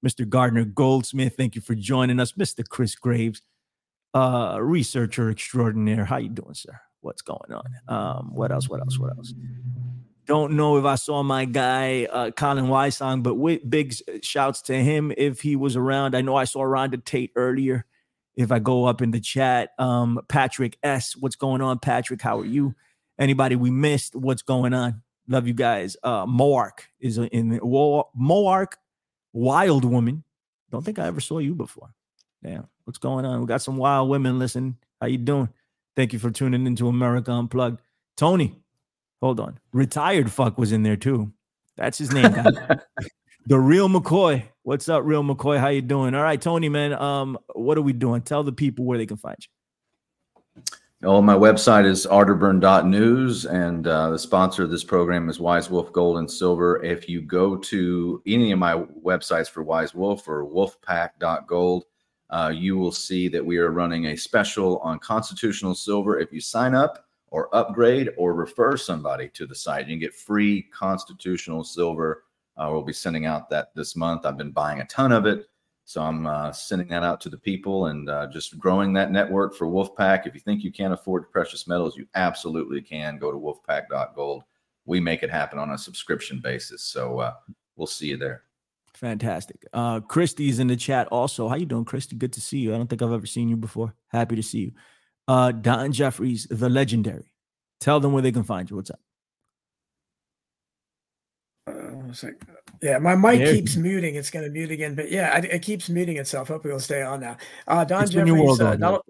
Mr. 0.06 0.28
Gardner 0.28 0.64
Goldsmith, 0.64 1.34
thank 1.36 1.54
you 1.54 1.60
for 1.60 1.74
joining 1.74 2.20
us. 2.20 2.32
Mr. 2.32 2.66
Chris 2.66 2.94
Graves, 2.94 3.42
uh, 4.14 4.58
researcher 4.60 5.30
extraordinaire. 5.30 6.04
How 6.04 6.18
you 6.18 6.28
doing, 6.28 6.54
sir? 6.54 6.78
What's 7.00 7.22
going 7.22 7.52
on? 7.52 7.64
Um, 7.88 8.30
what 8.34 8.52
else? 8.52 8.68
What 8.68 8.80
else? 8.80 8.98
What 8.98 9.16
else? 9.16 9.32
Don't 10.26 10.52
know 10.52 10.76
if 10.76 10.84
I 10.84 10.96
saw 10.96 11.22
my 11.22 11.46
guy 11.46 12.04
uh, 12.04 12.30
Colin 12.32 12.66
Wysong, 12.66 13.22
but 13.22 13.36
with 13.36 13.68
big 13.68 13.94
shouts 14.22 14.62
to 14.62 14.74
him 14.74 15.12
if 15.16 15.40
he 15.40 15.56
was 15.56 15.74
around. 15.74 16.14
I 16.14 16.20
know 16.20 16.36
I 16.36 16.44
saw 16.44 16.62
Rhonda 16.62 17.02
Tate 17.02 17.32
earlier. 17.34 17.86
If 18.36 18.52
I 18.52 18.58
go 18.58 18.84
up 18.84 19.02
in 19.02 19.10
the 19.10 19.20
chat, 19.20 19.70
um, 19.78 20.20
Patrick 20.28 20.78
S, 20.82 21.16
what's 21.16 21.34
going 21.34 21.60
on, 21.60 21.78
Patrick? 21.78 22.22
How 22.22 22.38
are 22.38 22.44
you? 22.44 22.74
Anybody 23.18 23.56
we 23.56 23.70
missed? 23.70 24.14
What's 24.14 24.42
going 24.42 24.74
on? 24.74 25.02
Love 25.28 25.46
you 25.46 25.54
guys. 25.54 25.96
Uh, 26.02 26.24
Moark 26.26 26.80
is 27.00 27.18
in 27.18 27.50
the 27.50 27.58
Moark 27.60 28.72
Wild 29.32 29.84
Woman. 29.84 30.24
Don't 30.70 30.84
think 30.84 30.98
I 30.98 31.06
ever 31.06 31.20
saw 31.20 31.38
you 31.38 31.54
before. 31.54 31.90
Damn, 32.42 32.68
what's 32.84 32.98
going 32.98 33.24
on? 33.24 33.40
We 33.40 33.46
got 33.46 33.62
some 33.62 33.76
wild 33.76 34.08
women. 34.08 34.38
Listen, 34.38 34.76
how 35.00 35.08
you 35.08 35.18
doing? 35.18 35.48
Thank 35.96 36.12
you 36.12 36.18
for 36.18 36.30
tuning 36.30 36.66
into 36.66 36.88
America 36.88 37.32
Unplugged. 37.32 37.80
Tony, 38.16 38.54
hold 39.20 39.40
on. 39.40 39.58
Retired 39.72 40.30
fuck 40.30 40.56
was 40.56 40.72
in 40.72 40.82
there 40.82 40.96
too. 40.96 41.32
That's 41.76 41.98
his 41.98 42.12
name. 42.12 42.32
the 43.46 43.58
real 43.58 43.88
McCoy. 43.88 44.44
What's 44.62 44.88
up, 44.88 45.02
real 45.04 45.22
McCoy? 45.22 45.58
How 45.58 45.68
you 45.68 45.82
doing? 45.82 46.14
All 46.14 46.22
right, 46.22 46.40
Tony, 46.40 46.68
man. 46.68 46.92
Um, 46.92 47.38
what 47.54 47.76
are 47.78 47.82
we 47.82 47.92
doing? 47.92 48.22
Tell 48.22 48.42
the 48.42 48.52
people 48.52 48.84
where 48.84 48.98
they 48.98 49.06
can 49.06 49.16
find 49.16 49.36
you. 49.40 49.48
Oh, 51.04 51.22
my 51.22 51.36
website 51.36 51.86
is 51.86 52.08
arterburn.news, 52.08 53.46
and 53.46 53.86
uh, 53.86 54.10
the 54.10 54.18
sponsor 54.18 54.64
of 54.64 54.70
this 54.70 54.82
program 54.82 55.28
is 55.28 55.38
Wise 55.38 55.70
Wolf 55.70 55.92
Gold 55.92 56.18
and 56.18 56.28
Silver. 56.28 56.82
If 56.82 57.08
you 57.08 57.22
go 57.22 57.56
to 57.56 58.20
any 58.26 58.50
of 58.50 58.58
my 58.58 58.74
websites 59.04 59.48
for 59.48 59.62
Wise 59.62 59.94
Wolf 59.94 60.26
or 60.26 60.44
wolfpack.gold, 60.44 61.84
uh, 62.30 62.52
you 62.52 62.76
will 62.76 62.90
see 62.90 63.28
that 63.28 63.46
we 63.46 63.58
are 63.58 63.70
running 63.70 64.06
a 64.06 64.16
special 64.16 64.78
on 64.78 64.98
constitutional 64.98 65.76
silver. 65.76 66.18
If 66.18 66.32
you 66.32 66.40
sign 66.40 66.74
up 66.74 67.06
or 67.28 67.54
upgrade 67.54 68.10
or 68.16 68.34
refer 68.34 68.76
somebody 68.76 69.28
to 69.34 69.46
the 69.46 69.54
site, 69.54 69.86
you 69.86 69.92
can 69.92 70.00
get 70.00 70.14
free 70.16 70.64
constitutional 70.76 71.62
silver. 71.62 72.24
Uh, 72.56 72.70
we'll 72.72 72.82
be 72.82 72.92
sending 72.92 73.24
out 73.24 73.48
that 73.50 73.72
this 73.76 73.94
month. 73.94 74.26
I've 74.26 74.36
been 74.36 74.50
buying 74.50 74.80
a 74.80 74.86
ton 74.86 75.12
of 75.12 75.26
it. 75.26 75.46
So 75.88 76.02
I'm 76.02 76.26
uh, 76.26 76.52
sending 76.52 76.88
that 76.88 77.02
out 77.02 77.18
to 77.22 77.30
the 77.30 77.38
people 77.38 77.86
and 77.86 78.10
uh, 78.10 78.26
just 78.26 78.58
growing 78.58 78.92
that 78.92 79.10
network 79.10 79.54
for 79.54 79.66
Wolfpack. 79.66 80.26
If 80.26 80.34
you 80.34 80.40
think 80.40 80.62
you 80.62 80.70
can't 80.70 80.92
afford 80.92 81.32
precious 81.32 81.66
metals, 81.66 81.96
you 81.96 82.06
absolutely 82.14 82.82
can. 82.82 83.16
Go 83.16 83.32
to 83.32 83.38
wolfpack.gold. 83.38 84.42
We 84.84 85.00
make 85.00 85.22
it 85.22 85.30
happen 85.30 85.58
on 85.58 85.70
a 85.70 85.78
subscription 85.78 86.40
basis. 86.44 86.82
So 86.82 87.20
uh, 87.20 87.32
we'll 87.76 87.86
see 87.86 88.08
you 88.08 88.18
there. 88.18 88.42
Fantastic. 88.92 89.64
Uh, 89.72 90.00
Christy's 90.00 90.58
in 90.58 90.66
the 90.66 90.76
chat 90.76 91.08
also. 91.08 91.48
How 91.48 91.54
you 91.54 91.64
doing, 91.64 91.86
Christy? 91.86 92.16
Good 92.16 92.34
to 92.34 92.42
see 92.42 92.58
you. 92.58 92.74
I 92.74 92.76
don't 92.76 92.90
think 92.90 93.00
I've 93.00 93.10
ever 93.10 93.24
seen 93.24 93.48
you 93.48 93.56
before. 93.56 93.94
Happy 94.08 94.36
to 94.36 94.42
see 94.42 94.58
you. 94.58 94.72
Uh, 95.26 95.52
Don 95.52 95.92
Jeffries, 95.92 96.46
the 96.50 96.68
legendary. 96.68 97.32
Tell 97.80 97.98
them 97.98 98.12
where 98.12 98.20
they 98.20 98.32
can 98.32 98.44
find 98.44 98.68
you. 98.68 98.76
What's 98.76 98.90
up? 98.90 99.00
Uh, 101.66 102.12
yeah, 102.82 102.98
my 102.98 103.14
mic 103.16 103.40
there 103.40 103.54
keeps 103.54 103.76
muting. 103.76 104.14
It's 104.14 104.30
going 104.30 104.44
to 104.44 104.50
mute 104.50 104.70
again, 104.70 104.94
but 104.94 105.10
yeah, 105.10 105.36
it, 105.38 105.44
it, 105.46 105.62
keeps 105.62 105.88
muting 105.88 106.16
itself. 106.16 106.48
Hope 106.48 106.66
it'll 106.66 106.80
stay 106.80 107.02
on 107.02 107.20
now. 107.20 107.36
Uh, 107.66 107.84
Don 107.84 108.02
it's 108.02 108.12
Jeffries. 108.12 108.60
Uh, 108.60 108.76
Donald, 108.76 109.02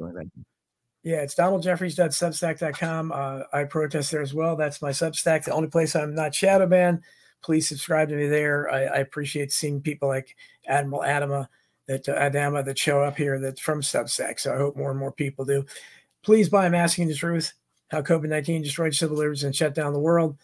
yeah, 1.03 1.23
it's 1.23 1.35
donaldjeffries.substack.com. 1.35 3.13
Uh, 3.13 3.43
I 3.53 3.65
protest 3.65 4.11
there 4.11 4.23
as 4.23 4.35
well. 4.35 4.57
That's 4.57 4.83
my 4.83 4.91
Substack. 4.91 5.45
The 5.45 5.53
only 5.53 5.69
place 5.69 5.95
I'm 5.95 6.15
not 6.15 6.35
shadow 6.35 6.67
banned. 6.67 7.03
Please 7.43 7.69
subscribe 7.69 8.09
to 8.09 8.17
me 8.17 8.27
there. 8.27 8.71
I, 8.71 8.85
I 8.85 8.97
appreciate 8.99 9.53
seeing 9.53 9.81
people 9.81 10.09
like 10.09 10.35
Admiral 10.67 11.03
Adama 11.03 11.49
that 11.87 12.09
uh, 12.09 12.15
Adama 12.15 12.65
that 12.65 12.79
show 12.79 13.01
up 13.03 13.17
here 13.17 13.39
that's 13.39 13.61
from 13.61 13.81
Substack. 13.81 14.41
So 14.41 14.53
I 14.53 14.59
hope 14.59 14.77
more 14.77 14.91
and 14.91 14.99
more 14.99 15.13
people 15.13 15.45
do. 15.45 15.65
Please 16.23 16.49
buy 16.49 16.69
Masking 16.69 17.09
the 17.09 17.15
Truth: 17.15 17.53
How 17.89 18.03
COVID 18.03 18.29
nineteen 18.29 18.63
Destroyed 18.63 18.95
Civil 18.95 19.17
Liberties 19.17 19.45
and 19.45 19.55
Shut 19.55 19.75
Down 19.75 19.93
the 19.93 19.99
World 19.99 20.37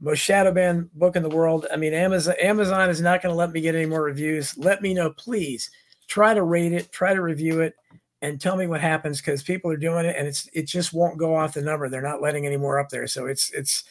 most 0.00 0.18
shadow 0.18 0.52
banned 0.52 0.92
book 0.94 1.16
in 1.16 1.22
the 1.22 1.28
world. 1.28 1.66
I 1.72 1.76
mean, 1.76 1.92
Amazon 1.92 2.34
Amazon 2.40 2.88
is 2.90 3.00
not 3.00 3.22
going 3.22 3.32
to 3.32 3.36
let 3.36 3.52
me 3.52 3.60
get 3.60 3.74
any 3.74 3.86
more 3.86 4.02
reviews. 4.02 4.56
Let 4.56 4.82
me 4.82 4.94
know, 4.94 5.10
please. 5.10 5.70
Try 6.06 6.34
to 6.34 6.42
rate 6.42 6.72
it, 6.72 6.90
try 6.90 7.14
to 7.14 7.22
review 7.22 7.60
it, 7.60 7.74
and 8.22 8.40
tell 8.40 8.56
me 8.56 8.66
what 8.66 8.80
happens 8.80 9.20
because 9.20 9.42
people 9.42 9.70
are 9.70 9.76
doing 9.76 10.06
it 10.06 10.16
and 10.16 10.26
it's 10.26 10.48
it 10.52 10.66
just 10.66 10.92
won't 10.92 11.18
go 11.18 11.36
off 11.36 11.54
the 11.54 11.62
number. 11.62 11.88
They're 11.88 12.02
not 12.02 12.22
letting 12.22 12.46
any 12.46 12.56
more 12.56 12.78
up 12.78 12.88
there. 12.88 13.06
So 13.06 13.26
it's 13.26 13.50
it's 13.52 13.84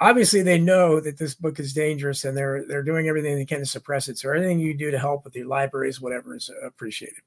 obviously 0.00 0.42
they 0.42 0.58
know 0.58 1.00
that 1.00 1.18
this 1.18 1.34
book 1.34 1.60
is 1.60 1.72
dangerous 1.72 2.24
and 2.24 2.36
they're 2.36 2.64
they're 2.66 2.82
doing 2.82 3.08
everything 3.08 3.36
they 3.36 3.44
can 3.44 3.60
to 3.60 3.66
suppress 3.66 4.08
it. 4.08 4.18
So 4.18 4.30
anything 4.30 4.58
you 4.58 4.76
do 4.76 4.90
to 4.90 4.98
help 4.98 5.24
with 5.24 5.36
your 5.36 5.46
libraries, 5.46 6.00
whatever, 6.00 6.34
is 6.34 6.50
appreciated. 6.64 7.20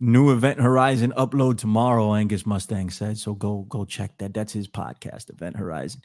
New 0.00 0.30
Event 0.30 0.60
Horizon 0.60 1.12
upload 1.16 1.58
tomorrow. 1.58 2.14
Angus 2.14 2.46
Mustang 2.46 2.90
said 2.90 3.18
so. 3.18 3.34
Go 3.34 3.62
go 3.68 3.84
check 3.84 4.16
that. 4.18 4.34
That's 4.34 4.52
his 4.52 4.68
podcast, 4.68 5.30
Event 5.30 5.56
Horizon 5.56 6.02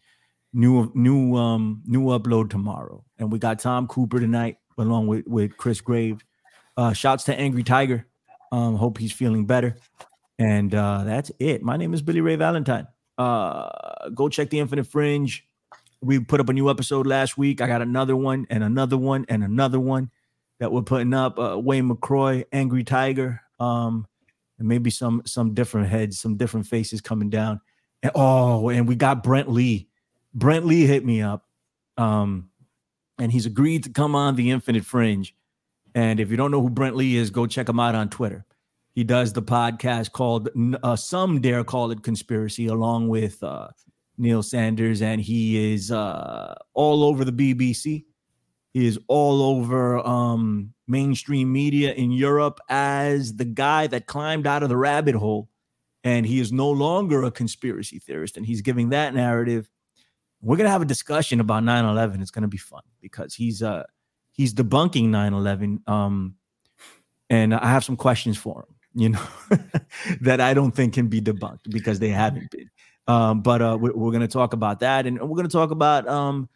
new 0.54 0.92
new 0.94 1.36
um 1.36 1.82
new 1.86 2.06
upload 2.06 2.50
tomorrow. 2.50 3.04
And 3.18 3.32
we 3.32 3.40
got 3.40 3.60
tom 3.60 3.88
cooper 3.88 4.20
tonight 4.20 4.58
along 4.78 5.08
with 5.08 5.28
with 5.28 5.58
chris 5.58 5.82
graves. 5.82 6.24
Uh 6.78 6.94
shouts 6.94 7.24
to 7.26 7.38
angry 7.38 7.64
tiger. 7.64 8.06
Um 8.52 8.76
hope 8.76 8.98
he's 9.00 9.12
feeling 9.12 9.46
better. 9.46 9.76
And 10.38 10.74
uh 10.74 11.04
that's 11.04 11.32
it. 11.40 11.64
My 11.64 11.78
name 11.78 11.94
is 11.94 12.02
billy 12.02 12.22
ray 12.22 12.36
valentine. 12.36 12.88
Uh 13.18 14.10
go 14.14 14.30
check 14.30 14.50
the 14.50 14.60
infinite 14.60 14.88
fringe. 14.88 15.48
We 16.02 16.20
put 16.20 16.40
up 16.40 16.50
a 16.50 16.54
new 16.54 16.70
episode 16.70 17.08
last 17.08 17.38
week. 17.38 17.62
I 17.62 17.68
got 17.68 17.82
another 17.82 18.16
one 18.16 18.46
and 18.50 18.64
another 18.64 18.98
one 18.98 19.26
and 19.30 19.44
another 19.44 19.80
one 19.80 20.12
that 20.60 20.72
we're 20.72 20.84
putting 20.84 21.14
up. 21.14 21.40
Uh 21.40 21.58
wayne 21.58 21.90
mccroy 21.90 22.46
angry 22.52 22.84
tiger. 22.84 23.42
Um 23.60 24.08
and 24.60 24.68
maybe 24.68 24.92
some 24.92 25.24
some 25.26 25.56
different 25.56 25.90
heads 25.90 26.20
some 26.20 26.38
different 26.38 26.68
faces 26.68 27.02
coming 27.02 27.32
down. 27.32 27.60
And, 28.04 28.12
oh 28.14 28.70
and 28.70 28.88
we 28.88 28.96
got 28.96 29.24
brent 29.24 29.50
lee 29.50 29.88
Brent 30.34 30.66
Lee 30.66 30.86
hit 30.86 31.06
me 31.06 31.22
up, 31.22 31.46
um, 31.98 32.50
and 33.20 33.32
he's 33.32 33.46
agreed 33.46 33.84
to 33.84 33.90
come 33.90 34.16
on 34.16 34.36
the 34.36 34.52
Infinite 34.52 34.86
Fringe. 34.86 35.36
And 35.96 36.20
if 36.20 36.32
you 36.32 36.38
don't 36.38 36.52
know 36.52 36.62
who 36.62 36.70
Brent 36.70 36.96
Lee 36.96 37.18
is, 37.18 37.30
go 37.30 37.46
check 37.46 37.70
him 37.70 37.80
out 37.80 37.96
on 37.96 38.10
Twitter. 38.10 38.46
He 38.96 39.04
does 39.04 39.34
the 39.34 39.42
podcast 39.42 40.12
called 40.12 40.50
uh, 40.84 40.96
Some 40.96 41.42
Dare 41.42 41.64
Call 41.64 41.92
It 41.92 42.04
Conspiracy, 42.04 42.68
along 42.68 43.10
with 43.10 43.42
uh, 43.44 43.70
Neil 44.18 44.44
Sanders, 44.44 45.02
and 45.02 45.20
he 45.22 45.74
is 45.74 45.92
uh, 45.92 46.56
all 46.74 47.04
over 47.04 47.26
the 47.26 47.32
BBC. 47.32 48.06
He 48.74 48.88
is 48.88 49.00
all 49.08 49.42
over 49.44 50.00
um, 50.00 50.74
mainstream 50.88 51.52
media 51.52 51.94
in 51.94 52.12
Europe 52.12 52.60
as 52.70 53.36
the 53.36 53.46
guy 53.46 53.88
that 53.88 54.08
climbed 54.08 54.48
out 54.48 54.64
of 54.64 54.70
the 54.70 54.78
rabbit 54.78 55.16
hole, 55.16 55.50
and 56.04 56.26
he 56.26 56.40
is 56.40 56.52
no 56.52 56.70
longer 56.70 57.24
a 57.24 57.32
conspiracy 57.32 58.00
theorist, 58.00 58.38
and 58.38 58.46
he's 58.46 58.62
giving 58.62 58.90
that 58.90 59.14
narrative 59.14 59.70
we're 60.44 60.58
gonna 60.58 60.70
have 60.70 60.82
a 60.82 60.86
discussion 60.86 61.40
about 61.40 61.64
9-11. 61.64 62.22
It's 62.22 62.32
gonna 62.32 62.48
be 62.48 62.58
fun 62.58 62.84
because 63.02 63.34
he's 63.34 63.64
uh 63.64 63.84
he's 64.34 64.54
debunking 64.54 65.10
9-11. 65.10 65.88
Um 65.90 66.36
and 67.30 67.54
I 67.54 67.70
have 67.70 67.84
some 67.84 67.96
questions 67.96 68.38
for 68.38 68.60
him. 68.60 68.76
You 68.96 69.10
know, 69.10 69.28
that 70.22 70.40
I 70.40 70.54
don't 70.54 70.72
think 70.72 70.94
can 70.94 71.08
be 71.08 71.20
debunked 71.20 71.72
because 71.72 71.98
they 71.98 72.10
haven't 72.10 72.52
been. 72.52 72.70
Um, 73.08 73.42
but 73.42 73.62
uh, 73.62 73.78
we're, 73.80 73.94
we're 73.94 74.20
to 74.20 74.28
talk 74.28 74.54
about 74.54 74.80
that, 74.82 75.08
and 75.08 75.20
we're 75.20 75.42
to 75.42 75.50
talk 75.50 75.72
about 75.72 76.08
um, 76.08 76.48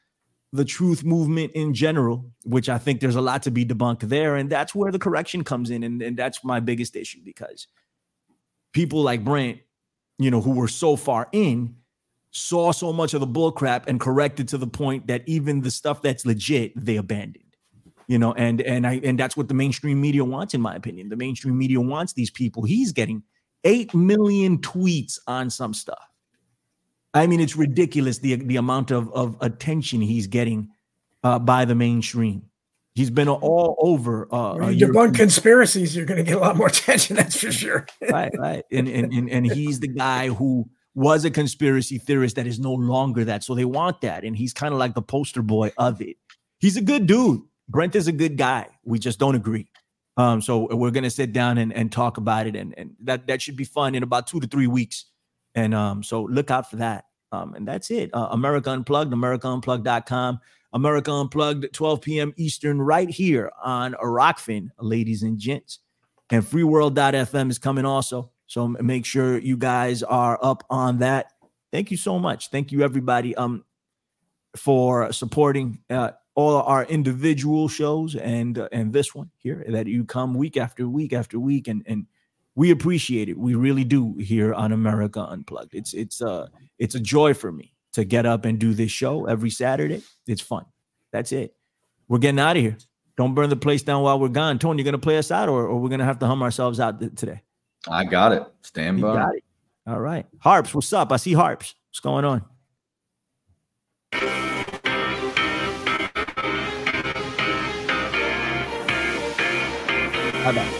the 0.54 0.64
truth 0.64 1.04
movement 1.04 1.52
in 1.54 1.74
general, 1.74 2.32
which 2.46 2.70
I 2.70 2.78
think 2.78 3.02
there's 3.02 3.16
a 3.16 3.22
lot 3.22 3.44
to 3.44 3.52
be 3.52 3.66
debunked 3.66 4.02
there, 4.02 4.36
and 4.36 4.50
that's 4.50 4.74
where 4.74 4.92
the 4.92 5.00
correction 5.00 5.44
comes 5.44 5.72
in, 5.72 5.84
and, 5.84 6.02
and 6.02 6.16
that's 6.16 6.44
my 6.44 6.60
biggest 6.60 6.96
issue 6.96 7.20
because 7.26 7.68
people 8.72 9.02
like 9.02 9.26
Brent, 9.26 9.60
you 10.20 10.32
know, 10.32 10.40
who 10.40 10.52
were 10.52 10.68
so 10.68 10.96
far 10.96 11.28
in, 11.32 11.76
saw 12.38 12.72
so 12.72 12.94
much 12.94 13.14
of 13.14 13.20
the 13.20 13.28
bullcrap 13.28 13.84
and 13.88 14.00
corrected 14.00 14.48
to 14.48 14.58
the 14.58 14.68
point 14.68 15.08
that 15.08 15.24
even 15.26 15.62
the 15.62 15.72
stuff 15.72 16.02
that's 16.02 16.26
legit 16.26 16.72
they 16.76 16.98
abandoned 16.98 17.44
you 18.08 18.18
know 18.18 18.34
and 18.34 18.62
and 18.62 18.86
i 18.86 19.00
and 19.04 19.20
that's 19.20 19.36
what 19.36 19.48
the 19.48 19.54
mainstream 19.54 20.00
media 20.00 20.24
wants 20.24 20.54
in 20.54 20.62
my 20.62 20.76
opinion 20.76 21.10
the 21.10 21.16
mainstream 21.16 21.58
media 21.58 21.82
wants 21.82 22.14
these 22.14 22.32
people 22.32 22.64
he's 22.64 22.92
getting 22.92 23.24
8 23.64 23.94
million 23.94 24.60
tweets 24.60 25.18
on 25.28 25.50
some 25.50 25.74
stuff 25.74 26.08
I 27.18 27.28
mean, 27.28 27.40
it's 27.40 27.56
ridiculous 27.56 28.20
the 28.20 28.36
the 28.36 28.58
amount 28.58 28.92
of 28.92 29.12
of 29.14 29.38
attention 29.42 30.02
he's 30.02 30.28
getting 30.28 30.70
uh, 31.24 31.40
by 31.40 31.66
the 31.66 31.76
mainstream. 31.76 32.44
He's 32.94 33.10
been 33.10 33.30
all 33.30 33.76
over. 33.80 34.28
Uh, 34.34 34.56
when 34.56 34.78
you 34.78 34.88
debunk 34.88 35.16
conspiracies, 35.16 35.96
you're 35.96 36.06
going 36.06 36.18
to 36.18 36.24
get 36.24 36.38
a 36.38 36.40
lot 36.40 36.58
more 36.58 36.68
attention. 36.68 37.16
That's 37.16 37.38
for 37.40 37.52
sure. 37.52 37.88
right, 38.10 38.32
right, 38.38 38.64
and, 38.72 38.88
and 38.88 39.14
and 39.14 39.30
and 39.30 39.52
he's 39.52 39.80
the 39.80 39.88
guy 39.88 40.30
who 40.30 40.70
was 40.98 41.26
a 41.26 41.30
conspiracy 41.30 42.00
theorist 42.00 42.38
that 42.38 42.48
is 42.48 42.60
no 42.60 42.74
longer 42.74 43.24
that. 43.24 43.44
So 43.44 43.54
they 43.54 43.66
want 43.66 44.02
that, 44.02 44.24
and 44.24 44.36
he's 44.36 44.52
kind 44.52 44.74
of 44.74 44.80
like 44.80 44.96
the 44.96 45.02
poster 45.04 45.44
boy 45.44 45.72
of 45.78 46.02
it. 46.02 46.18
He's 46.58 46.76
a 46.76 46.82
good 46.82 47.06
dude. 47.06 47.42
Brent 47.70 47.96
is 47.96 48.08
a 48.08 48.12
good 48.12 48.36
guy. 48.36 48.68
We 48.84 48.98
just 48.98 49.20
don't 49.20 49.36
agree. 49.36 49.68
Um, 50.18 50.42
so 50.42 50.74
we're 50.76 50.90
gonna 50.90 51.12
sit 51.12 51.34
down 51.34 51.60
and, 51.60 51.72
and 51.72 51.92
talk 51.92 52.18
about 52.18 52.48
it, 52.48 52.56
and, 52.56 52.74
and 52.80 52.96
that 53.04 53.28
that 53.28 53.44
should 53.44 53.56
be 53.56 53.64
fun 53.64 53.94
in 53.94 54.02
about 54.02 54.26
two 54.26 54.40
to 54.40 54.48
three 54.48 54.66
weeks. 54.66 55.06
And 55.54 55.76
um, 55.76 56.02
so 56.02 56.24
look 56.24 56.50
out 56.50 56.68
for 56.68 56.78
that. 56.78 57.06
Um, 57.32 57.54
and 57.54 57.68
that's 57.68 57.92
it. 57.92 58.10
Uh, 58.12 58.30
America 58.32 58.72
Unplugged, 58.72 59.14
AmericaUnplugged.com. 59.14 60.40
America 60.74 61.12
Unplugged, 61.12 61.72
12 61.74 62.02
p.m. 62.02 62.34
Eastern, 62.38 62.82
right 62.82 63.10
here 63.10 63.52
on 63.64 63.94
Rokfin, 63.94 64.70
ladies 64.80 65.22
and 65.22 65.38
gents. 65.38 65.78
And 66.32 66.44
freeworld.fm 66.44 67.52
is 67.52 67.60
coming 67.60 67.86
also. 67.86 68.32
So 68.48 68.68
make 68.68 69.06
sure 69.06 69.38
you 69.38 69.58
guys 69.58 70.04
are 70.04 70.40
up 70.42 70.64
on 70.70 71.00
that. 71.00 71.34
Thank 71.72 71.92
you 71.92 71.98
so 71.98 72.18
much. 72.18 72.50
Thank 72.50 72.72
you, 72.72 72.82
everybody, 72.82 73.36
um, 73.36 73.66
for 74.56 75.12
supporting 75.12 75.80
uh, 75.90 76.12
all 76.34 76.62
our 76.62 76.86
individual 76.86 77.68
shows 77.68 78.16
and 78.16 78.58
uh, 78.58 78.70
and 78.72 78.94
this 78.94 79.14
one 79.14 79.30
here 79.38 79.66
that 79.68 79.88
you 79.88 80.06
come 80.06 80.34
week 80.34 80.56
after 80.56 80.88
week 80.88 81.12
after 81.14 81.40
week 81.40 81.68
and 81.68 81.84
and 81.86 82.06
we 82.56 82.72
appreciate 82.72 83.30
it. 83.30 83.38
We 83.38 83.54
really 83.54 83.84
do 83.84 84.16
here 84.16 84.54
on 84.54 84.72
America 84.72 85.22
Unplugged. 85.22 85.76
It's 85.76 85.94
it's 85.94 86.22
uh 86.22 86.48
it's 86.80 86.96
a 86.96 87.00
joy 87.00 87.34
for 87.34 87.52
me 87.52 87.74
to 87.94 88.06
get 88.06 88.26
up 88.26 88.46
and 88.46 88.58
do 88.60 88.74
this 88.74 88.92
show 88.92 89.26
every 89.26 89.50
Saturday. 89.50 90.02
It's 90.26 90.42
fun. 90.42 90.66
That's 91.12 91.32
it. 91.32 91.56
We're 92.08 92.20
getting 92.20 92.40
out 92.40 92.56
of 92.56 92.64
here. 92.64 92.78
Don't 93.18 93.34
burn 93.34 93.50
the 93.50 93.56
place 93.56 93.82
down 93.82 94.04
while 94.04 94.20
we're 94.20 94.30
gone. 94.30 94.60
Tony, 94.60 94.82
you're 94.82 94.86
gonna 94.86 95.00
play 95.00 95.18
us 95.18 95.32
out, 95.32 95.50
or, 95.50 95.66
or 95.66 95.80
we're 95.80 95.90
gonna 95.90 96.06
have 96.06 96.20
to 96.20 96.28
hum 96.28 96.44
ourselves 96.44 96.80
out 96.80 97.00
th- 97.00 97.16
today? 97.16 97.42
I 97.90 98.04
got 98.04 98.32
it. 98.32 98.44
Stand 98.62 99.02
by. 99.02 99.16
Got 99.16 99.36
it. 99.36 99.44
All 99.86 100.00
right, 100.00 100.26
Harps. 100.40 100.74
What's 100.74 100.92
up? 100.94 101.12
I 101.12 101.18
see 101.18 101.34
Harps. 101.34 101.76
What's 101.90 102.00
going 102.00 102.26
on? 102.26 102.44
Bye 110.44 110.52
bye. 110.54 110.77